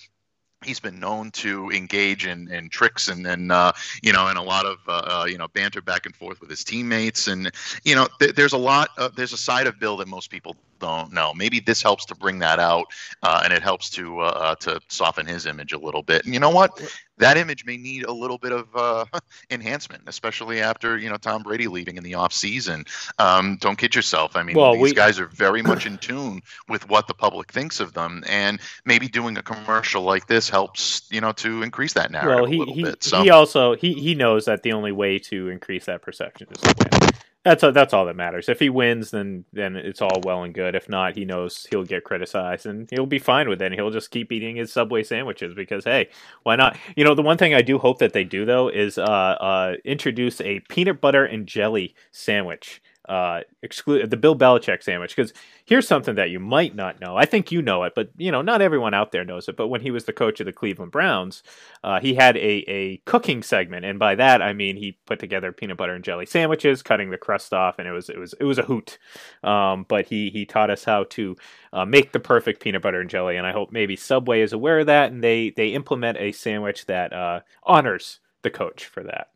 he's 0.65 0.81
been 0.81 0.99
known 0.99 1.31
to 1.31 1.71
engage 1.71 2.27
in, 2.27 2.51
in 2.51 2.69
tricks 2.69 3.09
and 3.09 3.25
then 3.25 3.51
uh, 3.51 3.73
you 4.03 4.13
know 4.13 4.29
and 4.29 4.39
a 4.39 4.43
lot 4.43 4.65
of 4.67 4.79
uh, 4.89 5.23
uh, 5.23 5.27
you 5.29 5.39
know 5.39 5.49
banter 5.49 5.83
back 5.83 6.07
and 6.07 6.17
forth 6.17 6.41
with 6.41 6.51
his 6.51 6.65
teammates 6.65 7.29
and 7.29 7.51
you 7.85 7.95
know 7.95 8.09
th- 8.19 8.35
there's 8.35 8.53
a 8.53 8.59
lot 8.59 8.89
uh, 8.99 9.09
there's 9.15 9.33
a 9.33 9.39
side 9.39 9.67
of 9.67 9.79
Bill 9.79 9.97
that 9.99 10.09
most 10.09 10.31
people 10.31 10.57
don't 10.79 11.13
know. 11.13 11.33
Maybe 11.35 11.61
this 11.61 11.83
helps 11.83 12.05
to 12.07 12.15
bring 12.15 12.39
that 12.41 12.59
out 12.59 12.87
uh, 13.23 13.41
and 13.45 13.53
it 13.53 13.63
helps 13.63 13.91
to 13.91 14.21
uh, 14.21 14.25
uh, 14.25 14.55
to 14.57 14.81
soften 14.89 15.27
his 15.27 15.47
image 15.47 15.73
a 15.73 15.79
little 15.79 16.03
bit. 16.03 16.25
And 16.25 16.35
you 16.35 16.41
know 16.41 16.51
what? 16.51 16.71
That 17.19 17.37
image 17.39 17.65
may 17.65 17.77
need 17.77 18.05
a 18.05 18.13
little 18.13 18.39
bit 18.39 18.53
of 18.53 18.69
uh, 18.75 19.05
enhancement, 19.51 20.03
especially 20.07 20.61
after 20.61 20.99
you 20.99 21.09
know 21.09 21.17
Tom 21.17 21.43
Brady 21.43 21.69
leaving 21.69 21.97
in 21.97 22.05
the 22.05 22.15
off 22.15 22.33
season. 22.33 22.85
Um, 23.19 23.57
don't 23.61 23.77
kid 23.77 23.95
yourself. 23.95 24.37
I 24.37 24.43
mean, 24.43 24.57
Well, 24.57 24.75
these 24.75 24.83
we- 24.83 24.95
guys 24.95 25.19
are 25.19 25.27
very 25.27 25.63
much 25.63 25.87
in 25.87 25.99
tune 26.07 26.43
with 26.69 26.89
what 26.89 27.09
the 27.09 27.15
public 27.15 27.53
thinks 27.53 27.81
of 27.81 27.93
them, 27.93 28.25
and 28.29 28.61
maybe 28.85 29.09
doing 29.09 29.37
a 29.37 29.43
commercial 29.43 30.03
like 30.03 30.27
this 30.27 30.49
helps 30.49 31.09
you 31.11 31.21
know 31.21 31.33
to 31.33 31.63
increase 31.63 31.95
that 31.95 32.11
narrative 32.11 32.35
well, 32.35 32.45
a 32.45 32.59
little 32.59 32.75
he, 32.75 32.83
bit. 32.83 33.03
So 33.03 33.23
he 33.23 33.31
also 33.31 33.77
he 33.77 33.95
he 33.95 34.15
knows 34.15 34.45
that 34.47 34.63
the 34.63 34.73
only 34.73 34.93
way 34.93 35.19
to 35.21 35.49
increase 35.49 35.87
that 35.87 36.03
perception 36.03 36.49
is 36.51 36.61
to 36.61 36.75
win. 36.79 37.11
That's 37.47 37.63
that's 37.63 37.95
all 37.95 38.07
that 38.07 38.17
matters. 38.17 38.49
If 38.49 38.59
he 38.59 38.69
wins, 38.69 39.13
then 39.13 39.45
then 39.53 39.77
it's 39.77 40.03
all 40.03 40.21
well 40.25 40.43
and 40.43 40.53
good. 40.53 40.75
If 40.75 40.89
not, 40.89 41.15
he 41.15 41.25
knows 41.25 41.65
he'll 41.71 41.85
get 41.85 42.03
criticized 42.03 42.67
and 42.67 42.91
he'll 42.91 43.07
be 43.07 43.21
fine 43.21 43.49
with 43.49 43.63
it. 43.63 43.67
And 43.67 43.75
he'll 43.77 43.93
just 43.93 44.11
keep 44.11 44.33
eating 44.33 44.57
his 44.57 44.73
Subway 44.73 45.05
sandwiches 45.05 45.55
because 45.55 45.85
hey, 45.85 46.09
why 46.43 46.57
not? 46.57 46.77
You 46.97 47.05
know, 47.05 47.15
the 47.15 47.23
one 47.23 47.39
thing 47.39 47.55
I 47.55 47.63
do 47.63 47.79
hope 47.79 48.01
that 48.01 48.13
they 48.15 48.25
do 48.25 48.47
though 48.47 48.69
is 48.69 48.99
uh, 48.99 49.03
uh, 49.05 49.75
introduce 49.85 50.41
a 50.41 50.59
peanut 50.69 51.01
butter 51.01 51.25
and 51.25 51.47
jelly 51.47 51.95
sandwich. 52.11 52.83
Uh, 53.09 53.43
exclude 53.63 54.11
the 54.11 54.17
Bill 54.17 54.37
Belichick 54.37 54.83
sandwich 54.83 55.15
because 55.15 55.33
here's 55.65 55.87
something 55.87 56.17
that 56.17 56.31
you 56.31 56.41
might 56.41 56.75
not 56.75 57.01
know. 57.01 57.17
I 57.17 57.25
think 57.25 57.53
you 57.53 57.63
know 57.63 57.85
it, 57.85 57.95
but 57.95 58.11
you 58.17 58.33
know 58.33 58.43
not 58.43 58.63
everyone 58.63 58.95
out 58.95 59.13
there 59.13 59.25
knows 59.25 59.49
it. 59.49 59.57
But 59.57 59.69
when 59.69 59.81
he 59.81 59.91
was 59.91 60.05
the 60.05 60.13
coach 60.13 60.41
of 60.41 60.47
the 60.47 60.53
Cleveland 60.53 60.93
Browns, 60.93 61.43
uh, 61.85 62.01
he 62.01 62.15
had 62.15 62.37
a, 62.37 62.65
a 62.69 62.97
cooking 63.05 63.43
segment, 63.43 63.85
and 63.85 63.99
by 63.99 64.15
that 64.17 64.43
I 64.43 64.53
mean 64.53 64.77
he 64.77 64.99
put 65.07 65.19
together 65.19 65.53
peanut 65.53 65.77
butter 65.77 65.95
and 65.95 66.05
jelly 66.05 66.27
sandwiches, 66.27 66.83
cutting 66.83 67.11
the 67.11 67.19
crust 67.19 67.53
off, 67.53 67.79
and 67.79 67.87
it 67.87 67.93
was 67.93 68.09
it 68.09 68.19
was 68.19 68.35
it 68.41 68.45
was 68.45 68.59
a 68.59 68.65
hoot. 68.65 68.99
Um, 69.45 69.87
but 69.89 70.07
he 70.07 70.31
he 70.31 70.45
taught 70.45 70.71
us 70.71 70.85
how 70.85 71.05
to 71.05 71.37
uh, 71.73 71.85
make 71.85 72.13
the 72.13 72.21
perfect 72.21 72.61
peanut 72.61 72.83
butter 72.83 73.01
and 73.01 73.11
jelly, 73.11 73.37
and 73.37 73.47
I 73.47 73.53
hope 73.53 73.71
maybe 73.71 73.97
Subway 73.97 74.41
is 74.41 74.53
aware 74.53 74.81
of 74.81 74.87
that, 74.87 75.13
and 75.13 75.23
they 75.23 75.51
they 75.51 75.69
implement 75.69 76.19
a 76.19 76.33
sandwich 76.33 76.87
that 76.87 77.13
uh, 77.13 77.41
honors 77.63 78.21
the 78.43 78.51
coach 78.51 78.85
for 78.85 79.03
that. 79.03 79.29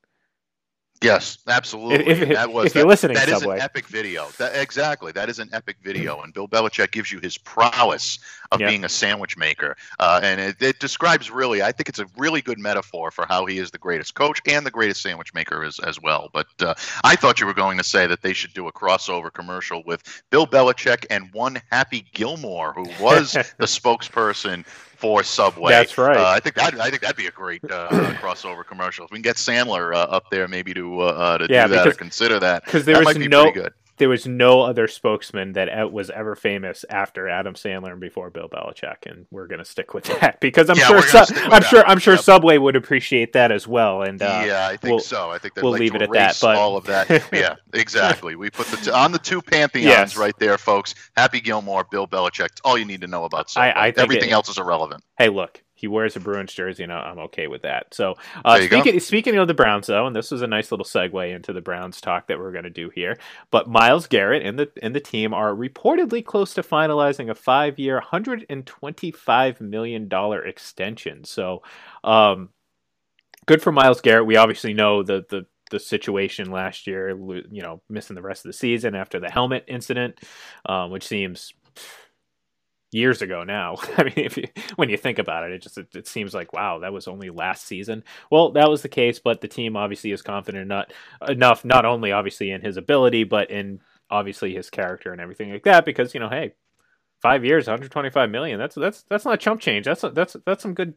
Yes, 1.03 1.39
absolutely. 1.49 2.07
If- 2.07 2.21
if- 2.23 2.29
that 2.37 2.53
was 2.53 2.67
if 2.67 2.75
you're 2.75 2.85
that- 2.85 2.89
listening, 2.89 3.15
that 3.17 3.29
is 3.31 3.43
an 3.43 3.59
epic 3.59 3.87
video. 3.87 4.29
That, 4.37 4.55
exactly, 4.55 5.13
that 5.13 5.31
is 5.31 5.39
an 5.39 5.49
epic 5.53 5.79
video, 5.83 6.21
and 6.21 6.35
Bill 6.35 6.47
Belichick 6.47 6.91
gives 6.91 7.11
you 7.11 7.21
his 7.21 7.39
prowess 7.39 8.19
of 8.53 8.61
Yeah. 8.61 8.69
being 8.69 8.85
a 8.85 8.89
sandwich 8.89 9.37
maker, 9.39 9.79
uh, 9.99 10.21
and 10.23 10.39
it, 10.41 10.61
it 10.61 10.79
describes 10.79 11.31
really. 11.31 11.63
I 11.63 11.73
think 11.73 11.89
it's 11.89 12.01
a 12.01 12.07
really 12.19 12.43
good 12.43 12.59
metaphor 12.59 13.11
for 13.11 13.25
how 13.27 13.47
he 13.47 13.57
is 13.59 13.71
the 13.71 13.79
greatest 13.79 14.15
coach 14.15 14.41
and 14.47 14.67
the 14.67 14.71
greatest 14.71 15.01
sandwich 15.01 15.33
maker 15.33 15.65
as 15.65 15.79
as 15.81 15.99
well. 16.03 16.29
But 16.35 16.49
uh, 16.61 16.75
I 17.03 17.17
thought 17.17 17.41
you 17.41 17.47
were 17.47 17.55
going 17.55 17.79
to 17.79 17.85
say 17.85 18.07
that 18.07 18.21
they 18.21 18.35
should 18.35 18.53
do 18.53 18.67
a 18.69 18.73
crossover 18.73 19.33
commercial 19.33 19.83
with 19.87 20.03
Bill 20.31 20.47
Belichick 20.47 21.07
and 21.09 21.33
one 21.33 21.63
Happy 21.73 22.05
Gilmore, 22.13 22.75
who 22.75 22.85
was 23.03 23.33
the 23.59 23.67
spokesperson 23.67 24.67
for 25.01 25.23
Subway. 25.23 25.73
That's 25.73 25.97
right. 25.97 26.17
Uh, 26.17 26.29
I 26.29 26.41
think 26.41 26.55
that 26.57 26.79
I 26.79 26.91
think 26.91 27.01
that'd 27.01 27.17
be 27.17 27.27
a 27.27 27.31
great 27.31 27.65
uh, 27.65 27.89
crossover 28.21 28.65
commercial. 28.67 29.07
If 29.07 29.11
we 29.11 29.17
can 29.17 29.23
get 29.23 29.37
Sandler 29.37 29.95
uh, 29.95 29.99
up 29.99 30.25
there, 30.31 30.47
maybe 30.47 30.75
to 30.75 31.01
uh, 31.01 31.05
uh, 31.05 31.39
to 31.39 31.47
Yeah, 31.49 31.67
do 31.67 31.75
that 31.75 31.87
or 31.87 31.93
consider 31.93 32.39
that, 32.41 32.65
because 32.67 32.85
there 32.85 32.97
that 32.97 33.01
was 33.07 33.15
might 33.15 33.19
be 33.19 33.29
no 33.29 33.45
pretty 33.45 33.61
good. 33.63 33.73
There 34.01 34.09
was 34.09 34.27
no 34.27 34.63
other 34.63 34.89
spokesman 34.89 35.53
that 35.53 35.93
was 35.93 36.11
ever 36.11 36.35
famous 36.35 36.85
after 36.91 37.29
Adam 37.29 37.55
Sandler 37.55 37.93
and 37.93 38.01
before 38.01 38.31
Bill 38.31 38.49
Belichick, 38.49 39.07
and 39.07 39.27
we're 39.31 39.47
gonna 39.47 39.65
stick 39.65 39.95
with 39.95 40.05
that 40.21 40.41
because 40.41 40.69
I'm 40.69 40.77
Yeah, 40.77 41.01
sure 41.01 41.23
I'm 41.53 41.63
sure 41.63 41.85
I'm 41.87 41.99
sure 42.01 42.15
Yep. 42.15 42.23
Subway 42.25 42.59
would 42.59 42.75
appreciate 42.75 43.35
that 43.35 43.53
as 43.53 43.69
well. 43.69 44.03
And 44.03 44.21
uh, 44.21 44.43
yeah, 44.45 44.67
I 44.67 44.77
think 44.77 44.91
we'll- 44.91 44.99
so. 45.01 45.31
I 45.31 45.39
think 45.39 45.55
we'll 45.57 45.71
like 45.73 45.81
leave 45.81 45.95
it 45.95 46.03
at 46.03 46.11
that, 46.13 46.39
but- 46.43 46.57
all 46.57 46.77
of 46.77 46.85
that. 46.87 47.09
yeah, 47.33 47.55
exactly. 47.73 48.35
We 48.35 48.51
put 48.51 48.67
the 48.67 48.77
t- 48.79 48.91
on 48.91 49.13
the 49.13 49.19
two 49.21 49.41
pantheons 49.41 49.87
Yes. 49.87 50.17
right 50.17 50.37
there, 50.41 50.59
folks. 50.59 50.97
Happy 51.17 51.41
Gilmore, 51.41 51.85
Bill 51.91 52.09
Belichick. 52.09 52.49
All 52.65 52.77
you 52.77 52.85
need 52.85 53.03
to 53.03 53.07
know 53.07 53.25
about 53.25 53.51
Subway. 53.51 53.73
I 53.77 53.87
think 53.93 53.99
Everything 53.99 54.31
it- 54.31 54.33
else 54.33 54.49
is 54.49 54.59
irrelevant. 54.59 55.05
hey, 55.19 55.29
look, 55.29 55.63
he 55.81 55.89
wears 55.89 56.15
a 56.15 56.21
Bruins 56.21 56.53
jersey, 56.53 56.83
and 56.83 56.93
I'm 56.93 57.19
okay 57.21 57.47
with 57.47 57.63
that. 57.63 57.95
So, 57.95 58.17
uh, 58.45 58.59
go. 58.59 58.67
speaking 58.67 59.01
speaking 59.01 59.37
of 59.37 59.49
the 59.49 59.55
Browns, 59.55 59.87
though, 59.87 60.07
and 60.07 60.15
this 60.15 60.31
was 60.31 60.43
a 60.43 60.47
nice 60.47 60.71
little 60.71 60.85
segue 60.85 61.35
into 61.35 61.55
the 61.55 61.63
Browns 61.63 62.03
talk 62.03 62.27
that 62.27 62.39
we're 62.39 62.53
going 62.53 62.65
to 62.65 62.71
do 62.71 62.91
here. 62.91 63.19
But 63.51 63.69
Myles 63.69 64.07
Garrett 64.07 64.45
and 64.45 64.59
the 64.59 64.71
and 64.83 64.95
the 64.95 65.01
team 65.01 65.33
are 65.33 65.55
reportedly 65.55 66.23
close 66.23 66.53
to 66.55 66.63
finalizing 66.63 67.31
a 67.31 67.35
five 67.35 67.79
year, 67.79 67.95
125 67.95 69.61
million 69.63 70.09
dollar 70.09 70.45
extension. 70.45 71.25
So, 71.25 71.63
um, 72.05 72.51
good 73.47 73.63
for 73.63 73.73
Myles 73.73 74.03
Garrett. 74.03 74.27
We 74.27 74.37
obviously 74.37 74.75
know 74.75 75.03
the 75.03 75.25
the 75.31 75.47
the 75.71 75.81
situation 75.81 76.51
last 76.51 76.87
year, 76.87 77.11
you 77.11 77.63
know, 77.63 77.81
missing 77.89 78.17
the 78.17 78.23
rest 78.23 78.45
of 78.45 78.51
the 78.51 78.59
season 78.59 78.95
after 78.95 79.19
the 79.19 79.31
helmet 79.31 79.65
incident, 79.69 80.19
um, 80.67 80.91
which 80.91 81.07
seems 81.07 81.55
years 82.93 83.23
ago 83.23 83.45
now. 83.45 83.77
I 83.97 84.05
mean, 84.05 84.15
if 84.17 84.37
you, 84.37 84.45
when 84.77 84.89
you 84.89 84.97
think 84.97 85.19
about 85.19 85.45
it, 85.45 85.53
it 85.53 85.63
just 85.63 85.79
it, 85.79 85.95
it 85.95 86.07
seems 86.09 86.35
like 86.35 86.53
wow, 86.53 86.79
that 86.81 86.93
was 86.93 87.09
only 87.09 87.31
last 87.31 87.67
season. 87.67 88.05
Well, 88.31 88.53
that 88.53 88.71
was 88.71 88.83
the 88.83 88.89
case, 88.89 89.19
but 89.19 89.41
the 89.41 89.49
team 89.49 89.77
obviously 89.77 90.13
is 90.13 90.23
confident 90.23 90.69
not 90.69 90.93
enough, 91.29 91.65
not 91.65 91.85
only 91.85 92.13
obviously 92.13 92.51
in 92.51 92.61
his 92.63 92.77
ability, 92.77 93.25
but 93.25 93.51
in 93.51 93.81
obviously 94.11 94.55
his 94.55 94.71
character 94.71 95.13
and 95.13 95.21
everything 95.21 95.53
like 95.53 95.65
that. 95.65 95.85
Because 95.85 96.15
you 96.15 96.21
know, 96.21 96.29
hey, 96.29 96.53
five 97.23 97.45
years, 97.45 97.67
125 97.67 98.31
million. 98.31 98.59
That's 98.59 98.75
that's 98.75 99.03
that's 99.09 99.25
not 99.25 99.41
chump 99.41 99.61
change. 99.61 99.87
That's 99.87 100.05
that's 100.15 100.37
that's 100.45 100.63
some 100.63 100.75
good 100.75 100.95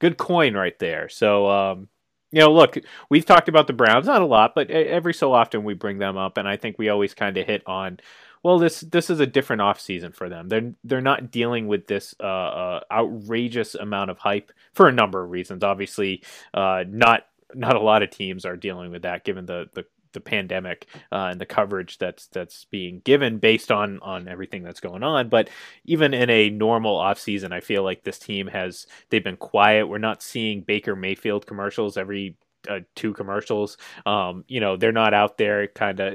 good 0.00 0.16
coin 0.16 0.54
right 0.54 0.78
there. 0.78 1.08
So. 1.08 1.48
um 1.48 1.88
you 2.34 2.40
know, 2.40 2.50
look, 2.50 2.78
we've 3.10 3.26
talked 3.26 3.50
about 3.50 3.66
the 3.66 3.74
Browns 3.74 4.06
not 4.06 4.22
a 4.22 4.24
lot, 4.24 4.54
but 4.54 4.70
every 4.70 5.12
so 5.12 5.34
often 5.34 5.64
we 5.64 5.74
bring 5.74 5.98
them 5.98 6.16
up, 6.16 6.38
and 6.38 6.48
I 6.48 6.56
think 6.56 6.78
we 6.78 6.88
always 6.88 7.12
kind 7.12 7.36
of 7.36 7.46
hit 7.46 7.62
on 7.66 7.98
well 8.42 8.58
this 8.58 8.80
this 8.80 9.10
is 9.10 9.20
a 9.20 9.26
different 9.26 9.62
offseason 9.62 10.14
for 10.14 10.28
them. 10.28 10.48
They're 10.48 10.72
they're 10.84 11.00
not 11.00 11.30
dealing 11.30 11.66
with 11.68 11.86
this 11.86 12.14
uh, 12.20 12.24
uh, 12.24 12.80
outrageous 12.90 13.74
amount 13.74 14.10
of 14.10 14.18
hype 14.18 14.52
for 14.72 14.88
a 14.88 14.92
number 14.92 15.22
of 15.22 15.30
reasons. 15.30 15.62
Obviously 15.62 16.22
uh, 16.54 16.84
not 16.88 17.26
not 17.54 17.76
a 17.76 17.80
lot 17.80 18.02
of 18.02 18.10
teams 18.10 18.44
are 18.44 18.56
dealing 18.56 18.90
with 18.90 19.02
that 19.02 19.24
given 19.24 19.46
the 19.46 19.68
the, 19.74 19.84
the 20.12 20.20
pandemic 20.20 20.86
uh, 21.10 21.28
and 21.30 21.40
the 21.40 21.46
coverage 21.46 21.98
that's 21.98 22.26
that's 22.28 22.64
being 22.66 23.00
given 23.04 23.38
based 23.38 23.70
on 23.70 23.98
on 24.02 24.28
everything 24.28 24.62
that's 24.62 24.80
going 24.80 25.02
on. 25.02 25.28
But 25.28 25.48
even 25.84 26.14
in 26.14 26.30
a 26.30 26.50
normal 26.50 26.98
offseason 26.98 27.52
i 27.52 27.60
feel 27.60 27.82
like 27.82 28.04
this 28.04 28.18
team 28.18 28.46
has 28.48 28.86
they've 29.10 29.24
been 29.24 29.36
quiet. 29.36 29.86
We're 29.86 29.98
not 29.98 30.22
seeing 30.22 30.62
baker 30.62 30.96
mayfield 30.96 31.46
commercials 31.46 31.96
every 31.96 32.36
uh, 32.68 32.80
two 32.94 33.12
commercials. 33.12 33.76
Um, 34.06 34.44
you 34.48 34.60
know 34.60 34.76
they're 34.76 34.92
not 34.92 35.14
out 35.14 35.38
there 35.38 35.66
kind 35.68 36.00
of 36.00 36.14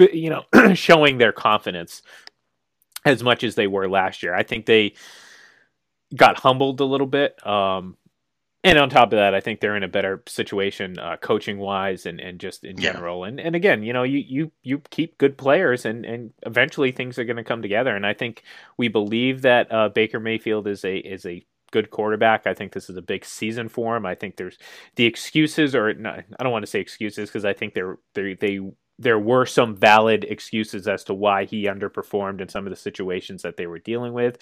you 0.00 0.30
know, 0.30 0.44
showing 0.74 1.18
their 1.18 1.32
confidence 1.32 2.02
as 3.04 3.22
much 3.22 3.44
as 3.44 3.54
they 3.56 3.66
were 3.68 3.88
last 3.88 4.22
year. 4.22 4.34
I 4.34 4.42
think 4.44 4.66
they 4.66 4.94
got 6.16 6.40
humbled 6.40 6.80
a 6.80 6.84
little 6.84 7.06
bit. 7.08 7.44
Um, 7.46 7.96
and 8.62 8.78
on 8.78 8.90
top 8.90 9.12
of 9.12 9.16
that, 9.16 9.34
I 9.34 9.40
think 9.40 9.60
they're 9.60 9.76
in 9.76 9.82
a 9.82 9.88
better 9.88 10.22
situation, 10.28 10.98
uh, 10.98 11.16
coaching 11.16 11.58
wise, 11.58 12.04
and, 12.04 12.20
and 12.20 12.38
just 12.38 12.64
in 12.64 12.78
Yeah. 12.78 12.80
general. 12.80 13.24
And 13.24 13.40
and 13.40 13.56
again, 13.56 13.82
you 13.82 13.92
know, 13.92 14.02
you 14.02 14.18
you 14.18 14.52
you 14.62 14.82
keep 14.90 15.16
good 15.18 15.38
players, 15.38 15.86
and 15.86 16.04
and 16.04 16.32
eventually 16.44 16.92
things 16.92 17.18
are 17.18 17.24
going 17.24 17.38
to 17.38 17.44
come 17.44 17.62
together. 17.62 17.96
And 17.96 18.06
I 18.06 18.12
think 18.12 18.42
we 18.76 18.88
believe 18.88 19.42
that 19.42 19.72
uh, 19.72 19.88
Baker 19.88 20.20
Mayfield 20.20 20.68
is 20.68 20.84
a 20.84 20.96
is 20.98 21.24
a 21.24 21.44
good 21.72 21.90
quarterback. 21.90 22.46
I 22.46 22.54
think 22.54 22.72
this 22.72 22.90
is 22.90 22.96
a 22.98 23.02
big 23.02 23.24
season 23.24 23.68
for 23.70 23.96
him. 23.96 24.04
I 24.04 24.14
think 24.14 24.36
there's 24.36 24.58
the 24.96 25.06
excuses, 25.06 25.74
or 25.74 25.94
not, 25.94 26.24
I 26.38 26.42
don't 26.42 26.52
want 26.52 26.64
to 26.64 26.70
say 26.70 26.80
excuses 26.80 27.30
because 27.30 27.46
I 27.46 27.54
think 27.54 27.74
there 27.74 27.96
they 28.14 28.34
they 28.34 28.60
there 28.98 29.18
were 29.18 29.46
some 29.46 29.76
valid 29.76 30.24
excuses 30.24 30.88
as 30.88 31.04
to 31.04 31.14
why 31.14 31.44
he 31.44 31.64
underperformed 31.64 32.40
in 32.40 32.48
some 32.48 32.66
of 32.66 32.70
the 32.70 32.76
situations 32.76 33.42
that 33.42 33.56
they 33.56 33.66
were 33.66 33.78
dealing 33.78 34.12
with. 34.12 34.38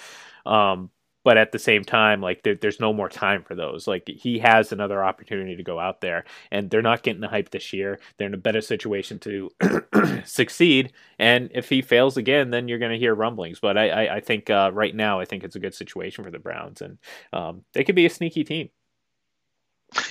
Um, 0.46 0.90
but 1.24 1.38
at 1.38 1.52
the 1.52 1.58
same 1.58 1.84
time, 1.84 2.20
like 2.20 2.42
there, 2.42 2.54
there's 2.54 2.78
no 2.78 2.92
more 2.92 3.08
time 3.08 3.42
for 3.42 3.54
those. 3.54 3.88
Like 3.88 4.06
he 4.06 4.38
has 4.40 4.70
another 4.70 5.02
opportunity 5.02 5.56
to 5.56 5.62
go 5.62 5.80
out 5.80 6.02
there, 6.02 6.24
and 6.50 6.70
they're 6.70 6.82
not 6.82 7.02
getting 7.02 7.22
the 7.22 7.28
hype 7.28 7.50
this 7.50 7.72
year. 7.72 7.98
They're 8.18 8.26
in 8.28 8.34
a 8.34 8.38
better 8.38 8.60
situation 8.60 9.18
to 9.20 9.50
succeed. 10.26 10.92
And 11.18 11.50
if 11.54 11.70
he 11.70 11.80
fails 11.80 12.18
again, 12.18 12.50
then 12.50 12.68
you're 12.68 12.78
going 12.78 12.92
to 12.92 12.98
hear 12.98 13.14
rumblings. 13.14 13.58
But 13.58 13.78
I, 13.78 13.88
I, 13.88 14.16
I 14.16 14.20
think 14.20 14.50
uh, 14.50 14.70
right 14.74 14.94
now, 14.94 15.18
I 15.18 15.24
think 15.24 15.44
it's 15.44 15.56
a 15.56 15.60
good 15.60 15.74
situation 15.74 16.24
for 16.24 16.30
the 16.30 16.38
Browns, 16.38 16.82
and 16.82 16.98
um, 17.32 17.64
they 17.72 17.84
could 17.84 17.96
be 17.96 18.06
a 18.06 18.10
sneaky 18.10 18.44
team. 18.44 18.68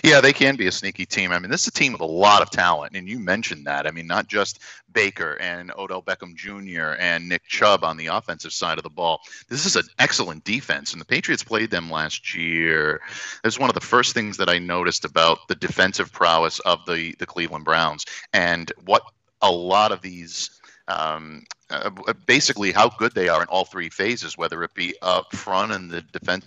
Yeah, 0.04 0.22
they 0.22 0.34
can 0.34 0.56
be 0.56 0.68
a 0.68 0.72
sneaky 0.72 1.06
team. 1.06 1.32
I 1.32 1.40
mean, 1.40 1.52
this 1.52 1.62
is 1.62 1.68
a 1.68 1.72
team 1.72 1.94
with 1.94 2.02
a 2.02 2.06
lot 2.06 2.42
of 2.42 2.50
talent, 2.50 2.96
and 2.96 3.08
you 3.08 3.20
mentioned 3.20 3.66
that. 3.66 3.88
I 3.88 3.92
mean, 3.92 4.08
not 4.08 4.28
just 4.28 4.60
Baker 4.92 5.38
and 5.40 5.72
Odell 5.78 6.02
Beckham 6.02 6.36
Jr. 6.36 6.96
and 7.00 7.28
Nick 7.28 7.44
Chubb 7.48 7.84
on 7.84 7.98
the 7.98 8.08
offensive 8.08 8.54
side 8.54 8.78
of 8.78 8.84
the 8.84 8.90
ball. 8.90 9.22
This 9.50 9.66
is 9.66 9.76
an 9.76 9.84
excellent 10.00 10.44
defense, 10.44 10.92
and 10.94 11.02
the 11.02 11.06
Patriots 11.06 11.44
played 11.44 11.72
them 11.72 11.90
last 11.90 12.36
year. 12.36 13.02
That's 13.44 13.60
one 13.60 13.70
of 13.70 13.76
the 13.76 13.82
first 13.82 14.14
things 14.14 14.38
that 14.38 14.50
I 14.50 14.60
noticed 14.60 15.06
about 15.06 15.40
the 15.48 15.56
defensive 15.56 16.12
prowess 16.12 16.60
of 16.62 16.80
the 16.86 17.16
the 17.20 17.26
Cleveland 17.26 17.66
Browns 17.66 18.06
and 18.34 18.72
what 18.86 19.04
a 19.42 19.52
lot 19.52 19.92
of 19.92 20.02
these. 20.02 20.50
Um, 20.90 21.46
uh, 21.70 21.90
basically, 22.28 22.74
how 22.74 22.90
good 22.90 23.14
they 23.16 23.30
are 23.30 23.42
in 23.42 23.48
all 23.48 23.64
three 23.64 23.90
phases, 23.90 24.38
whether 24.38 24.64
it 24.64 24.74
be 24.74 24.94
up 25.02 25.34
front 25.34 25.72
and 25.72 25.90
the 25.90 26.02
defense 26.02 26.46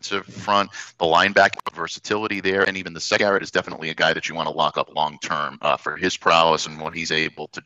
front, 0.00 0.70
the 0.98 1.04
linebacker 1.04 1.74
versatility 1.74 2.40
there, 2.40 2.62
and 2.62 2.76
even 2.76 2.92
the 2.92 3.16
Garrett 3.18 3.42
is 3.42 3.50
definitely 3.50 3.90
a 3.90 3.94
guy 3.94 4.12
that 4.12 4.28
you 4.28 4.34
want 4.34 4.48
to 4.48 4.54
lock 4.54 4.78
up 4.78 4.94
long 4.94 5.18
term 5.18 5.58
uh, 5.62 5.76
for 5.76 5.96
his 5.96 6.16
prowess 6.16 6.66
and 6.66 6.80
what 6.80 6.94
he's 6.94 7.12
able 7.12 7.48
to 7.48 7.62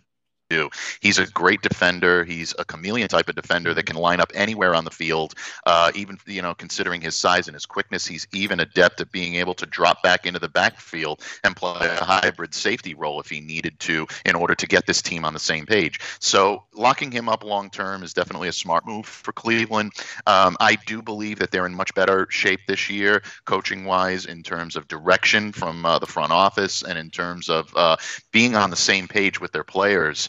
do. 0.51 0.71
He's 1.01 1.19
a 1.19 1.27
great 1.27 1.63
defender. 1.63 2.25
He's 2.25 2.55
a 2.59 2.65
chameleon 2.65 3.09
type 3.09 3.29
of 3.29 3.35
defender 3.35 3.75
that 3.75 3.87
can 3.87 3.97
line 3.97 4.21
up 4.21 4.31
anywhere 4.35 4.75
on 4.75 4.85
the 4.85 4.91
field. 4.91 5.35
Uh, 5.67 5.91
even 5.95 6.19
you 6.27 6.43
know, 6.43 6.55
considering 6.55 7.01
his 7.01 7.17
size 7.17 7.49
and 7.49 7.55
his 7.55 7.67
quickness, 7.67 8.07
he's 8.07 8.27
even 8.33 8.61
adept 8.61 9.01
at 9.01 9.11
being 9.11 9.37
able 9.37 9.55
to 9.55 9.67
drop 9.67 10.03
back 10.03 10.27
into 10.27 10.39
the 10.39 10.49
backfield 10.49 11.23
and 11.45 11.57
play 11.57 11.87
a 11.87 12.05
hybrid 12.05 12.55
safety 12.55 12.95
role 12.95 13.21
if 13.21 13.29
he 13.29 13.41
needed 13.41 13.79
to 13.81 14.07
in 14.25 14.35
order 14.35 14.55
to 14.55 14.67
get 14.67 14.87
this 14.87 15.03
team 15.03 15.25
on 15.25 15.33
the 15.33 15.41
same 15.41 15.67
page. 15.67 16.01
So 16.21 16.65
locking 16.75 17.11
him 17.11 17.29
up 17.29 17.45
long 17.45 17.71
term 17.71 18.03
is 18.03 18.13
definitely 18.13 18.49
a 18.49 18.53
smart 18.53 18.87
move 18.87 19.07
for 19.07 19.33
Cleveland. 19.33 19.93
Um, 20.27 20.57
I 20.61 20.77
do 20.87 21.03
believe 21.03 21.39
that 21.39 21.51
they're 21.51 21.67
in 21.67 21.75
much 21.75 21.95
better 21.95 22.27
shape 22.31 22.61
this 22.67 22.91
year, 22.91 23.23
coaching 23.45 23.85
wise, 23.85 24.27
in 24.27 24.43
terms 24.43 24.77
of 24.77 24.89
direction 24.89 25.53
from 25.53 25.85
uh, 25.85 25.99
the 25.99 26.07
front 26.07 26.33
office 26.33 26.83
and 26.83 26.99
in 26.99 27.11
terms 27.11 27.49
of 27.49 27.75
uh, 27.77 27.97
being 28.33 28.57
on 28.57 28.71
the 28.71 28.77
same 28.77 29.09
page 29.09 29.41
with 29.41 29.53
their 29.53 29.65
players 29.65 30.29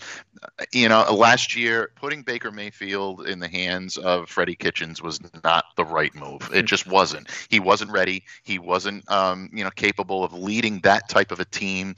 you 0.72 0.89
know, 0.89 1.03
last 1.14 1.56
year 1.56 1.91
putting 1.95 2.22
Baker 2.22 2.51
Mayfield 2.51 3.28
in 3.28 3.39
the 3.39 3.47
hands 3.47 3.97
of 3.97 4.30
Freddie 4.30 4.56
Kitchens 4.56 5.01
was 5.01 5.20
not 5.43 5.66
the 5.76 5.86
right 5.86 6.14
move. 6.16 6.49
It 6.53 6.66
just 6.66 6.88
wasn't. 6.91 7.30
He 7.49 7.60
wasn't 7.60 7.91
ready. 7.91 8.24
He 8.43 8.60
wasn't, 8.60 9.10
um, 9.12 9.49
you 9.53 9.64
know, 9.64 9.72
capable 9.72 10.24
of 10.24 10.34
leading 10.34 10.80
that 10.82 11.10
type 11.10 11.32
of 11.32 11.39
a 11.39 11.45
team. 11.45 11.95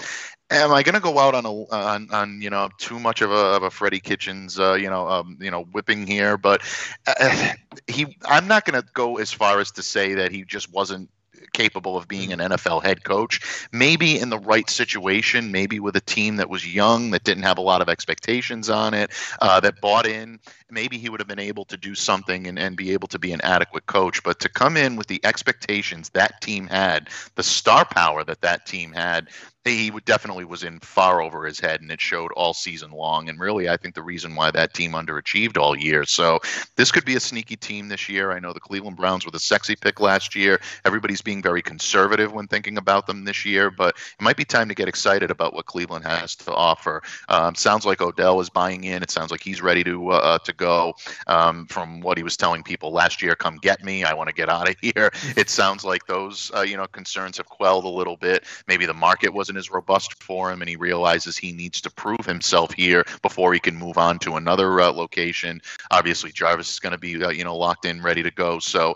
Am 0.50 0.72
I 0.72 0.82
going 0.82 0.96
to 0.96 1.02
go 1.02 1.20
out 1.20 1.36
on 1.36 1.46
a 1.46 1.52
on, 1.52 2.08
on 2.14 2.42
you 2.42 2.50
know 2.50 2.70
too 2.78 3.00
much 3.00 3.22
of 3.22 3.32
a 3.32 3.36
of 3.36 3.64
a 3.64 3.70
Freddie 3.70 4.00
Kitchens 4.00 4.58
uh, 4.58 4.76
you 4.76 4.90
know 4.90 5.06
um, 5.10 5.38
you 5.42 5.52
know 5.52 5.64
whipping 5.64 6.08
here? 6.08 6.38
But 6.38 6.62
uh, 7.06 7.50
he, 7.88 8.18
I'm 8.24 8.48
not 8.48 8.64
going 8.64 8.82
to 8.82 8.88
go 8.94 9.18
as 9.18 9.34
far 9.34 9.60
as 9.60 9.72
to 9.72 9.84
say 9.84 10.14
that 10.14 10.32
he 10.32 10.46
just 10.46 10.72
wasn't 10.72 11.10
capable 11.54 11.98
of 11.98 12.08
being 12.08 12.34
an 12.34 12.40
NFL 12.40 12.84
head 12.84 13.04
coach. 13.04 13.68
Maybe 13.72 14.20
in 14.20 14.30
the 14.30 14.40
right 14.40 14.70
situation, 14.70 15.52
maybe 15.52 15.80
with 15.80 15.96
a 15.96 16.02
team 16.02 16.38
that 16.38 16.50
was 16.50 16.72
young, 16.72 17.12
that 17.12 17.24
didn't 17.24 17.44
have 17.44 17.58
a 17.58 17.62
lot 17.62 17.82
of 17.82 17.90
expectations 17.90 18.70
on 18.70 18.94
it, 18.94 19.12
uh, 19.42 19.60
that 19.60 19.82
bought 19.82 20.06
in, 20.06 20.40
maybe 20.70 20.98
he 20.98 21.10
would 21.10 21.20
have 21.20 21.28
been 21.28 21.40
able 21.40 21.66
to 21.66 21.78
do 21.78 21.96
something 21.96 22.48
and, 22.48 22.60
and 22.60 22.76
be 22.76 22.92
able 22.92 23.08
to 23.10 23.20
be 23.20 23.32
an 23.32 23.42
adequate 23.42 23.86
coach. 23.86 24.24
But 24.24 24.40
to 24.42 24.50
come 24.50 24.78
in 24.78 24.96
with 24.96 25.08
the 25.08 25.22
expectations 25.24 26.10
that 26.10 26.42
team 26.42 26.68
had, 26.68 27.10
the 27.36 27.44
star 27.44 27.86
power 27.86 28.24
that 28.24 28.42
that 28.42 28.66
team 28.66 28.92
had, 28.92 29.30
he 29.76 29.92
would 29.92 30.06
definitely 30.06 30.46
was 30.46 30.64
in 30.64 30.80
far 30.80 31.22
over 31.22 31.46
his 31.46 31.60
head, 31.60 31.82
and 31.82 31.92
it 31.92 32.00
showed 32.00 32.32
all 32.34 32.54
season 32.54 32.92
long. 32.92 33.30
And 33.30 33.40
really, 33.40 33.70
I 33.70 33.78
think 33.78 33.96
the 33.96 34.02
reason 34.02 34.36
why 34.36 34.52
that 34.52 34.74
team 34.74 34.94
underachieved 34.94 35.58
all 35.58 35.78
year. 35.78 36.06
So 36.06 36.40
this 36.76 36.92
could 36.92 37.06
be 37.06 37.16
a 37.16 37.20
sneaky 37.20 37.56
team 37.56 37.88
this 37.88 38.10
year. 38.10 38.32
I 38.32 38.40
know 38.40 38.54
the 38.54 38.60
Cleveland 38.60 38.98
Browns 38.98 39.26
were 39.26 39.32
the 39.32 39.40
sexy 39.40 39.76
pick 39.76 40.00
last 40.00 40.36
year. 40.36 40.60
Everybody's 40.86 41.22
being 41.22 41.42
very 41.42 41.62
conservative 41.62 42.34
when 42.34 42.48
thinking 42.48 42.78
about 42.78 43.08
them 43.08 43.26
this 43.26 43.46
year, 43.46 43.70
but 43.70 43.96
it 43.98 44.24
might 44.24 44.38
be 44.38 44.46
time 44.46 44.70
to 44.70 44.76
get 44.76 44.88
excited 44.88 45.32
about 45.32 45.54
what 45.54 45.66
Cleveland 45.66 46.06
has 46.06 46.36
to 46.38 46.54
offer. 46.54 47.02
Um, 47.30 47.56
sounds 47.56 47.86
like 47.86 48.02
Odell 48.02 48.40
is 48.40 48.50
buying 48.50 48.84
in. 48.84 49.04
It 49.04 49.12
sounds 49.12 49.32
like 49.32 49.42
he's 49.42 49.62
ready 49.62 49.84
to 49.84 50.10
uh, 50.10 50.38
to 50.40 50.54
go. 50.58 50.96
Um, 51.28 51.66
from 51.68 52.02
what 52.02 52.18
he 52.18 52.24
was 52.24 52.36
telling 52.36 52.64
people 52.64 52.92
last 52.92 53.22
year, 53.22 53.36
come 53.36 53.58
get 53.58 53.84
me. 53.84 54.04
I 54.04 54.14
want 54.14 54.28
to 54.28 54.36
get 54.36 54.50
out 54.50 54.70
of 54.70 54.76
here. 54.82 55.12
It 55.36 55.50
sounds 55.50 55.86
like 55.86 56.06
those 56.08 56.52
uh, 56.56 56.62
you 56.62 56.78
know 56.78 56.88
concerns 56.88 57.38
have 57.38 57.48
quelled 57.48 57.86
a 57.86 57.90
little 57.90 58.18
bit. 58.18 58.44
Maybe 58.68 58.86
the 58.86 58.94
market 58.94 59.34
wasn't 59.34 59.58
as 59.58 59.72
robust 59.72 60.22
for 60.22 60.52
him, 60.52 60.62
and 60.62 60.70
he 60.70 60.76
realizes 60.76 61.38
he 61.38 61.52
needs 61.52 61.82
to 61.82 61.92
prove 61.92 62.26
himself 62.26 62.74
here 62.74 63.06
before 63.22 63.54
he 63.54 63.60
can 63.60 63.76
move 63.76 63.98
on 63.98 64.20
to 64.20 64.36
another 64.36 64.82
uh, 64.82 64.92
location. 64.92 65.62
Obviously, 65.92 66.32
Jarvis 66.32 66.72
is 66.72 66.80
going 66.80 66.94
to 66.94 66.98
be 66.98 67.24
uh, 67.24 67.30
you 67.30 67.44
know 67.44 67.56
locked 67.56 67.86
in, 67.86 68.02
ready 68.02 68.24
to 68.24 68.32
go. 68.32 68.60
So. 68.60 68.96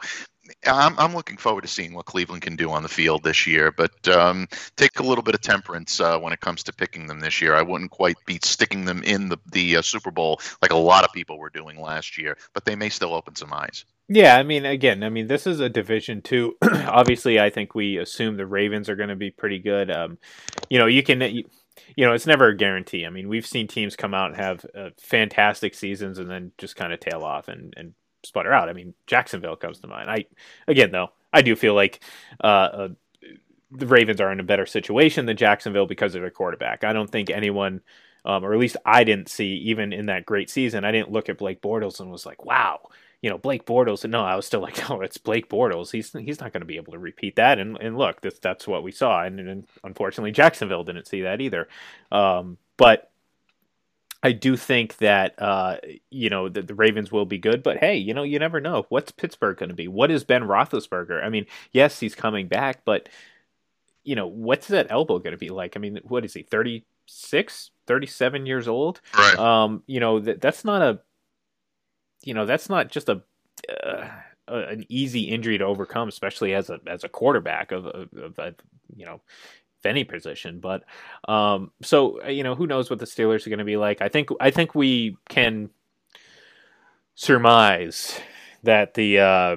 I'm, 0.66 0.98
I'm 1.00 1.14
looking 1.14 1.38
forward 1.38 1.62
to 1.62 1.68
seeing 1.68 1.94
what 1.94 2.06
Cleveland 2.06 2.42
can 2.42 2.56
do 2.56 2.72
on 2.72 2.84
the 2.84 2.90
field 2.90 3.24
this 3.24 3.48
year, 3.48 3.72
but 3.72 4.08
um, 4.08 4.48
take 4.76 5.00
a 5.00 5.04
little 5.04 5.24
bit 5.24 5.36
of 5.36 5.42
temperance 5.42 6.00
uh, 6.00 6.18
when 6.20 6.34
it 6.34 6.40
comes 6.40 6.64
to 6.64 6.74
picking 6.74 7.08
them 7.08 7.20
this 7.20 7.42
year. 7.42 7.56
I 7.56 7.62
wouldn't 7.62 7.92
quite 7.92 8.18
be 8.26 8.40
sticking 8.44 8.86
them 8.86 9.04
in 9.04 9.30
the, 9.30 9.38
the 9.52 9.78
uh, 9.78 9.82
Super 9.82 10.12
Bowl 10.12 10.40
like 10.62 10.72
a 10.72 10.78
lot 10.78 11.04
of 11.04 11.12
people 11.14 11.38
were 11.38 11.50
doing 11.50 11.80
last 11.80 12.18
year, 12.18 12.38
but 12.54 12.66
they 12.66 12.76
may 12.76 12.90
still 12.90 13.14
open 13.14 13.36
some 13.36 13.54
eyes. 13.54 13.86
Yeah, 14.08 14.36
I 14.36 14.44
mean, 14.44 14.66
again, 14.66 15.04
I 15.04 15.10
mean, 15.10 15.28
this 15.28 15.48
is 15.48 15.62
a 15.62 15.70
division 15.70 16.22
too. 16.22 16.58
Obviously, 16.62 17.40
I 17.40 17.50
think 17.50 17.74
we 17.74 17.98
assume 17.98 18.36
the 18.36 18.46
Ravens 18.46 18.90
are 18.90 18.96
going 18.98 19.10
to 19.10 19.16
be 19.16 19.32
pretty 19.32 19.60
good. 19.60 19.90
Um, 19.90 20.18
you 20.70 20.80
know, 20.80 20.86
you 20.86 21.02
can, 21.02 21.22
you, 21.22 21.46
you 21.96 22.06
know, 22.06 22.14
it's 22.14 22.28
never 22.28 22.48
a 22.48 22.58
guarantee. 22.58 23.06
I 23.06 23.10
mean, 23.10 23.30
we've 23.30 23.46
seen 23.46 23.68
teams 23.68 23.96
come 23.96 24.14
out 24.14 24.32
and 24.32 24.36
have 24.36 24.66
uh, 24.76 24.90
fantastic 25.00 25.74
seasons 25.76 26.20
and 26.20 26.30
then 26.30 26.52
just 26.58 26.76
kind 26.76 26.92
of 26.92 27.00
tail 27.00 27.24
off 27.24 27.48
and, 27.48 27.74
and 27.78 27.94
sputter 28.24 28.54
out. 28.54 28.70
I 28.70 28.74
mean, 28.74 28.94
Jacksonville 29.08 29.56
comes 29.56 29.80
to 29.80 29.88
mind. 29.88 30.10
I, 30.10 30.26
again, 30.68 30.92
though, 30.92 31.12
I 31.34 31.42
do 31.42 31.56
feel 31.56 31.74
like 31.74 32.04
uh, 32.44 32.48
uh, 32.48 32.88
the 33.72 33.88
Ravens 33.88 34.22
are 34.22 34.32
in 34.32 34.40
a 34.40 34.44
better 34.44 34.66
situation 34.66 35.26
than 35.26 35.38
Jacksonville 35.38 35.88
because 35.88 36.16
of 36.16 36.22
their 36.22 36.32
quarterback. 36.32 36.84
I 36.84 36.94
don't 36.94 37.10
think 37.10 37.30
anyone. 37.30 37.82
Um, 38.24 38.46
or 38.46 38.54
at 38.54 38.60
least 38.60 38.78
I 38.86 39.04
didn't 39.04 39.30
see, 39.30 39.56
even 39.66 39.92
in 39.92 40.06
that 40.06 40.28
great 40.28 40.48
season, 40.48 40.86
I 40.86 40.92
didn't 40.92 41.12
look 41.12 41.28
at 41.28 41.40
Blake 41.40 41.60
Bortles 41.60 42.00
and 42.00 42.12
was 42.12 42.24
like, 42.24 42.46
"Wow, 42.46 42.82
you 43.22 43.30
know, 43.30 43.38
Blake 43.38 43.66
Bortles. 43.66 44.04
And 44.04 44.12
no, 44.12 44.24
I 44.24 44.36
was 44.36 44.46
still 44.46 44.62
like, 44.62 44.90
oh, 44.90 45.02
it's 45.02 45.18
Blake 45.18 45.50
Bortles. 45.50 45.92
He's 45.92 46.12
he's 46.12 46.40
not 46.40 46.52
going 46.52 46.62
to 46.62 46.68
be 46.68 46.78
able 46.78 46.94
to 46.94 47.00
repeat 47.00 47.36
that. 47.38 47.60
And 47.60 47.78
and 47.80 47.98
look, 47.98 48.22
this, 48.22 48.40
that's 48.40 48.68
what 48.68 48.84
we 48.84 48.92
saw. 48.92 49.24
And, 49.24 49.40
and 49.40 49.68
unfortunately, 49.84 50.32
Jacksonville 50.32 50.84
didn't 50.84 51.08
see 51.08 51.22
that 51.22 51.42
either. 51.42 51.68
Um, 52.12 52.58
but 52.78 53.11
I 54.24 54.32
do 54.34 54.56
think 54.56 54.98
that 54.98 55.42
uh, 55.42 55.78
you 56.10 56.30
know 56.30 56.50
the, 56.50 56.62
the 56.62 56.76
Ravens 56.76 57.12
will 57.12 57.26
be 57.26 57.38
good. 57.38 57.64
But 57.64 57.78
hey, 57.78 57.98
you 57.98 58.14
know, 58.14 58.24
you 58.24 58.40
never 58.40 58.60
know. 58.60 58.86
What's 58.90 59.12
Pittsburgh 59.12 59.58
going 59.58 59.70
to 59.70 59.76
be? 59.76 59.88
What 59.88 60.12
is 60.12 60.24
Ben 60.24 60.44
Roethlisberger? 60.44 61.24
I 61.24 61.30
mean, 61.30 61.46
yes, 61.72 62.00
he's 62.00 62.16
coming 62.16 62.48
back, 62.48 62.84
but 62.86 63.10
you 64.04 64.16
know, 64.16 64.28
what's 64.28 64.68
that 64.68 64.88
elbow 64.90 65.20
going 65.20 65.32
to 65.32 65.38
be 65.38 65.50
like? 65.50 65.76
I 65.76 65.80
mean, 65.80 66.00
what 66.04 66.26
is 66.26 66.34
he? 66.34 66.44
36, 66.44 67.72
37 67.88 68.46
years 68.46 68.68
old. 68.68 69.02
Right. 69.16 69.38
Um, 69.38 69.84
you 69.88 70.00
know, 70.00 70.20
that 70.20 70.42
that's 70.42 70.66
not 70.66 70.82
a 70.82 71.00
you 72.24 72.34
know 72.34 72.46
that's 72.46 72.70
not 72.70 72.90
just 72.90 73.10
a, 73.10 73.22
uh, 73.70 74.08
an 74.48 74.86
easy 74.90 75.24
injury 75.24 75.58
to 75.58 75.66
overcome, 75.66 76.10
especially 76.10 76.54
as 76.54 76.70
a 76.70 76.80
as 76.86 77.04
a 77.04 77.10
quarterback 77.10 77.72
of, 77.72 77.86
of, 77.88 78.14
of 78.14 78.40
a, 78.40 78.54
you 78.96 79.06
know 79.06 79.14
of 79.16 79.22
any 79.86 80.04
position. 80.04 80.60
But 80.60 80.84
um, 81.28 81.72
so 81.82 82.26
you 82.28 82.44
know 82.44 82.56
who 82.56 82.68
knows 82.68 82.90
what 82.90 83.00
the 83.00 83.06
Steelers 83.06 83.46
are 83.46 83.50
going 83.50 83.60
to 83.60 83.66
be 83.66 83.78
like. 83.78 84.02
I 84.02 84.10
think 84.10 84.30
I 84.40 84.52
think 84.52 84.76
we 84.76 85.18
can 85.30 85.70
surmise 87.16 88.20
that 88.64 88.94
the 88.94 89.20
uh, 89.20 89.56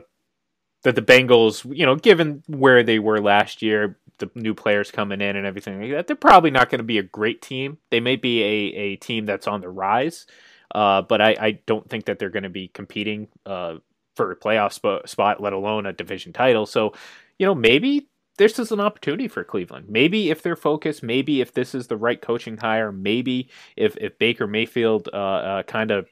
that 0.83 0.95
the 0.95 1.03
Bengals, 1.03 1.65
you 1.77 1.87
know, 1.87 1.97
given 1.97 2.43
where 2.47 2.83
they 2.83 2.99
were 2.99 3.21
last 3.21 3.63
year, 3.63 3.99
the 4.19 4.31
new 4.35 4.55
players 4.55 4.91
coming 4.91 5.21
in 5.21 5.37
and 5.37 5.47
everything 5.47 5.81
like 5.81 5.91
that, 5.91 6.07
they're 6.07 6.17
probably 6.17 6.51
not 6.51 6.71
going 6.71 6.79
to 6.79 6.85
be 6.85 6.99
a 6.99 7.03
great 7.03 7.43
team. 7.43 7.79
They 7.91 8.01
may 8.01 8.17
be 8.17 8.43
a, 8.43 8.47
a 8.77 8.97
team 8.97 9.27
that's 9.27 9.49
on 9.49 9.61
the 9.61 9.69
rise. 9.69 10.27
Uh, 10.75 11.03
but 11.03 11.21
I, 11.21 11.37
I 11.41 11.51
don't 11.67 11.89
think 11.89 12.07
that 12.07 12.19
they're 12.19 12.31
going 12.31 12.43
to 12.43 12.49
be 12.49 12.69
competing 12.69 13.29
uh, 13.47 13.77
for 14.17 14.33
a 14.33 14.37
playoff 14.37 14.73
sp- 14.75 15.07
spot, 15.07 15.41
let 15.41 15.53
alone 15.53 15.87
a 15.87 15.93
division 15.93 16.33
title. 16.33 16.67
So, 16.67 16.95
you 17.39 17.47
know, 17.47 17.55
maybe 17.55 18.09
this 18.37 18.59
is 18.59 18.73
an 18.73 18.81
opportunity 18.81 19.29
for 19.29 19.45
Cleveland. 19.45 19.87
Maybe 19.89 20.31
if 20.31 20.43
they're 20.43 20.57
focused, 20.57 21.03
maybe 21.03 21.41
if 21.41 21.53
this 21.53 21.75
is 21.75 21.87
the 21.87 21.97
right 21.97 22.21
coaching 22.21 22.57
hire, 22.57 22.91
maybe 22.93 23.49
if 23.77 23.97
if 23.99 24.19
Baker 24.19 24.47
Mayfield 24.47 25.09
uh, 25.13 25.17
uh, 25.17 25.63
kind 25.65 25.91
of, 25.91 26.09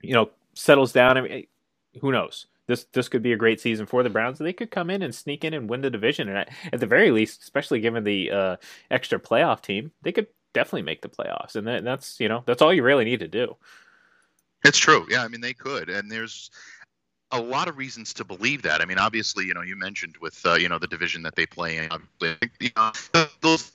you 0.00 0.14
know, 0.14 0.30
settles 0.54 0.92
down. 0.92 1.18
I 1.18 1.20
mean, 1.20 1.46
who 2.00 2.12
knows? 2.12 2.46
This 2.66 2.84
this 2.92 3.08
could 3.08 3.22
be 3.22 3.32
a 3.32 3.36
great 3.36 3.60
season 3.60 3.86
for 3.86 4.02
the 4.02 4.10
Browns. 4.10 4.38
They 4.38 4.52
could 4.52 4.70
come 4.70 4.90
in 4.90 5.02
and 5.02 5.14
sneak 5.14 5.44
in 5.44 5.54
and 5.54 5.68
win 5.68 5.80
the 5.80 5.90
division, 5.90 6.28
and 6.28 6.48
at 6.72 6.80
the 6.80 6.86
very 6.86 7.10
least, 7.10 7.42
especially 7.42 7.80
given 7.80 8.04
the 8.04 8.30
uh, 8.30 8.56
extra 8.90 9.18
playoff 9.18 9.60
team, 9.60 9.90
they 10.02 10.12
could 10.12 10.28
definitely 10.52 10.82
make 10.82 11.02
the 11.02 11.08
playoffs. 11.08 11.56
And 11.56 11.66
that's 11.86 12.20
you 12.20 12.28
know 12.28 12.42
that's 12.46 12.62
all 12.62 12.72
you 12.72 12.82
really 12.82 13.04
need 13.04 13.20
to 13.20 13.28
do. 13.28 13.56
It's 14.64 14.78
true. 14.78 15.06
Yeah, 15.10 15.24
I 15.24 15.28
mean 15.28 15.40
they 15.40 15.54
could, 15.54 15.90
and 15.90 16.10
there's 16.10 16.50
a 17.32 17.40
lot 17.40 17.68
of 17.68 17.78
reasons 17.78 18.14
to 18.14 18.24
believe 18.24 18.62
that. 18.62 18.80
I 18.80 18.84
mean, 18.84 18.98
obviously, 18.98 19.44
you 19.46 19.54
know, 19.54 19.62
you 19.62 19.76
mentioned 19.76 20.16
with 20.20 20.40
uh, 20.44 20.54
you 20.54 20.68
know 20.68 20.78
the 20.78 20.86
division 20.86 21.22
that 21.22 21.36
they 21.36 21.46
play 21.46 21.78
in. 21.78 21.88
Obviously, 21.90 22.50
you 22.60 22.70
know, 22.76 22.92
those 23.40 23.72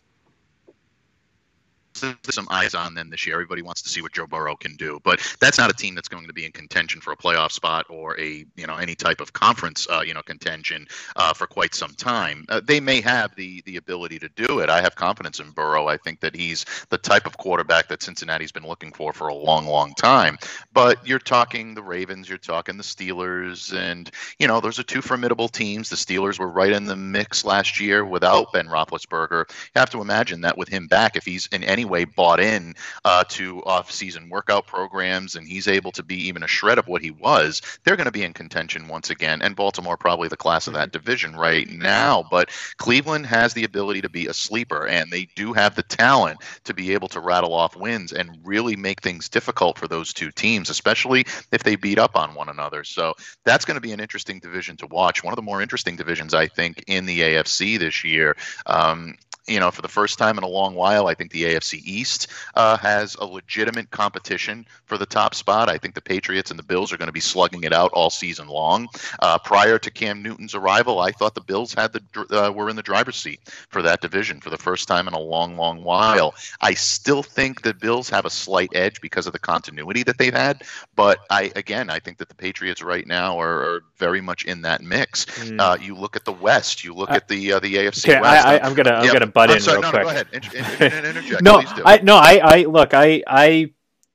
some 1.96 2.48
eyes 2.50 2.76
on 2.76 2.94
them 2.94 3.10
this 3.10 3.26
year. 3.26 3.36
Everybody 3.36 3.62
wants 3.62 3.82
to 3.84 3.90
see 3.90 4.02
what 4.02 4.14
Joe 4.14 4.28
Burrow 4.28 4.56
can 4.56 4.76
do, 4.76 5.00
but 5.04 5.22
that's 5.40 5.58
not 5.58 5.70
a 5.70 5.74
team 5.74 5.96
that's 5.96 6.08
going 6.08 6.28
to 6.28 6.34
be 6.34 6.46
in 6.46 6.52
contention 6.52 7.02
for 7.02 7.14
a 7.14 7.18
playoff 7.18 7.52
spot 7.52 7.86
or 7.90 8.20
a 8.20 8.46
you 8.56 8.68
know 8.68 8.76
any 8.76 8.96
type 8.96 9.22
of 9.22 9.34
conference 9.34 9.88
uh, 9.90 10.02
you 10.06 10.14
know 10.14 10.22
contention 10.22 10.88
uh, 11.16 11.34
for 11.34 11.48
quite 11.48 11.74
some 11.74 11.94
time. 11.94 12.46
Uh, 12.50 12.62
they 12.64 12.80
may 12.80 13.02
have 13.02 13.36
the 13.36 13.62
the 13.66 13.78
ability 13.78 14.20
to 14.20 14.30
do 14.36 14.60
it. 14.60 14.70
I 14.70 14.82
have 14.82 14.96
confidence 14.96 15.40
in 15.40 15.52
Burrow. 15.52 15.88
I 15.88 15.98
think 15.98 16.20
that 16.22 16.36
he's 16.36 16.66
the 16.90 16.98
type 16.98 17.26
of 17.26 17.38
quarterback 17.38 17.88
that 17.88 18.04
Cincinnati's 18.04 18.52
been 18.52 18.68
looking 18.68 18.92
for 18.92 19.14
for 19.14 19.28
a 19.28 19.34
long, 19.34 19.66
long 19.66 19.94
time. 19.94 20.38
But 20.74 21.06
you're 21.08 21.20
talking 21.20 21.74
the 21.74 21.84
Ravens, 21.84 22.28
you're 22.28 22.38
talking 22.38 22.78
the 22.78 22.84
Steelers, 22.84 23.74
and 23.76 24.10
you 24.40 24.48
know 24.48 24.60
those 24.60 24.80
are 24.80 24.84
two 24.84 25.02
formidable 25.02 25.48
teams. 25.48 25.90
The 25.90 25.96
Steelers 25.96 26.40
were 26.40 26.50
right 26.50 26.72
in 26.72 26.86
the 26.86 26.96
mix 26.96 27.46
last 27.46 27.80
year 27.80 28.06
without 28.06 28.52
Ben 28.54 28.68
Roethlisberger. 28.68 29.50
You 29.50 29.80
have 29.80 29.90
to 29.92 30.02
imagine 30.02 30.42
that 30.42 30.58
with 30.58 30.70
him 30.70 30.88
back, 30.88 31.16
if 31.16 31.26
he's 31.26 31.48
in 31.48 31.64
any 31.64 31.85
way 31.86 32.06
bought 32.06 32.40
in 32.40 32.76
uh, 33.04 33.24
to 33.30 33.64
off-season 33.64 34.30
workout 34.30 34.68
programs, 34.68 35.36
and 35.36 35.48
he's 35.48 35.68
able 35.68 35.92
to 35.94 36.04
be 36.04 36.28
even 36.28 36.44
a 36.44 36.48
shred 36.48 36.78
of 36.78 36.88
what 36.88 37.02
he 37.02 37.12
was, 37.12 37.62
they're 37.84 37.96
going 37.96 38.06
to 38.06 38.12
be 38.12 38.24
in 38.24 38.34
contention 38.34 38.88
once 38.88 39.10
again. 39.10 39.42
And 39.42 39.56
Baltimore 39.56 39.98
probably 39.98 40.28
the 40.28 40.38
class 40.38 40.68
of 40.68 40.74
that 40.74 40.90
mm-hmm. 40.90 40.98
division 40.98 41.36
right 41.36 41.70
now. 41.70 42.26
But 42.30 42.50
Cleveland 42.78 43.26
has 43.28 43.54
the 43.54 43.64
ability 43.64 44.02
to 44.02 44.10
be 44.10 44.28
a 44.28 44.34
sleeper, 44.34 44.88
and 44.88 45.12
they 45.12 45.28
do 45.36 45.54
have 45.54 45.76
the 45.76 45.84
talent 45.84 46.40
to 46.64 46.74
be 46.74 46.94
able 46.94 47.08
to 47.10 47.20
rattle 47.20 47.54
off 47.54 47.76
wins 47.76 48.14
and 48.14 48.40
really 48.44 48.76
make 48.76 49.02
things 49.02 49.30
difficult 49.30 49.78
for 49.78 49.88
those 49.88 50.14
two 50.14 50.32
teams, 50.32 50.70
especially 50.70 51.26
if 51.52 51.64
they 51.64 51.76
beat 51.76 52.00
up 52.00 52.16
on 52.16 52.34
one 52.36 52.50
another. 52.50 52.84
So 52.84 53.14
that's 53.44 53.66
going 53.66 53.76
to 53.76 53.82
be 53.82 53.92
an 53.92 54.00
interesting 54.00 54.40
division 54.40 54.78
to 54.78 54.88
watch. 54.88 55.24
One 55.24 55.32
of 55.32 55.38
the 55.38 55.42
more 55.42 55.62
interesting 55.62 55.96
divisions, 55.96 56.34
I 56.34 56.48
think, 56.48 56.84
in 56.88 57.06
the 57.06 57.22
AFC 57.22 57.80
this 57.80 58.04
year. 58.04 58.36
Um, 58.66 59.16
you 59.48 59.60
know, 59.60 59.70
for 59.70 59.82
the 59.82 59.88
first 59.88 60.18
time 60.18 60.38
in 60.38 60.44
a 60.44 60.48
long 60.48 60.74
while, 60.74 61.08
I 61.08 61.14
think 61.14 61.32
the 61.32 61.44
AFC 61.44 61.82
East 61.84 62.28
uh, 62.56 62.78
has 62.78 63.16
a 63.16 63.26
legitimate 63.26 63.92
competition 63.92 64.66
for 64.86 64.98
the 64.98 65.06
top 65.06 65.36
spot. 65.36 65.70
I 65.70 65.78
think 65.78 65.94
the 65.94 66.02
Patriots 66.02 66.50
and 66.50 66.58
the 66.58 66.64
Bills 66.64 66.92
are 66.92 66.98
going 66.98 67.08
to 67.08 67.14
be 67.14 67.20
slugging 67.20 67.64
it 67.64 67.72
out 67.72 67.92
all 67.94 68.10
season 68.10 68.48
long. 68.48 68.88
Uh, 69.20 69.38
prior 69.38 69.78
to 69.78 69.92
Cam 69.92 70.24
Newton's 70.24 70.56
arrival, 70.56 71.00
I 71.00 71.12
thought 71.12 71.36
the 71.36 71.42
Bills 71.42 71.74
had 71.74 71.94
the 71.94 72.02
uh, 72.32 72.52
were 72.52 72.70
in 72.70 72.76
the 72.76 72.82
driver's 72.82 73.18
seat 73.18 73.40
for 73.70 73.84
that 73.84 74.02
division 74.02 74.42
for 74.42 74.50
the 74.50 74.58
first 74.58 74.88
time 74.88 75.08
in 75.08 75.14
a 75.14 75.20
long, 75.20 75.58
long 75.58 75.84
while. 75.84 76.34
I 76.62 76.74
still 76.74 77.22
think 77.22 77.62
the 77.62 77.74
Bills 77.74 78.10
have 78.10 78.26
a 78.26 78.32
slight 78.32 78.70
edge 78.74 79.00
because 79.00 79.28
of 79.28 79.34
the 79.34 79.40
continuity 79.40 80.02
that 80.04 80.18
they've 80.18 80.34
had, 80.34 80.64
but 80.96 81.20
I 81.30 81.52
again, 81.56 81.92
I 81.92 82.00
think 82.00 82.18
that 82.18 82.30
the 82.30 82.36
Patriots 82.36 82.82
right 82.82 83.06
now 83.06 83.40
are, 83.40 83.76
are 83.76 83.84
very 83.98 84.22
much 84.22 84.46
in 84.46 84.64
that 84.64 84.82
mix. 84.82 85.26
Mm. 85.26 85.82
you 85.82 85.96
look 85.96 86.16
at 86.16 86.26
the 86.26 86.34
West, 86.34 86.84
you 86.84 86.96
look 86.96 87.12
at 87.12 87.28
the 87.28 87.54
uh, 87.54 87.60
the 87.60 87.76
AFC 87.76 88.10
okay, 88.10 88.22
West. 88.22 88.46
I, 88.46 88.58
am 88.58 88.74
gonna 88.74 88.92
I'm 88.92 89.14
gonna 89.14 89.35
butt 89.36 89.52
I'm 89.52 89.58
in 89.58 89.62
sorry, 89.62 89.82
real 89.82 89.84
no, 89.84 89.92
quick. 89.92 90.04
No, 90.04 90.10
go 90.10 90.10
ahead. 90.10 90.28
Inter- 90.34 91.10
interject. 91.10 91.44
no, 91.44 91.62
I 91.86 91.98
no, 92.02 92.16
I, 92.16 92.40
I 92.44 92.64
look, 92.64 92.96
I, 92.96 93.22
I, 93.28 93.72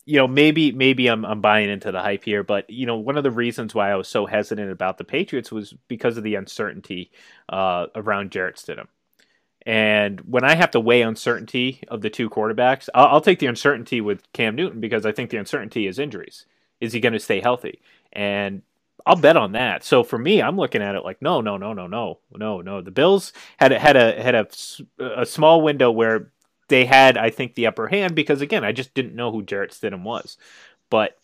you 0.07 0.17
know, 0.17 0.27
maybe, 0.27 0.73
maybe 0.73 1.07
I'm, 1.07 1.25
I'm 1.25 1.41
buying 1.41 1.71
into 1.71 1.93
the 1.93 2.01
hype 2.01 2.25
here, 2.25 2.43
but 2.43 2.69
you 2.69 2.87
know, 2.87 2.97
one 2.97 3.17
of 3.17 3.23
the 3.23 3.31
reasons 3.31 3.75
why 3.75 3.93
I 3.93 3.97
was 3.97 4.09
so 4.09 4.27
hesitant 4.27 4.73
about 4.73 4.99
the 4.99 5.05
Patriots 5.05 5.53
was 5.53 5.75
because 5.87 6.17
of 6.17 6.25
the 6.25 6.35
uncertainty 6.35 7.13
uh, 7.49 7.87
around 7.95 8.33
Jarrett 8.33 8.57
Stidham. 8.57 8.89
And 9.67 10.21
when 10.23 10.43
I 10.43 10.55
have 10.55 10.71
to 10.71 10.81
weigh 10.81 11.03
uncertainty 11.03 11.85
of 11.89 12.01
the 12.01 12.11
two 12.11 12.31
quarterbacks, 12.31 12.89
I'll, 12.95 13.07
I'll 13.07 13.21
take 13.21 13.39
the 13.39 13.47
uncertainty 13.47 14.01
with 14.01 14.33
Cam 14.33 14.57
Newton 14.57 14.81
because 14.81 15.05
I 15.05 15.13
think 15.13 15.31
the 15.31 15.37
uncertainty 15.37 15.87
is 15.87 15.99
injuries. 15.99 16.47
Is 16.81 16.95
he 16.95 17.01
going 17.01 17.13
to 17.13 17.21
stay 17.21 17.41
healthy? 17.41 17.83
And 18.11 18.63
I'll 19.11 19.17
bet 19.17 19.37
on 19.37 19.53
that. 19.53 19.83
So 19.83 20.05
for 20.05 20.17
me, 20.17 20.41
I'm 20.41 20.57
looking 20.57 20.83
at 20.83 20.95
it 20.95 21.05
like 21.05 21.21
no, 21.21 21.41
no, 21.41 21.57
no, 21.57 21.73
no, 21.73 21.89
no, 21.89 22.21
no, 22.31 22.61
no. 22.61 22.81
The 22.81 22.93
Bills 22.93 23.33
had 23.57 23.73
had 23.73 23.97
a 23.97 24.23
had 24.23 24.37
a, 24.37 24.47
a 25.01 25.27
small 25.27 25.63
window 25.63 25.91
where 25.91 26.31
they 26.69 26.85
had, 26.85 27.19
I 27.19 27.31
think, 27.31 27.57
the 27.57 27.67
upper 27.67 27.89
hand 27.89 28.15
because 28.15 28.41
again, 28.41 28.63
I 28.63 28.71
just 28.71 28.95
didn't 28.95 29.17
know 29.17 29.33
who 29.33 29.43
Jarrett 29.43 29.73
Stidham 29.73 30.05
was. 30.05 30.37
But 30.91 31.19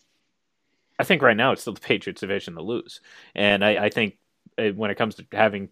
I 0.99 1.05
think 1.05 1.21
right 1.21 1.37
now 1.37 1.53
it's 1.53 1.61
still 1.61 1.75
the 1.75 1.79
Patriots 1.79 2.19
division 2.19 2.55
to 2.55 2.61
lose, 2.61 2.99
and 3.33 3.63
I, 3.63 3.85
I 3.85 3.89
think 3.89 4.17
uh, 4.57 4.71
when 4.71 4.91
it 4.91 4.97
comes 4.97 5.15
to 5.15 5.25
having 5.31 5.69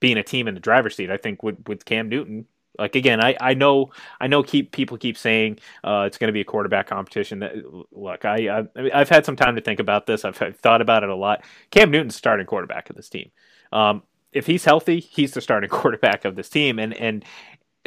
being 0.00 0.18
a 0.18 0.24
team 0.24 0.48
in 0.48 0.54
the 0.54 0.60
driver's 0.60 0.96
seat, 0.96 1.08
I 1.08 1.18
think 1.18 1.44
with 1.44 1.68
with 1.68 1.84
Cam 1.84 2.08
Newton, 2.08 2.46
like 2.78 2.94
again, 2.94 3.22
I, 3.22 3.36
I 3.40 3.54
know 3.54 3.90
I 4.20 4.26
know 4.26 4.42
keep 4.42 4.72
people 4.72 4.96
keep 4.96 5.18
saying 5.18 5.58
uh, 5.84 6.04
it's 6.06 6.18
going 6.18 6.28
to 6.28 6.32
be 6.32 6.40
a 6.40 6.44
quarterback 6.44 6.86
competition. 6.86 7.40
That, 7.40 7.54
look, 7.92 8.24
I, 8.24 8.66
I 8.76 8.98
have 8.98 9.08
had 9.08 9.26
some 9.26 9.36
time 9.36 9.56
to 9.56 9.60
think 9.60 9.80
about 9.80 10.06
this. 10.06 10.24
I've, 10.24 10.40
I've, 10.40 10.56
thought 10.56 10.80
about 10.80 11.02
it 11.02 11.08
a 11.08 11.14
lot. 11.14 11.44
Cam 11.70 11.90
Newton's 11.90 12.16
starting 12.16 12.46
quarterback 12.46 12.90
of 12.90 12.96
this 12.96 13.08
team. 13.08 13.30
Um, 13.72 14.02
if 14.32 14.46
he's 14.46 14.64
healthy, 14.64 15.00
he's 15.00 15.32
the 15.32 15.40
starting 15.40 15.70
quarterback 15.70 16.24
of 16.24 16.36
this 16.36 16.48
team. 16.48 16.78
And 16.78 16.94
and 16.94 17.24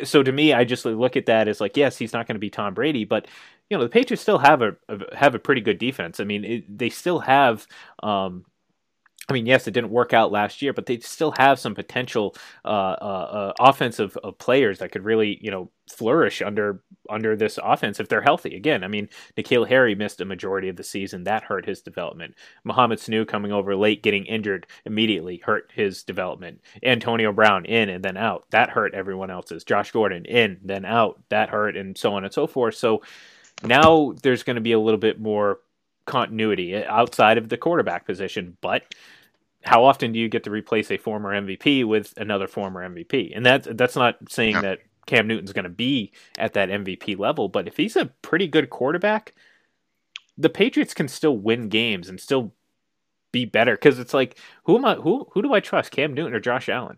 so 0.03 0.23
to 0.23 0.31
me, 0.31 0.53
I 0.53 0.63
just 0.63 0.85
look 0.85 1.15
at 1.15 1.27
that 1.27 1.47
as 1.47 1.61
like, 1.61 1.77
yes, 1.77 1.97
he's 1.97 2.13
not 2.13 2.27
going 2.27 2.35
to 2.35 2.39
be 2.39 2.49
Tom 2.49 2.73
Brady, 2.73 3.05
but 3.05 3.27
you 3.69 3.77
know 3.77 3.83
the 3.83 3.89
Patriots 3.89 4.21
still 4.21 4.39
have 4.39 4.61
a, 4.61 4.75
have 5.15 5.33
a 5.35 5.39
pretty 5.39 5.61
good 5.61 5.77
defense. 5.77 6.19
I 6.19 6.25
mean, 6.25 6.43
it, 6.43 6.77
they 6.77 6.89
still 6.89 7.19
have 7.19 7.65
um, 8.03 8.45
I 9.30 9.34
mean, 9.34 9.45
yes, 9.45 9.67
it 9.67 9.72
didn't 9.72 9.91
work 9.91 10.13
out 10.13 10.32
last 10.32 10.61
year, 10.61 10.74
but 10.74 10.88
they 10.88 10.99
still 10.99 11.34
have 11.38 11.59
some 11.59 11.76
potential 11.76 12.36
uh, 12.65 12.67
uh, 12.67 13.51
uh, 13.51 13.53
offensive 13.59 14.17
uh, 14.24 14.32
players 14.32 14.80
that 14.80 14.91
could 14.91 15.05
really, 15.05 15.38
you 15.41 15.51
know, 15.51 15.69
flourish 15.89 16.41
under 16.41 16.82
under 17.09 17.36
this 17.36 17.59
offense 17.61 17.99
if 17.99 18.09
they're 18.09 18.22
healthy. 18.22 18.55
Again, 18.55 18.84
I 18.84 18.88
mean, 18.88 19.09
N'Keal 19.38 19.67
Harry 19.67 19.95
missed 19.95 20.22
a 20.22 20.26
majority 20.26 20.69
of 20.69 20.76
the 20.76 20.84
season; 20.84 21.24
that 21.26 21.43
hurt 21.43 21.65
his 21.65 21.82
development. 21.82 22.36
Mohamed 22.63 22.99
Sanu 22.99 23.28
coming 23.28 23.51
over 23.51 23.76
late, 23.76 24.01
getting 24.03 24.26
injured 24.26 24.65
immediately, 24.86 25.38
hurt 25.38 25.72
his 25.74 26.03
development. 26.03 26.59
Antonio 26.84 27.32
Brown 27.32 27.65
in 27.65 27.89
and 27.89 28.03
then 28.03 28.17
out, 28.17 28.45
that 28.49 28.72
hurt 28.72 28.93
everyone 28.95 29.30
else's. 29.30 29.63
Josh 29.63 29.91
Gordon 29.91 30.26
in, 30.26 30.59
then 30.63 30.84
out, 30.84 31.22
that 31.30 31.49
hurt, 31.49 31.78
and 31.78 31.97
so 31.97 32.13
on 32.15 32.24
and 32.24 32.34
so 32.34 32.47
forth. 32.47 32.76
So 32.76 33.01
now 33.63 34.13
there's 34.24 34.43
going 34.43 34.55
to 34.55 34.61
be 34.61 34.72
a 34.72 34.80
little 34.80 34.99
bit 34.99 35.19
more 35.22 35.59
continuity 36.12 36.76
outside 36.76 37.38
of 37.38 37.49
the 37.49 37.57
quarterback 37.57 38.05
position, 38.05 38.57
but 38.59 38.84
how 39.64 39.86
often 39.86 40.12
do 40.12 40.20
you 40.20 40.28
get 40.28 40.43
to 40.43 40.51
replace 40.51 40.91
a 40.91 40.97
former 40.97 41.32
MVP 41.34 41.86
with 41.86 42.14
another 42.18 42.47
former 42.47 42.88
MVP? 42.88 43.32
And 43.36 43.45
that 43.45 43.78
that's 43.78 43.95
not 43.95 44.18
saying 44.30 44.55
yeah. 44.55 44.62
that 44.62 44.80
Cam 45.05 45.28
Newton's 45.28 45.53
going 45.53 45.64
to 45.64 45.70
be 45.70 46.12
at 46.38 46.53
that 46.53 46.70
MVP 46.70 47.18
level, 47.18 47.47
but 47.47 47.68
if 47.68 47.78
he's 47.78 47.95
a 47.95 48.07
pretty 48.22 48.47
good 48.47 48.70
quarterback, 48.70 49.34
the 50.38 50.49
Patriots 50.49 50.93
can 50.93 51.07
still 51.07 51.38
win 51.38 51.70
games 51.70 52.09
and 52.09 52.20
still 52.20 52.53
be 53.32 53.45
better 53.45 53.76
because 53.76 53.97
it's 53.97 54.14
like 54.14 54.38
who 54.66 54.76
am 54.76 54.84
I 54.84 54.95
who 54.95 55.28
who 55.32 55.41
do 55.41 55.53
I 55.53 55.62
trust, 55.62 55.91
Cam 55.91 56.14
Newton 56.14 56.34
or 56.34 56.39
Josh 56.39 56.68
Allen? 56.68 56.97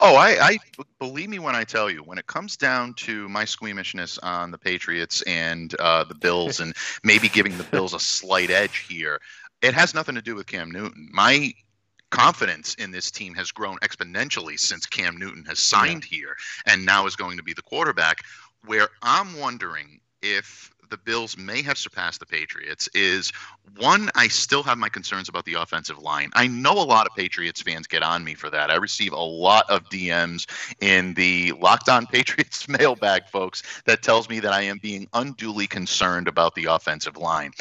Oh, 0.00 0.16
I, 0.16 0.36
I 0.40 0.58
believe 0.98 1.28
me 1.28 1.38
when 1.38 1.54
I 1.54 1.64
tell 1.64 1.90
you, 1.90 1.98
when 1.98 2.18
it 2.18 2.26
comes 2.26 2.56
down 2.56 2.94
to 2.94 3.28
my 3.28 3.44
squeamishness 3.44 4.18
on 4.18 4.50
the 4.50 4.58
Patriots 4.58 5.22
and 5.22 5.74
uh, 5.80 6.04
the 6.04 6.14
Bills, 6.14 6.60
and 6.60 6.74
maybe 7.02 7.28
giving 7.28 7.56
the 7.58 7.64
Bills 7.64 7.92
a 7.92 8.00
slight 8.00 8.50
edge 8.50 8.86
here, 8.88 9.20
it 9.62 9.74
has 9.74 9.94
nothing 9.94 10.14
to 10.14 10.22
do 10.22 10.34
with 10.34 10.46
Cam 10.46 10.70
Newton. 10.70 11.08
My 11.12 11.52
confidence 12.10 12.74
in 12.74 12.90
this 12.90 13.10
team 13.10 13.34
has 13.34 13.50
grown 13.50 13.78
exponentially 13.78 14.58
since 14.58 14.86
Cam 14.86 15.16
Newton 15.16 15.44
has 15.44 15.58
signed 15.58 16.04
yeah. 16.10 16.16
here 16.18 16.36
and 16.66 16.86
now 16.86 17.06
is 17.06 17.16
going 17.16 17.36
to 17.36 17.42
be 17.42 17.52
the 17.52 17.62
quarterback. 17.62 18.18
Where 18.64 18.88
I'm 19.02 19.38
wondering 19.38 20.00
if 20.22 20.72
the 20.90 20.98
Bills 20.98 21.36
may 21.36 21.62
have 21.62 21.78
surpassed 21.78 22.20
the 22.20 22.26
Patriots 22.26 22.88
is 22.94 23.32
one, 23.78 24.10
I 24.14 24.28
still 24.28 24.62
have 24.62 24.78
my 24.78 24.88
concerns 24.88 25.28
about 25.28 25.44
the 25.44 25.54
offensive 25.54 25.98
line. 25.98 26.30
I 26.34 26.46
know 26.46 26.72
a 26.72 26.84
lot 26.84 27.06
of 27.06 27.14
Patriots 27.16 27.62
fans 27.62 27.86
get 27.86 28.02
on 28.02 28.24
me 28.24 28.34
for 28.34 28.50
that. 28.50 28.70
I 28.70 28.76
receive 28.76 29.12
a 29.12 29.16
lot 29.16 29.68
of 29.68 29.88
DMs 29.88 30.46
in 30.80 31.14
the 31.14 31.52
Locked 31.52 31.88
On 31.88 32.06
Patriots 32.06 32.68
mailbag, 32.80 33.26
folks, 33.28 33.62
that 33.86 34.02
tells 34.02 34.28
me 34.28 34.40
that 34.40 34.52
I 34.52 34.62
am 34.62 34.78
being 34.78 35.08
unduly 35.12 35.66
concerned 35.66 36.28
about 36.28 36.54
the 36.54 36.66
offensive 36.66 37.16
line 37.16 37.52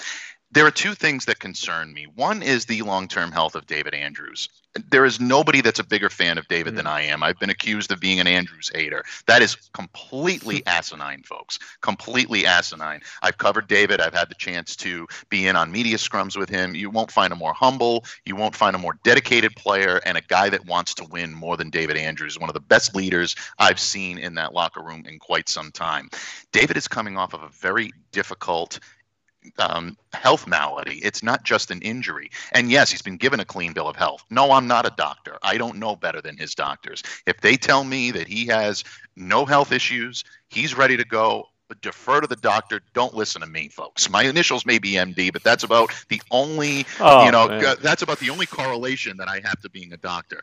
There 0.56 0.66
are 0.66 0.72
two 0.72 0.96
things 0.96 1.26
that 1.26 1.40
concern 1.40 1.92
me. 1.92 2.08
One 2.16 2.42
is 2.42 2.66
the 2.66 2.82
long 2.84 3.10
term 3.10 3.34
health 3.34 3.56
of 3.56 3.68
David 3.68 3.94
Andrews. 3.94 4.48
There 4.90 5.04
is 5.04 5.20
nobody 5.20 5.60
that's 5.60 5.80
a 5.80 5.84
bigger 5.84 6.10
fan 6.10 6.38
of 6.38 6.48
David 6.48 6.78
than 6.78 6.86
hmm. 6.86 6.92
I 6.92 7.02
am. 7.02 7.24
I've 7.24 7.38
been 7.40 7.50
accused 7.50 7.92
of 7.92 8.00
being 8.00 8.22
an 8.22 8.28
Andrews 8.28 8.72
hater. 8.74 9.04
That 9.28 9.42
is 9.42 9.56
completely 9.74 10.60
hmm. 10.60 10.70
asinine, 10.70 11.24
folks. 11.24 11.60
Completely 11.82 12.46
asinine. 12.46 13.02
I've 13.22 13.38
covered 13.38 13.68
David. 13.68 14.00
I've 14.00 14.14
had 14.14 14.30
the 14.30 14.36
chance 14.36 14.78
to 14.78 15.06
be 15.30 15.46
in 15.46 15.58
on 15.58 15.74
media 15.74 15.98
scrums 15.98 16.38
with 16.38 16.48
him. 16.48 16.74
You 16.74 16.90
won't 16.90 17.12
find 17.12 17.34
a 17.34 17.36
more 17.36 17.54
humble, 17.54 18.06
you 18.26 18.38
won't 18.38 18.56
find 18.56 18.78
a 18.78 18.80
more 18.80 18.98
dedicated 19.04 19.58
player, 19.58 20.00
and 20.06 20.18
a 20.18 20.22
guy 20.22 20.48
that 20.48 20.66
wants 20.66 20.94
to 20.96 21.04
win 21.12 21.34
more 21.34 21.58
than 21.58 21.70
David 21.70 21.98
Andrews. 21.98 22.40
One 22.40 22.50
of 22.50 22.54
the 22.54 22.62
best 22.62 22.96
leaders 22.96 23.36
I've 23.60 23.80
seen 23.80 24.18
in 24.18 24.36
that 24.36 24.54
locker 24.54 24.82
room 24.82 25.04
in 25.06 25.20
quite 25.20 25.50
some 25.50 25.74
time. 25.74 26.10
David 26.54 26.78
is 26.78 26.88
coming 26.88 27.18
off 27.18 27.34
of 27.34 27.44
a 27.44 27.50
very 27.50 27.92
difficult 28.14 28.80
um, 29.60 29.98
health 30.14 30.48
malady. 30.48 31.00
It's 31.04 31.24
not 31.24 31.44
just 31.44 31.72
an 31.72 31.82
injury. 31.82 32.30
And 32.54 32.70
yes, 32.72 32.92
he's 32.92 33.02
been 33.02 33.18
given 33.18 33.40
a 33.40 33.46
clean 33.46 33.74
bill 33.74 33.88
of 33.88 33.96
health. 33.96 34.24
No, 34.30 34.52
I'm 34.52 34.68
not 34.68 34.86
a 34.86 34.94
doctor. 34.98 35.38
I 35.44 35.58
don't 35.58 35.78
know 35.78 35.96
better 35.96 36.22
than 36.22 36.38
his 36.38 36.56
doctors. 36.56 37.04
If 37.26 37.42
they 37.42 37.56
tell 37.58 37.84
me 37.84 38.12
that 38.12 38.28
he 38.28 38.46
has 38.48 38.84
no 39.16 39.46
health 39.46 39.72
issues, 39.72 40.24
he's 40.50 40.78
ready 40.78 40.98
to 40.98 41.06
go. 41.06 41.50
Defer 41.82 42.22
to 42.22 42.28
the 42.28 42.36
doctor. 42.36 42.80
Don't 42.94 43.16
listen 43.16 43.42
to 43.42 43.48
me, 43.48 43.70
folks. 43.70 44.08
My 44.10 44.24
initials 44.24 44.66
may 44.68 44.78
be 44.78 44.92
MD, 44.94 45.34
but 45.34 45.44
that's 45.44 45.64
about 45.64 45.92
the 46.10 46.22
only, 46.30 46.86
Oh, 47.00 47.26
you 47.26 47.32
know, 47.32 47.48
man. 47.48 47.76
that's 47.82 48.04
about 48.04 48.20
the 48.20 48.30
only 48.30 48.46
correlation 48.46 49.18
that 49.18 49.28
I 49.28 49.42
have 49.44 49.60
to 49.62 49.70
being 49.70 49.92
a 49.92 49.98
doctor. 49.98 50.42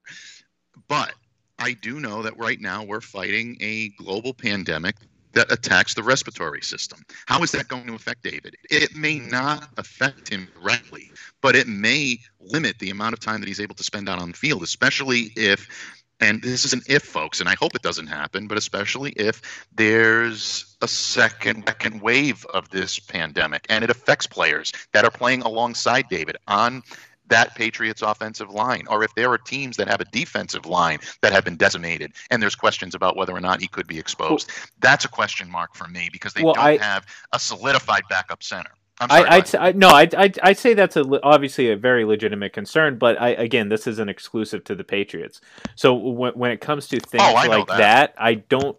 But 0.88 1.14
I 1.58 1.74
do 1.74 2.00
know 2.00 2.22
that 2.22 2.36
right 2.38 2.60
now 2.60 2.82
we're 2.82 3.00
fighting 3.00 3.56
a 3.60 3.90
global 3.90 4.34
pandemic 4.34 4.96
that 5.32 5.50
attacks 5.50 5.94
the 5.94 6.02
respiratory 6.02 6.62
system. 6.62 7.04
How 7.26 7.42
is 7.42 7.52
that 7.52 7.68
going 7.68 7.86
to 7.86 7.94
affect 7.94 8.22
David? 8.22 8.56
It 8.70 8.94
may 8.94 9.18
not 9.18 9.68
affect 9.76 10.28
him 10.28 10.48
directly, 10.60 11.10
but 11.40 11.56
it 11.56 11.66
may 11.66 12.18
limit 12.40 12.78
the 12.78 12.90
amount 12.90 13.14
of 13.14 13.20
time 13.20 13.40
that 13.40 13.48
he's 13.48 13.60
able 13.60 13.74
to 13.76 13.84
spend 13.84 14.08
out 14.08 14.20
on 14.20 14.30
the 14.32 14.36
field, 14.36 14.62
especially 14.62 15.32
if 15.36 15.68
and 16.22 16.40
this 16.40 16.64
is 16.64 16.72
an 16.72 16.80
if 16.88 17.02
folks 17.02 17.40
and 17.40 17.48
i 17.48 17.54
hope 17.54 17.74
it 17.74 17.82
doesn't 17.82 18.06
happen 18.06 18.46
but 18.46 18.56
especially 18.56 19.10
if 19.12 19.66
there's 19.74 20.76
a 20.80 20.88
second 20.88 21.64
second 21.66 22.00
wave 22.00 22.46
of 22.54 22.68
this 22.70 22.98
pandemic 22.98 23.66
and 23.68 23.82
it 23.82 23.90
affects 23.90 24.26
players 24.26 24.72
that 24.92 25.04
are 25.04 25.10
playing 25.10 25.42
alongside 25.42 26.08
david 26.08 26.36
on 26.46 26.82
that 27.32 27.54
Patriots 27.54 28.02
offensive 28.02 28.50
line, 28.50 28.84
or 28.88 29.02
if 29.02 29.14
there 29.14 29.30
are 29.30 29.38
teams 29.38 29.76
that 29.78 29.88
have 29.88 30.00
a 30.00 30.04
defensive 30.06 30.66
line 30.66 30.98
that 31.22 31.32
have 31.32 31.44
been 31.44 31.56
decimated, 31.56 32.12
and 32.30 32.42
there's 32.42 32.54
questions 32.54 32.94
about 32.94 33.16
whether 33.16 33.32
or 33.32 33.40
not 33.40 33.60
he 33.60 33.68
could 33.68 33.86
be 33.86 33.98
exposed. 33.98 34.50
That's 34.80 35.04
a 35.04 35.08
question 35.08 35.50
mark 35.50 35.74
for 35.74 35.88
me 35.88 36.08
because 36.12 36.34
they 36.34 36.42
Well, 36.42 36.54
don't 36.54 36.64
I- 36.64 36.76
have 36.76 37.06
a 37.32 37.38
solidified 37.38 38.02
backup 38.08 38.42
center. 38.42 38.70
I'm 39.00 39.08
sorry, 39.08 39.28
I, 39.28 39.36
I'd, 39.36 39.54
I 39.56 39.72
no, 39.72 39.88
I'd, 39.88 40.14
I'd, 40.14 40.38
I'd 40.40 40.58
say 40.58 40.74
that's 40.74 40.96
a, 40.96 41.22
obviously 41.24 41.70
a 41.70 41.76
very 41.76 42.04
legitimate 42.04 42.52
concern, 42.52 42.98
but 42.98 43.20
I, 43.20 43.30
again, 43.30 43.68
this 43.68 43.86
isn't 43.86 44.08
exclusive 44.08 44.62
to 44.64 44.74
the 44.76 44.84
Patriots. 44.84 45.40
So 45.74 45.94
when, 45.94 46.34
when 46.34 46.50
it 46.52 46.60
comes 46.60 46.86
to 46.88 46.98
oh, 46.98 47.00
things 47.08 47.24
Oh, 47.26 47.48
like 47.48 47.66
that. 47.68 47.78
that. 47.78 48.14
I 48.18 48.34
don't 48.34 48.76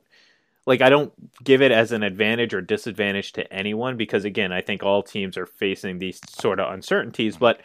like 0.66 0.82
I 0.82 0.90
don't 0.90 1.12
give 1.44 1.62
it 1.62 1.72
as 1.72 1.92
an 1.92 2.04
advantage 2.04 2.54
or 2.54 2.62
disadvantage 2.62 3.34
to 3.34 3.52
anyone 3.54 3.98
because 3.98 4.24
again, 4.24 4.52
I 4.52 4.62
think 4.62 4.82
all 4.82 5.04
teams 5.04 5.38
are 5.38 5.46
facing 5.46 6.00
these 6.00 6.22
sort 6.30 6.60
of 6.60 6.72
uncertainties, 6.72 7.34
mm-hmm. 7.36 7.42
but 7.42 7.62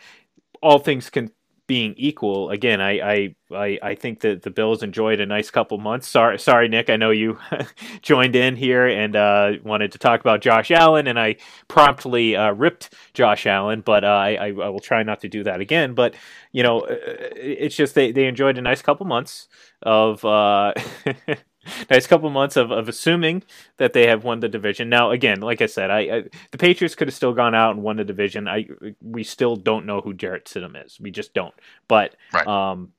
all 0.63 0.79
things 0.79 1.11
can 1.11 1.31
being 1.69 1.93
equal, 1.99 2.49
again, 2.49 2.81
I, 2.81 2.93
I 3.01 3.35
I 3.53 3.79
I 3.83 3.95
think 3.95 4.21
that 4.21 4.41
the 4.43 4.51
Bills 4.51 4.83
enjoyed 4.83 5.21
a 5.21 5.27
nice 5.27 5.51
couple 5.51 5.77
months. 5.77 6.09
Sorry, 6.09 6.39
sorry, 6.39 6.67
Nick. 6.67 6.89
I 6.89 6.97
know 6.97 7.11
you 7.11 7.39
joined 8.03 8.35
in 8.35 8.57
here 8.57 8.87
and 8.87 9.15
uh, 9.15 9.53
wanted 9.63 9.93
to 9.93 9.99
talk 9.99 10.21
about 10.21 10.41
Josh 10.41 10.71
Allen, 10.71 11.07
and 11.07 11.21
I 11.21 11.37
promptly 11.69 12.35
uh, 12.35 12.53
ripped 12.53 12.95
Josh 13.13 13.47
Allen, 13.47 13.83
but 13.83 14.03
uh, 14.03 14.09
I, 14.09 14.37
I 14.37 14.51
will 14.51 14.81
try 14.81 15.03
not 15.03 15.21
to 15.21 15.29
do 15.29 15.45
that 15.45 15.61
again. 15.61 15.93
But 15.93 16.17
you 16.53 16.63
know, 16.63 16.81
uh, 16.81 16.97
it's 17.37 17.77
just 17.77 17.95
they 17.95 18.13
they 18.13 18.25
enjoyed 18.27 18.57
a 18.57 18.63
nice 18.63 18.83
couple 18.83 19.07
months 19.07 19.47
of. 19.83 20.25
Nice 21.91 22.07
couple 22.07 22.31
months 22.31 22.57
of, 22.57 22.71
of 22.71 22.89
assuming 22.89 23.43
that 23.77 23.93
they 23.93 24.07
have 24.07 24.25
won 24.25 24.41
the 24.41 24.49
division. 24.49 24.89
Now, 24.89 25.11
again, 25.11 25.41
like 25.41 25.61
I 25.63 25.67
said, 25.67 25.91
I, 25.91 25.99
I 26.01 26.25
the 26.51 26.59
Patriots 26.59 26.95
could 26.95 27.09
have 27.09 27.15
still 27.15 27.33
gone 27.35 27.55
out 27.55 27.75
and 27.75 27.83
won 27.83 27.97
the 27.97 28.05
division. 28.05 28.49
I 28.49 28.67
we 29.03 29.25
still 29.25 29.57
don't 29.57 29.87
know 29.87 30.01
who 30.01 30.15
Jarrett 30.15 30.47
Stidham 30.47 30.85
is. 30.85 30.99
We 31.01 31.11
just 31.11 31.35
don't. 31.35 31.55
But 31.89 32.15
Right. 32.33 32.47
um, 32.47 32.93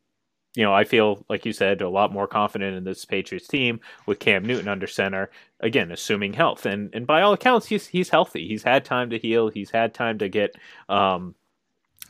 you 0.56 0.64
know, 0.64 0.74
I 0.74 0.84
feel 0.84 1.24
like 1.30 1.46
you 1.46 1.54
said 1.54 1.82
a 1.82 1.90
lot 1.90 2.12
more 2.12 2.28
confident 2.28 2.76
in 2.76 2.84
this 2.84 3.06
Patriots 3.06 3.48
team 3.48 3.80
with 4.08 4.20
Cam 4.20 4.44
Newton 4.44 4.68
under 4.68 4.88
center. 4.88 5.30
Again, 5.60 5.92
assuming 5.92 6.34
health, 6.34 6.66
and 6.66 6.90
and 6.94 7.06
by 7.06 7.22
all 7.22 7.34
accounts, 7.34 7.68
he's 7.68 7.88
he's 7.88 8.10
healthy. 8.10 8.48
He's 8.48 8.64
had 8.64 8.84
time 8.84 9.12
to 9.12 9.20
heal. 9.20 9.50
He's 9.50 9.72
had 9.72 9.94
time 9.94 10.18
to 10.20 10.28
get 10.30 10.56
um, 10.90 11.36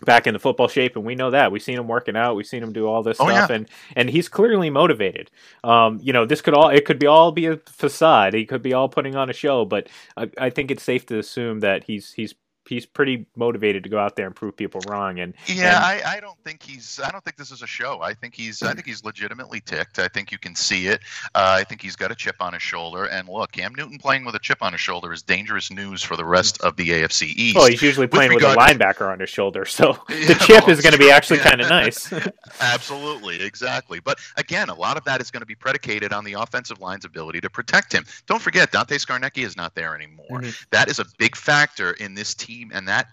back 0.05 0.27
into 0.27 0.39
football 0.39 0.67
shape, 0.67 0.95
and 0.95 1.05
we 1.05 1.15
know 1.15 1.31
that. 1.31 1.51
We've 1.51 1.61
seen 1.61 1.77
him 1.77 1.87
working 1.87 2.15
out. 2.15 2.35
We've 2.35 2.45
seen 2.47 2.63
him 2.63 2.73
do 2.73 2.87
all 2.87 3.03
this 3.03 3.17
Oh, 3.19 3.27
stuff, 3.27 3.49
yeah. 3.49 3.55
and 3.55 3.69
and 3.95 4.09
he's 4.09 4.29
clearly 4.29 4.69
motivated. 4.69 5.31
Um, 5.63 5.99
you 6.01 6.13
know, 6.13 6.25
this 6.25 6.41
could 6.41 6.53
all 6.53 6.69
it 6.69 6.85
could 6.85 6.99
be 6.99 7.07
all 7.07 7.31
be 7.31 7.47
a 7.47 7.57
facade. 7.57 8.33
He 8.33 8.45
could 8.45 8.61
be 8.61 8.73
all 8.73 8.89
putting 8.89 9.15
on 9.15 9.29
a 9.29 9.33
show, 9.33 9.65
but 9.65 9.87
I, 10.17 10.29
I 10.37 10.49
think 10.49 10.71
it's 10.71 10.83
safe 10.83 11.05
to 11.07 11.19
assume 11.19 11.59
that 11.61 11.83
he's 11.85 12.13
he's 12.13 12.33
he's 12.69 12.85
pretty 12.85 13.25
motivated 13.35 13.83
to 13.83 13.89
go 13.89 13.99
out 13.99 14.15
there 14.15 14.27
and 14.27 14.35
prove 14.35 14.55
people 14.55 14.79
wrong. 14.87 15.19
And 15.19 15.33
Yeah, 15.47 15.75
and- 15.75 16.03
I, 16.05 16.17
I 16.17 16.19
don't 16.19 16.37
think 16.45 16.61
he's. 16.63 16.99
I 17.03 17.09
don't 17.11 17.23
think 17.25 17.35
this 17.35 17.51
is 17.51 17.61
a 17.61 17.67
show. 17.67 18.01
I 18.01 18.13
think 18.13 18.35
he's. 18.35 18.61
I 18.63 18.73
think 18.73 18.85
he's 18.85 19.03
legitimately 19.03 19.61
ticked. 19.61 19.99
I 19.99 20.07
think 20.07 20.31
you 20.31 20.37
can 20.37 20.55
see 20.55 20.87
it. 20.87 21.01
Uh, 21.35 21.57
I 21.59 21.63
think 21.63 21.81
he's 21.81 21.95
got 21.95 22.11
a 22.11 22.15
chip 22.15 22.35
on 22.39 22.53
his 22.53 22.61
shoulder. 22.61 23.05
And 23.05 23.27
look, 23.27 23.51
Cam 23.51 23.73
Newton 23.75 23.97
playing 23.97 24.23
with 24.25 24.35
a 24.35 24.39
chip 24.39 24.61
on 24.61 24.71
his 24.73 24.81
shoulder 24.81 25.11
is 25.11 25.21
dangerous 25.21 25.71
news 25.71 26.03
for 26.03 26.15
the 26.15 26.25
rest 26.25 26.61
of 26.61 26.75
the 26.75 26.89
AFC 26.89 27.23
East. 27.35 27.55
well, 27.57 27.67
he's 27.67 27.81
usually 27.81 28.05
With 28.05 28.11
playing 28.11 28.33
with, 28.35 28.43
a 28.43 28.49
regard- 28.49 28.69
linebacker 28.79 29.11
on 29.11 29.19
his 29.19 29.29
shoulder, 29.29 29.65
so 29.65 29.97
Yeah, 30.09 30.15
the 30.27 30.35
chip 30.45 30.61
well, 30.67 30.69
is 30.69 30.81
going 30.81 30.93
to 30.93 30.99
be 30.99 31.09
actually 31.09 31.39
Yeah. 31.39 31.49
kind 31.49 31.61
of 31.61 31.69
nice. 31.69 32.13
Absolutely, 32.61 33.41
exactly. 33.41 33.99
But 33.99 34.19
again, 34.37 34.69
a 34.69 34.75
lot 34.75 34.97
of 34.97 35.03
that 35.05 35.21
is 35.21 35.31
going 35.31 35.41
to 35.41 35.45
be 35.45 35.55
predicated 35.55 36.13
on 36.13 36.23
the 36.23 36.33
offensive 36.33 36.79
line's 36.81 37.05
ability 37.05 37.41
to 37.41 37.49
protect 37.49 37.93
him. 37.93 38.05
Don't 38.27 38.41
forget, 38.41 38.71
Dante 38.71 38.97
Scarnecchia 38.97 39.45
is 39.45 39.55
not 39.57 39.75
there 39.75 39.95
anymore. 39.95 40.41
Mhm. 40.41 40.65
That 40.71 40.89
is 40.89 40.99
a 40.99 41.05
big 41.17 41.35
factor 41.35 41.91
in 41.93 42.13
this 42.13 42.33
team 42.35 42.58
and 42.73 42.87
that 42.87 43.07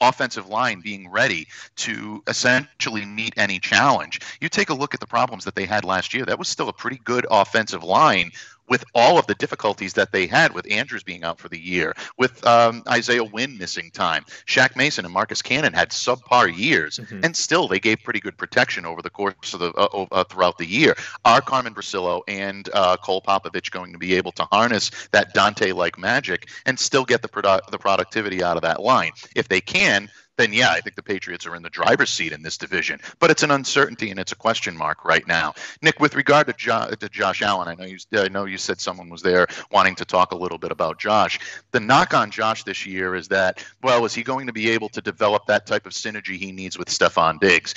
offensive 0.00 0.48
line 0.48 0.80
being 0.80 1.10
ready 1.10 1.46
to 1.76 2.22
essentially 2.26 3.04
meet 3.04 3.34
any 3.36 3.58
challenge. 3.58 4.20
You 4.40 4.48
take 4.48 4.70
a 4.70 4.74
look 4.74 4.94
at 4.94 5.00
the 5.00 5.06
problems 5.06 5.44
that 5.44 5.54
they 5.54 5.66
had 5.66 5.84
last 5.84 6.14
year. 6.14 6.24
That 6.24 6.38
was 6.38 6.48
still 6.48 6.68
a 6.68 6.72
pretty 6.72 7.00
good 7.04 7.26
offensive 7.30 7.82
line 7.82 8.32
with 8.68 8.84
all 8.94 9.18
of 9.18 9.26
the 9.26 9.34
difficulties 9.34 9.92
that 9.94 10.12
they 10.12 10.26
had 10.26 10.54
with 10.54 10.70
Andrews 10.70 11.02
being 11.02 11.24
out 11.24 11.38
for 11.38 11.48
the 11.48 11.58
year, 11.58 11.94
with 12.18 12.44
um, 12.46 12.82
Isaiah 12.88 13.24
Wynn 13.24 13.58
missing 13.58 13.90
time. 13.90 14.24
Shaq 14.46 14.74
Mason 14.76 15.04
and 15.04 15.12
Marcus 15.12 15.42
Cannon 15.42 15.72
had 15.72 15.90
subpar 15.90 16.54
years, 16.56 16.98
Mhm. 16.98 17.24
and 17.24 17.36
still 17.36 17.68
they 17.68 17.78
gave 17.80 18.02
pretty 18.02 18.20
good 18.20 18.36
protection 18.36 18.86
over 18.86 19.02
the 19.02 19.10
course 19.10 19.52
of 19.54 19.60
the 19.60 19.70
uh, 19.72 20.06
uh, 20.12 20.24
throughout 20.24 20.58
the 20.58 20.66
year. 20.66 20.96
Are 21.24 21.40
Carmen 21.40 21.74
Bricillo 21.74 22.22
and 22.28 22.68
uh, 22.72 22.96
Cole 22.96 23.22
Popovich 23.22 23.70
going 23.70 23.92
to 23.92 23.98
be 23.98 24.14
able 24.14 24.32
to 24.32 24.44
harness 24.50 24.90
that 25.12 25.34
Dante-like 25.34 25.98
magic 25.98 26.48
and 26.66 26.78
still 26.78 27.04
get 27.04 27.22
the 27.22 27.28
produ- 27.28 27.64
the 27.70 27.78
productivity 27.78 28.42
out 28.42 28.56
of 28.56 28.62
that 28.62 28.80
line? 28.82 29.12
If 29.34 29.48
they 29.48 29.60
can, 29.60 30.10
then 30.36 30.52
yeah, 30.52 30.70
I 30.70 30.80
think 30.80 30.96
the 30.96 31.02
Patriots 31.02 31.46
are 31.46 31.54
in 31.54 31.62
the 31.62 31.70
driver's 31.70 32.10
seat 32.10 32.32
in 32.32 32.42
this 32.42 32.58
division. 32.58 33.00
But 33.20 33.30
it's 33.30 33.42
an 33.42 33.50
uncertainty 33.50 34.10
and 34.10 34.18
it's 34.18 34.32
a 34.32 34.36
question 34.36 34.76
mark 34.76 35.04
right 35.04 35.26
now. 35.26 35.54
Nick, 35.82 36.00
with 36.00 36.14
regard 36.14 36.46
to, 36.48 36.52
jo- 36.54 36.90
to 36.98 37.08
Josh 37.08 37.42
Allen, 37.42 37.68
I 37.68 37.74
know 37.74 37.84
you 37.84 37.98
I 38.14 38.28
know 38.28 38.44
you 38.44 38.58
said 38.58 38.80
someone 38.80 39.08
was 39.08 39.22
there 39.22 39.46
wanting 39.70 39.94
to 39.96 40.04
talk 40.04 40.32
a 40.32 40.36
little 40.36 40.58
bit 40.58 40.72
about 40.72 40.98
Josh. 40.98 41.38
The 41.72 41.80
knock 41.80 42.14
on 42.14 42.30
Josh 42.30 42.64
this 42.64 42.86
year 42.86 43.14
is 43.14 43.28
that 43.28 43.64
well, 43.82 44.04
is 44.04 44.14
he 44.14 44.22
going 44.22 44.46
to 44.46 44.52
be 44.52 44.70
able 44.70 44.88
to 44.90 45.00
develop 45.00 45.46
that 45.46 45.66
type 45.66 45.86
of 45.86 45.92
synergy 45.92 46.36
he 46.36 46.52
needs 46.52 46.78
with 46.78 46.88
Stefon 46.88 47.38
Diggs? 47.40 47.74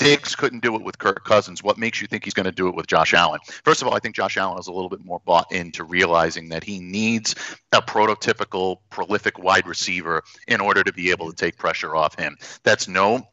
Diggs 0.00 0.34
couldn't 0.34 0.62
do 0.62 0.74
it 0.76 0.82
with 0.82 0.96
Kirk 0.96 1.24
Cousins. 1.26 1.62
What 1.62 1.76
makes 1.76 2.00
you 2.00 2.06
think 2.06 2.24
he's 2.24 2.32
going 2.32 2.46
to 2.46 2.52
do 2.52 2.68
it 2.68 2.74
with 2.74 2.86
Josh 2.86 3.12
Allen? 3.12 3.38
First 3.64 3.82
of 3.82 3.88
all, 3.88 3.94
I 3.94 3.98
think 3.98 4.14
Josh 4.14 4.38
Allen 4.38 4.58
is 4.58 4.66
a 4.66 4.72
little 4.72 4.88
bit 4.88 5.04
more 5.04 5.20
bought 5.26 5.52
into 5.52 5.84
realizing 5.84 6.48
that 6.48 6.64
he 6.64 6.80
needs 6.80 7.34
a 7.72 7.82
prototypical, 7.82 8.78
prolific 8.88 9.38
wide 9.38 9.66
receiver 9.66 10.22
in 10.48 10.62
order 10.62 10.82
to 10.82 10.92
be 10.94 11.10
able 11.10 11.28
to 11.28 11.36
take 11.36 11.58
pressure 11.58 11.94
off 11.94 12.18
him. 12.18 12.34
That's 12.62 12.88
no 12.88 13.28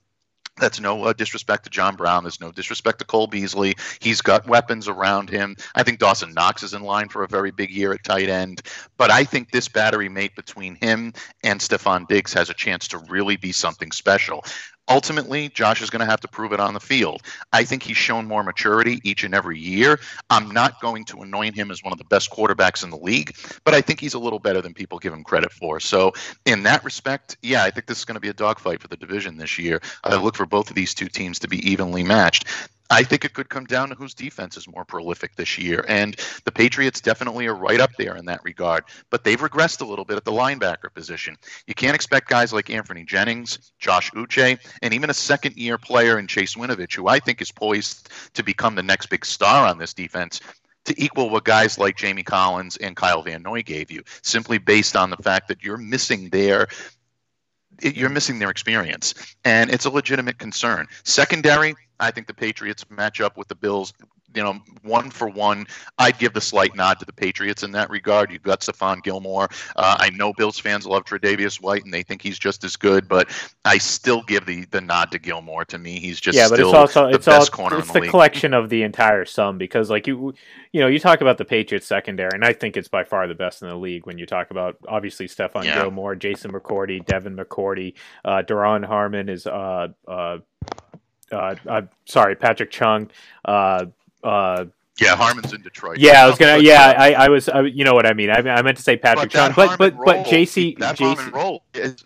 that's 0.57 0.79
no 0.79 1.03
uh, 1.03 1.13
disrespect 1.13 1.65
to 1.65 1.69
John 1.69 1.95
Brown. 1.95 2.23
There's 2.23 2.41
no 2.41 2.51
disrespect 2.51 2.99
to 2.99 3.05
Cole 3.05 3.27
Beasley. 3.27 3.75
He's 3.99 4.21
got 4.21 4.47
weapons 4.47 4.87
around 4.87 5.29
him. 5.29 5.55
I 5.75 5.83
think 5.83 5.99
Dawson 5.99 6.33
Knox 6.33 6.63
is 6.63 6.73
in 6.73 6.81
line 6.81 7.09
for 7.09 7.23
a 7.23 7.27
very 7.27 7.51
big 7.51 7.69
year 7.69 7.93
at 7.93 8.03
tight 8.03 8.27
end. 8.27 8.63
But 8.97 9.11
I 9.11 9.23
think 9.23 9.51
this 9.51 9.67
battery 9.67 10.09
mate 10.09 10.35
between 10.35 10.75
him 10.75 11.13
and 11.43 11.59
Stefon 11.59 12.07
Diggs 12.07 12.33
has 12.33 12.49
a 12.49 12.55
chance 12.55 12.87
to 12.89 12.97
really 12.97 13.37
be 13.37 13.51
something 13.51 13.91
special. 13.91 14.43
Ultimately, 14.89 15.49
Josh 15.49 15.81
is 15.81 15.89
going 15.89 15.99
to 15.99 16.05
have 16.05 16.21
to 16.21 16.27
prove 16.27 16.53
it 16.53 16.59
on 16.59 16.73
the 16.73 16.79
field. 16.79 17.21
I 17.51 17.63
think 17.65 17.83
he's 17.83 17.97
shown 17.97 18.25
more 18.25 18.43
maturity 18.43 19.01
each 19.03 19.23
and 19.23 19.35
every 19.35 19.59
year. 19.59 19.99
I'm 20.29 20.49
not 20.51 20.79
going 20.81 21.05
to 21.05 21.21
anoint 21.21 21.55
him 21.55 21.71
as 21.71 21.83
one 21.83 21.91
of 21.91 21.99
the 21.99 22.05
best 22.05 22.31
quarterbacks 22.31 22.83
in 22.83 22.89
the 22.89 22.97
league, 22.97 23.35
but 23.63 23.73
I 23.73 23.81
think 23.81 23.99
he's 23.99 24.13
a 24.13 24.19
little 24.19 24.39
better 24.39 24.61
than 24.61 24.73
people 24.73 24.99
give 24.99 25.13
him 25.13 25.23
credit 25.23 25.51
for. 25.51 25.79
So, 25.79 26.13
in 26.45 26.63
that 26.63 26.83
respect, 26.85 27.37
yeah, 27.41 27.63
I 27.63 27.71
think 27.71 27.87
this 27.87 27.97
is 27.97 28.05
going 28.05 28.15
to 28.15 28.21
be 28.21 28.29
a 28.29 28.33
dogfight 28.33 28.81
for 28.81 28.87
the 28.87 28.97
division 28.97 29.37
this 29.37 29.59
year. 29.59 29.81
I 30.03 30.15
look 30.15 30.35
for 30.35 30.45
both 30.45 30.69
of 30.69 30.75
these 30.75 30.93
two 30.93 31.07
teams 31.07 31.39
to 31.39 31.47
be 31.47 31.57
evenly 31.69 32.03
matched. 32.03 32.45
I 32.89 33.03
think 33.03 33.25
it 33.25 33.33
could 33.33 33.49
come 33.49 33.65
down 33.65 33.89
to 33.89 33.95
whose 33.95 34.13
defense 34.13 34.57
is 34.57 34.67
more 34.67 34.85
prolific 34.85 35.35
this 35.35 35.57
year. 35.57 35.83
And 35.87 36.15
the 36.45 36.51
Patriots 36.51 37.01
definitely 37.01 37.47
are 37.47 37.55
right 37.55 37.79
up 37.79 37.91
there 37.97 38.15
in 38.15 38.25
that 38.25 38.43
regard, 38.43 38.85
but 39.09 39.23
they've 39.23 39.39
regressed 39.39 39.81
a 39.81 39.85
little 39.85 40.05
bit 40.05 40.17
at 40.17 40.25
the 40.25 40.31
linebacker 40.31 40.93
position. 40.93 41.35
You 41.65 41.73
can't 41.73 41.95
expect 41.95 42.29
guys 42.29 42.53
like 42.53 42.67
Anfernee 42.67 43.05
Jennings, 43.05 43.71
Josh 43.79 44.11
Uche, 44.11 44.59
and 44.81 44.93
even 44.93 45.09
a 45.09 45.13
second 45.13 45.57
year 45.57 45.77
player 45.77 46.19
in 46.19 46.27
Chase 46.27 46.55
Winovich, 46.55 46.95
who 46.95 47.07
I 47.07 47.19
think 47.19 47.41
is 47.41 47.51
poised 47.51 48.09
to 48.33 48.43
become 48.43 48.75
the 48.75 48.83
next 48.83 49.07
big 49.07 49.25
star 49.25 49.67
on 49.67 49.77
this 49.77 49.93
defense, 49.93 50.39
to 50.85 51.03
equal 51.03 51.29
what 51.29 51.43
guys 51.43 51.77
like 51.77 51.97
Jamie 51.97 52.23
Collins 52.23 52.77
and 52.77 52.95
Kyle 52.95 53.21
Van 53.21 53.43
Noy 53.43 53.61
gave 53.61 53.91
you, 53.91 54.03
simply 54.21 54.57
based 54.57 54.95
on 54.95 55.09
the 55.09 55.17
fact 55.17 55.49
that 55.49 55.61
you're 55.61 55.77
missing 55.77 56.29
their 56.29 56.67
you're 57.81 58.09
missing 58.09 58.39
their 58.39 58.49
experience, 58.49 59.13
and 59.45 59.69
it's 59.69 59.85
a 59.85 59.89
legitimate 59.89 60.37
concern. 60.37 60.87
Secondary, 61.03 61.75
I 61.99 62.11
think 62.11 62.27
the 62.27 62.33
Patriots 62.33 62.85
match 62.89 63.21
up 63.21 63.37
with 63.37 63.47
the 63.47 63.55
Bills. 63.55 63.93
You 64.37 64.43
know, 64.43 64.59
one 64.83 65.09
for 65.09 65.27
one, 65.27 65.65
I'd 65.97 66.19
give 66.19 66.33
the 66.33 66.41
slight 66.41 66.75
nod 66.75 66.99
to 66.99 67.05
the 67.05 67.11
Patriots 67.11 67.63
in 67.63 67.71
that 67.71 67.89
regard. 67.89 68.31
You've 68.31 68.43
got 68.43 68.61
Stephon 68.61 69.01
Gilmore. 69.01 69.49
Uh, 69.75 69.97
I 69.99 70.11
know 70.11 70.31
Bills 70.31 70.59
fans 70.59 70.85
love 70.85 71.05
Tre'Davious 71.05 71.59
White 71.59 71.83
and 71.83 71.91
they 71.93 72.03
think 72.03 72.21
he's 72.21 72.37
just 72.37 72.63
as 72.63 72.75
good, 72.75 73.07
but 73.07 73.29
I 73.65 73.79
still 73.79 74.21
give 74.21 74.45
the, 74.45 74.65
the 74.65 74.79
nod 74.79 75.11
to 75.11 75.19
Gilmore. 75.19 75.65
To 75.65 75.77
me, 75.79 75.99
he's 75.99 76.21
just 76.21 76.37
yeah, 76.37 76.47
but 76.49 76.59
it's 76.59 76.71
also 76.71 77.09
the 77.09 77.15
it's 77.15 77.25
best 77.25 77.51
all 77.51 77.57
corner 77.57 77.79
it's 77.79 77.87
in 77.87 77.93
the 77.93 77.93
the 77.93 78.01
league. 78.01 78.11
collection 78.11 78.53
of 78.53 78.69
the 78.69 78.83
entire 78.83 79.25
sum 79.25 79.57
because 79.57 79.89
like 79.89 80.05
you 80.05 80.33
you 80.71 80.81
know 80.81 80.87
you 80.87 80.99
talk 80.99 81.21
about 81.21 81.39
the 81.39 81.45
Patriots 81.45 81.87
secondary 81.87 82.29
and 82.33 82.45
I 82.45 82.53
think 82.53 82.77
it's 82.77 82.87
by 82.87 83.03
far 83.03 83.27
the 83.27 83.33
best 83.33 83.63
in 83.63 83.69
the 83.69 83.75
league 83.75 84.05
when 84.05 84.19
you 84.19 84.27
talk 84.27 84.51
about 84.51 84.77
obviously 84.87 85.27
Stephon 85.27 85.63
Yeah. 85.63 85.81
Gilmore, 85.81 86.15
Jason 86.15 86.51
McCourty, 86.51 87.03
Devin 87.03 87.35
McCourty, 87.35 87.95
uh, 88.23 88.43
Duron 88.47 88.85
Harmon 88.85 89.29
is 89.29 89.47
uh 89.47 89.87
uh. 90.07 90.37
Uh, 91.29 91.55
uh, 91.67 91.81
sorry, 92.05 92.37
Patrick 92.37 92.71
Chung. 92.71 93.11
Uh, 93.43 93.87
uh, 94.23 94.65
Yeah, 94.99 95.15
Harmon's 95.15 95.53
in 95.53 95.61
Detroit. 95.61 95.97
yeah, 95.99 96.23
I 96.23 96.27
was 96.27 96.37
gonna. 96.37 96.57
Yeah, 96.61 96.93
I, 96.97 97.13
I 97.13 97.29
was. 97.29 97.47
I, 97.49 97.61
you 97.61 97.83
know 97.83 97.93
what 97.93 98.05
I 98.05 98.13
mean. 98.13 98.29
I, 98.29 98.37
I 98.39 98.61
meant 98.61 98.77
to 98.77 98.83
say 98.83 98.97
Patrick 98.97 99.31
but 99.31 99.51
Harmon 99.53 99.75
but 99.77 99.95
but 99.97 100.15
role- 100.15 100.25
JC, 100.25 100.77
that 100.79 100.97
JC 100.97 101.15
Harmon 101.15 101.33
role 101.33 101.63
is 101.73 102.03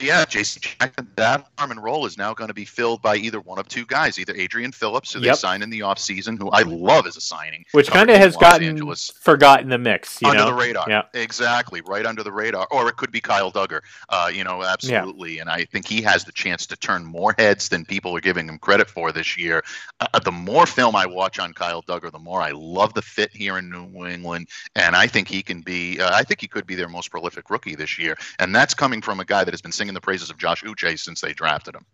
yeah, 0.00 0.24
Jason 0.24 0.60
Jackson, 0.62 1.08
that 1.16 1.48
Harmon 1.58 1.78
role 1.78 2.04
is 2.06 2.18
now 2.18 2.34
going 2.34 2.48
to 2.48 2.54
be 2.54 2.64
filled 2.64 3.00
by 3.00 3.16
either 3.16 3.40
one 3.40 3.58
of 3.58 3.68
two 3.68 3.86
guys, 3.86 4.18
either 4.18 4.34
Adrian 4.36 4.70
Phillips, 4.72 5.12
who 5.12 5.20
Yep. 5.20 5.34
they 5.34 5.38
signed 5.38 5.62
in 5.62 5.70
the 5.70 5.80
offseason, 5.80 6.38
who 6.38 6.50
I 6.50 6.62
love 6.62 7.06
as 7.06 7.16
a 7.16 7.20
signing, 7.20 7.64
which 7.72 7.90
kind 7.90 8.10
of 8.10 8.16
has 8.18 8.34
Los 8.34 8.40
gotten 8.42 8.68
Angeles. 8.68 9.10
forgotten 9.20 9.68
the 9.70 9.78
mix. 9.78 10.20
You 10.20 10.28
under 10.28 10.44
know? 10.44 10.50
the 10.50 10.54
radar. 10.54 10.84
Yeah. 10.88 11.02
Exactly, 11.14 11.80
right 11.86 12.04
under 12.04 12.22
the 12.22 12.32
radar. 12.32 12.66
Or 12.70 12.88
it 12.88 12.96
could 12.96 13.10
be 13.10 13.20
Kyle 13.20 13.50
Dugger. 13.50 13.80
Uh, 14.08 14.30
you 14.32 14.44
know, 14.44 14.62
absolutely. 14.62 15.38
And 15.38 15.48
I 15.48 15.64
think 15.64 15.86
he 15.88 16.02
has 16.02 16.24
the 16.24 16.32
chance 16.32 16.66
to 16.66 16.76
turn 16.76 17.04
more 17.04 17.34
heads 17.38 17.68
than 17.70 17.84
people 17.86 18.14
are 18.16 18.20
giving 18.20 18.48
him 18.48 18.58
credit 18.58 18.90
for 18.90 19.10
this 19.12 19.38
year. 19.38 19.62
Uh, 20.00 20.18
the 20.18 20.32
more 20.32 20.66
film 20.66 20.94
I 20.96 21.06
watch 21.06 21.38
on 21.38 21.52
Kyle 21.54 21.82
Dugger, 21.82 22.12
the 22.12 22.18
more 22.18 22.42
I 22.42 22.50
love 22.50 22.92
the 22.94 23.02
fit 23.02 23.30
here 23.32 23.56
in 23.58 23.70
New 23.70 24.06
England. 24.06 24.48
And 24.76 24.94
I 24.94 25.06
think 25.06 25.28
he 25.28 25.42
can 25.42 25.62
be. 25.62 25.98
Uh, 26.00 26.10
I 26.12 26.22
think 26.24 26.40
he 26.40 26.48
could 26.48 26.66
be 26.66 26.74
their 26.74 26.88
most 26.88 27.10
prolific 27.10 27.48
rookie 27.48 27.74
this 27.74 27.98
year. 27.98 28.16
And 28.38 28.54
that's 28.54 28.74
coming 28.74 29.00
from 29.00 29.20
a 29.20 29.24
guy 29.24 29.44
that 29.44 29.52
has 29.52 29.61
been 29.62 29.72
singing 29.72 29.94
the 29.94 30.00
praises 30.00 30.30
of 30.30 30.38
Josh 30.38 30.62
Uche 30.62 30.98
since 30.98 31.20
they 31.20 31.32
drafted 31.32 31.74
him. 31.74 31.84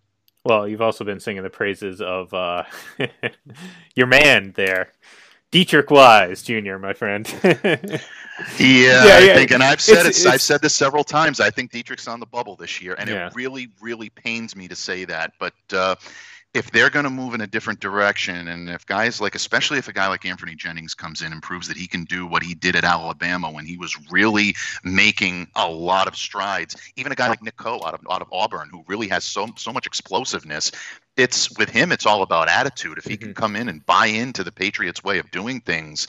Well, 0.44 0.66
you've 0.68 0.80
also 0.82 1.04
been 1.04 1.20
singing 1.20 1.42
the 1.42 1.50
praises 1.50 2.00
of 2.00 2.32
uh, 2.32 2.64
your 3.94 4.06
man 4.06 4.52
there, 4.56 4.92
Deatrich 5.52 5.90
Wise 5.90 6.42
Jr., 6.42 6.78
my 6.78 6.92
friend. 6.94 7.26
Yeah, 8.56 9.04
Yeah, 9.04 9.14
I 9.16 9.18
yeah. 9.18 9.34
think, 9.34 9.50
and 9.50 9.64
I've 9.64 9.80
said 9.80 10.06
It's- 10.06 10.24
it. 10.24 10.28
I've 10.28 10.40
said 10.40 10.60
this 10.62 10.72
several 10.72 11.02
times. 11.02 11.40
I 11.40 11.50
think 11.50 11.72
Deatrich's 11.72 12.06
on 12.06 12.20
the 12.20 12.26
bubble 12.26 12.54
this 12.54 12.80
year, 12.80 12.94
and 12.96 13.10
Yeah. 13.10 13.26
it 13.26 13.34
really, 13.34 13.68
really 13.80 14.10
pains 14.10 14.54
me 14.54 14.68
to 14.68 14.76
say 14.76 15.04
that. 15.06 15.32
But 15.40 15.54
uh, 15.72 15.96
if 16.54 16.70
they're 16.70 16.88
going 16.88 17.04
to 17.04 17.10
move 17.10 17.34
in 17.34 17.42
a 17.42 17.46
different 17.46 17.78
direction, 17.78 18.48
and 18.48 18.70
if 18.70 18.86
guys 18.86 19.20
like, 19.20 19.34
especially 19.34 19.78
if 19.78 19.88
a 19.88 19.92
guy 19.92 20.08
like 20.08 20.22
Anfernee 20.22 20.56
Jennings 20.56 20.94
comes 20.94 21.20
in 21.20 21.30
and 21.32 21.42
proves 21.42 21.68
that 21.68 21.76
he 21.76 21.86
can 21.86 22.04
do 22.04 22.26
what 22.26 22.42
he 22.42 22.54
did 22.54 22.74
at 22.74 22.84
Alabama 22.84 23.50
when 23.50 23.66
he 23.66 23.76
was 23.76 23.96
really 24.10 24.56
making 24.82 25.48
a 25.54 25.68
lot 25.68 26.08
of 26.08 26.16
strides, 26.16 26.74
even 26.96 27.12
a 27.12 27.14
guy 27.14 27.28
like 27.28 27.42
Nick 27.42 27.56
Coe 27.56 27.80
out 27.84 27.94
of 27.94 28.00
out 28.10 28.22
of 28.22 28.28
Auburn, 28.32 28.70
who 28.70 28.82
really 28.86 29.08
has 29.08 29.24
so 29.24 29.48
so 29.56 29.72
much 29.72 29.86
explosiveness. 29.86 30.72
It's 31.16 31.56
with 31.58 31.68
him. 31.68 31.92
It's 31.92 32.06
all 32.06 32.22
about 32.22 32.48
attitude. 32.48 32.96
If 32.96 33.04
he 33.04 33.16
can 33.16 33.28
mm-hmm. 33.28 33.40
come 33.42 33.56
in 33.56 33.68
and 33.68 33.84
buy 33.84 34.06
into 34.06 34.42
the 34.42 34.52
Patriots' 34.52 35.04
way 35.04 35.18
of 35.18 35.30
doing 35.30 35.60
things, 35.60 36.06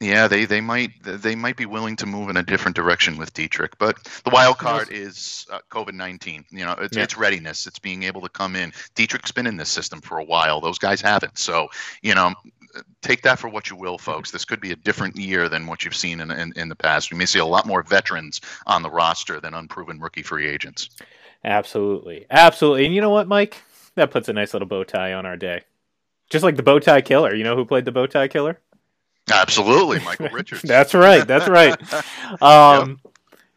yeah, 0.00 0.26
they, 0.28 0.46
they 0.46 0.60
might 0.60 0.90
they 1.02 1.34
might 1.34 1.56
be 1.56 1.66
willing 1.66 1.94
to 1.96 2.06
move 2.06 2.30
in 2.30 2.36
a 2.38 2.42
different 2.42 2.74
direction 2.76 3.16
with 3.18 3.34
Deatrich, 3.34 3.72
but 3.78 4.02
the 4.24 4.30
wild 4.30 4.58
card 4.58 4.88
is 4.90 5.46
uh, 5.52 5.58
COVID 5.70 5.92
nineteen. 5.94 6.44
You 6.50 6.64
know, 6.64 6.72
it's, 6.80 6.96
Yeah. 6.96 7.02
it's 7.04 7.16
readiness. 7.18 7.66
It's 7.66 7.78
being 7.78 8.02
able 8.04 8.20
to 8.22 8.28
come 8.28 8.56
in. 8.56 8.72
Deatrich's 8.96 9.32
been 9.32 9.46
in 9.46 9.56
this 9.58 9.68
system 9.68 10.00
for 10.00 10.18
a 10.18 10.24
while. 10.24 10.60
Those 10.60 10.78
guys 10.78 11.00
haven't. 11.00 11.38
So 11.38 11.68
you 12.02 12.14
know, 12.14 12.32
take 13.02 13.22
that 13.22 13.38
for 13.38 13.48
what 13.48 13.68
you 13.68 13.76
will, 13.76 13.98
folks. 13.98 14.30
This 14.30 14.44
could 14.44 14.60
be 14.60 14.72
a 14.72 14.76
different 14.76 15.16
year 15.16 15.48
than 15.48 15.66
what 15.66 15.84
you've 15.84 15.94
seen 15.96 16.20
in, 16.20 16.30
in 16.30 16.52
in 16.56 16.68
the 16.70 16.76
past. 16.76 17.10
We 17.12 17.18
may 17.18 17.26
see 17.26 17.38
a 17.38 17.44
lot 17.46 17.66
more 17.66 17.82
veterans 17.82 18.40
on 18.66 18.82
the 18.82 18.90
roster 18.90 19.38
than 19.40 19.52
unproven 19.54 20.00
rookie 20.00 20.22
free 20.22 20.46
agents. 20.48 20.88
Absolutely, 21.44 22.26
absolutely. 22.30 22.86
And 22.86 22.94
you 22.94 23.00
know 23.00 23.10
what, 23.10 23.28
Mike? 23.28 23.62
That 23.96 24.10
puts 24.10 24.28
a 24.28 24.32
nice 24.32 24.52
little 24.54 24.68
bow 24.68 24.84
tie 24.84 25.12
on 25.14 25.26
our 25.26 25.36
day. 25.36 25.62
Just 26.30 26.44
like 26.44 26.56
the 26.56 26.62
bow 26.62 26.78
tie 26.78 27.00
killer. 27.00 27.34
You 27.34 27.44
know 27.44 27.56
who 27.56 27.64
played 27.64 27.84
the 27.84 27.92
bow 27.92 28.06
tie 28.06 28.28
killer? 28.28 28.58
Absolutely, 29.32 29.98
Michael 30.04 30.28
Richards. 30.30 30.62
That's 30.62 30.94
right. 30.94 31.26
That's 31.26 31.48
right. 31.48 31.76
Um, 32.42 33.00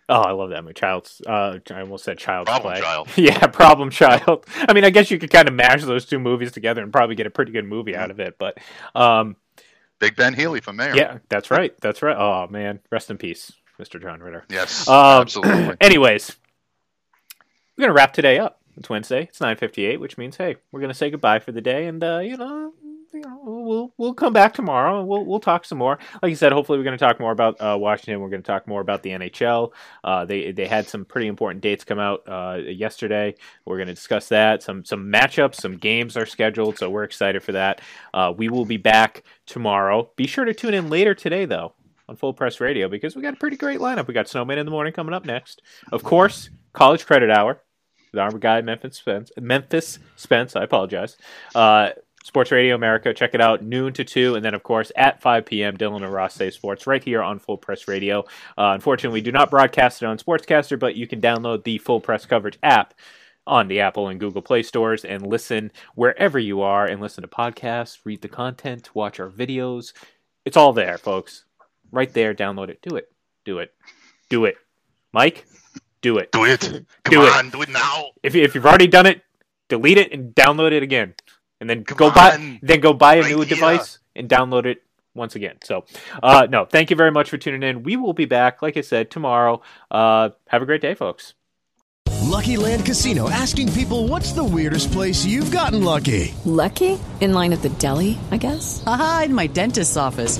Oh, 0.10 0.22
I 0.22 0.32
love 0.32 0.50
that 0.50 0.64
movie. 0.64 0.74
Child's. 0.74 1.22
Uh, 1.26 1.60
I 1.72 1.80
almost 1.80 2.04
said 2.04 2.18
Child's 2.18 2.50
Problem 2.50 2.74
Play. 2.74 2.82
Child. 2.82 3.08
yeah, 3.16 3.48
Problem 3.48 3.90
Child. 3.90 4.46
I 4.68 4.74
mean, 4.74 4.84
I 4.84 4.90
guess 4.90 5.10
you 5.10 5.18
could 5.18 5.32
kind 5.32 5.48
of 5.48 5.54
mash 5.54 5.84
those 5.84 6.06
two 6.06 6.20
movies 6.20 6.52
together 6.52 6.84
and 6.84 6.92
probably 6.92 7.16
get 7.16 7.26
a 7.26 7.30
pretty 7.30 7.52
good 7.54 7.66
movie 7.66 7.96
out 7.96 8.12
of 8.12 8.20
it. 8.20 8.38
But, 8.38 8.58
um, 8.96 9.38
Big 10.00 10.18
Ben 10.18 10.34
Healy 10.34 10.60
for 10.60 10.74
mayor. 10.74 10.94
yeah, 10.96 11.20
that's 11.30 11.50
right. 11.50 11.74
That's 11.80 12.02
right. 12.02 12.18
Oh 12.18 12.48
man, 12.52 12.80
rest 12.92 13.10
in 13.10 13.18
peace, 13.18 13.54
Mr. 13.80 14.02
John 14.02 14.20
Ritter. 14.20 14.44
Yes. 14.50 14.88
Um, 14.90 15.22
absolutely. 15.22 15.78
Anyways, 15.82 16.36
we're 17.78 17.84
gonna 17.84 17.94
wrap 17.94 18.12
today 18.12 18.40
up. 18.40 18.60
It's 18.76 18.90
Wednesday. 18.90 19.24
It's 19.24 19.40
nine 19.40 19.56
fifty 19.56 19.86
eight, 19.86 20.02
which 20.02 20.18
means 20.18 20.36
hey, 20.36 20.58
we're 20.74 20.82
gonna 20.82 20.94
say 20.94 21.10
goodbye 21.10 21.40
for 21.40 21.54
the 21.54 21.62
day, 21.62 21.86
and 21.88 22.04
uh, 22.04 22.20
you 22.20 22.36
know, 22.36 22.74
you 23.14 23.22
know, 23.22 23.40
we'll 23.44 23.94
we'll 23.98 24.14
come 24.14 24.34
back 24.34 24.54
tomorrow 24.54 25.04
we'll 25.04 25.26
we'll 25.26 25.40
talk 25.40 25.66
some 25.66 25.78
more. 25.78 26.00
Like 26.22 26.30
you 26.30 26.36
said, 26.36 26.52
hopefully 26.52 26.78
we're 26.78 26.84
gonna 26.84 26.98
talk 26.98 27.20
more 27.20 27.32
about 27.32 27.60
uh, 27.62 27.78
Washington. 27.80 28.20
We're 28.22 28.30
gonna 28.30 28.42
talk 28.42 28.68
more 28.68 28.82
about 28.82 29.04
the 29.04 29.12
NHL. 29.12 29.72
Uh, 30.04 30.26
they 30.26 30.52
they 30.52 30.68
had 30.68 30.88
some 30.88 31.06
pretty 31.06 31.28
important 31.28 31.62
dates 31.62 31.84
come 31.84 32.00
out 32.00 32.24
uh, 32.28 32.60
yesterday. 32.66 33.36
We're 33.66 33.78
gonna 33.78 33.94
discuss 33.94 34.30
that. 34.30 34.64
Some 34.64 34.84
some 34.86 35.12
matchups, 35.12 35.56
some 35.56 35.78
games 35.78 36.18
are 36.18 36.26
scheduled, 36.26 36.78
so 36.78 36.90
we're 36.90 37.04
excited 37.04 37.44
for 37.44 37.52
that. 37.54 37.82
Uh, 38.14 38.34
we 38.36 38.50
will 38.50 38.66
be 38.66 38.78
back 38.78 39.24
tomorrow. 39.46 40.10
Be 40.16 40.28
sure 40.28 40.46
to 40.46 40.54
tune 40.54 40.74
in 40.74 40.90
later 40.90 41.14
today, 41.14 41.46
though 41.46 41.74
on 42.10 42.16
Full 42.16 42.34
Press 42.34 42.60
Radio 42.60 42.90
because 42.90 43.16
we 43.16 43.22
got 43.22 43.34
a 43.34 43.38
pretty 43.38 43.58
great 43.58 43.80
lineup. 43.80 44.08
We 44.08 44.14
got 44.14 44.28
Snowman 44.28 44.58
in 44.58 44.66
the 44.66 44.72
morning 44.72 44.94
coming 44.94 45.14
up 45.14 45.26
next. 45.26 45.62
Of 45.92 46.04
course, 46.04 46.50
College 46.74 47.06
Credit 47.06 47.30
Hour 47.30 47.62
with 48.12 48.20
our 48.20 48.32
guy 48.32 48.62
Memphis 48.62 48.98
Spence. 48.98 49.32
Memphis 49.40 50.00
Spence, 50.16 50.56
I 50.56 50.64
apologize. 50.64 51.18
Sports 52.24 52.52
Radio 52.52 52.74
America, 52.74 53.14
check 53.14 53.34
it 53.34 53.42
out 53.42 53.62
noon 53.62 53.92
to 53.94 54.04
two, 54.06 54.34
and 54.36 54.44
then 54.44 54.54
of 54.54 54.64
course 54.64 54.92
at 54.96 55.22
5 55.22 55.46
p.m. 55.46 55.78
Dylan 55.78 56.04
and 56.04 56.12
Ross 56.12 56.34
say 56.34 56.50
sports 56.50 56.88
right 56.88 57.04
here 57.04 57.22
on 57.22 57.38
Full 57.38 57.58
Press 57.58 57.88
Radio. 57.88 58.22
Uh, 58.58 58.72
unfortunately, 58.74 59.18
we 59.20 59.24
do 59.24 59.32
not 59.34 59.52
broadcast 59.52 60.02
it 60.02 60.06
on 60.06 60.18
Sportscaster, 60.18 60.80
but 60.80 60.96
you 60.96 61.06
can 61.06 61.20
download 61.22 61.64
the 61.66 61.78
Full 61.80 62.00
Press 62.00 62.26
Coverage 62.26 62.58
app 62.64 62.94
on 63.46 63.68
the 63.68 63.82
Apple 63.82 64.08
and 64.08 64.22
Google 64.22 64.42
Play 64.42 64.64
stores 64.64 65.04
and 65.04 65.28
listen 65.28 65.70
wherever 65.96 66.40
you 66.40 66.62
are 66.62 66.86
and 66.88 67.02
listen 67.02 67.24
to 67.24 67.28
podcasts, 67.28 67.98
read 68.06 68.22
the 68.22 68.30
content, 68.30 68.90
watch 68.96 69.20
our 69.20 69.30
videos. 69.30 69.92
It's 70.46 70.56
all 70.56 70.72
there, 70.72 70.98
folks. 70.98 71.44
Right 71.92 72.12
there. 72.14 72.34
Download 72.34 72.70
it. 72.70 72.82
Do 72.82 72.96
it. 72.96 73.12
Do 73.44 73.60
it. 73.60 73.74
Do 74.30 74.46
it. 74.46 74.56
Mike, 75.12 75.46
do 76.02 76.18
it. 76.18 76.32
Do 76.32 76.46
it. 76.46 76.62
Come 77.04 77.14
Do 77.14 77.24
it. 77.26 77.34
on, 77.34 77.50
do 77.50 77.62
it 77.62 77.70
now. 77.70 78.12
If, 78.24 78.34
if 78.34 78.56
you've 78.56 78.66
already 78.66 78.88
done 78.88 79.06
it, 79.06 79.22
delete 79.68 79.98
it 79.98 80.12
and 80.14 80.34
download 80.34 80.72
it 80.72 80.82
again. 80.82 81.14
And 81.64 81.70
then 81.70 81.86
Come 81.86 81.98
go 81.98 82.12
buy 82.12 82.58
then 82.62 82.82
go 82.82 82.92
buy 82.94 83.16
a 83.16 83.22
Right 83.22 83.32
new 83.32 83.38
here. 83.38 83.56
device 83.56 84.00
and 84.18 84.28
download 84.28 84.66
it 84.66 84.84
once 85.16 85.34
again. 85.36 85.56
So, 85.64 85.86
uh, 86.22 86.46
no, 86.50 86.66
thank 86.66 86.90
you 86.90 86.98
very 86.98 87.12
much 87.12 87.30
for 87.30 87.38
tuning 87.38 87.64
in. 87.64 87.84
We 87.84 87.96
will 87.96 88.12
be 88.12 88.26
back, 88.26 88.62
like 88.62 88.76
I 88.76 88.82
said, 88.82 89.10
tomorrow. 89.10 89.62
Uh, 89.90 90.32
have 90.50 90.62
a 90.62 90.66
great 90.66 90.82
day, 90.82 90.94
folks. 90.94 91.36
Lucky 92.24 92.58
Land 92.58 92.86
Casino 92.86 93.30
asking 93.30 93.72
people 93.72 94.10
what's 94.10 94.34
the 94.34 94.44
weirdest 94.44 94.92
place 94.92 95.24
you've 95.24 95.52
gotten 95.52 95.84
lucky? 95.86 96.34
Lucky? 96.44 97.00
In 97.22 97.32
line 97.34 97.54
at 97.54 97.62
the 97.62 97.70
deli, 97.70 98.20
I 98.32 98.36
guess? 98.38 98.84
Aha, 98.86 99.24
in 99.26 99.34
my 99.34 99.48
dentist's 99.48 99.96
office. 99.96 100.40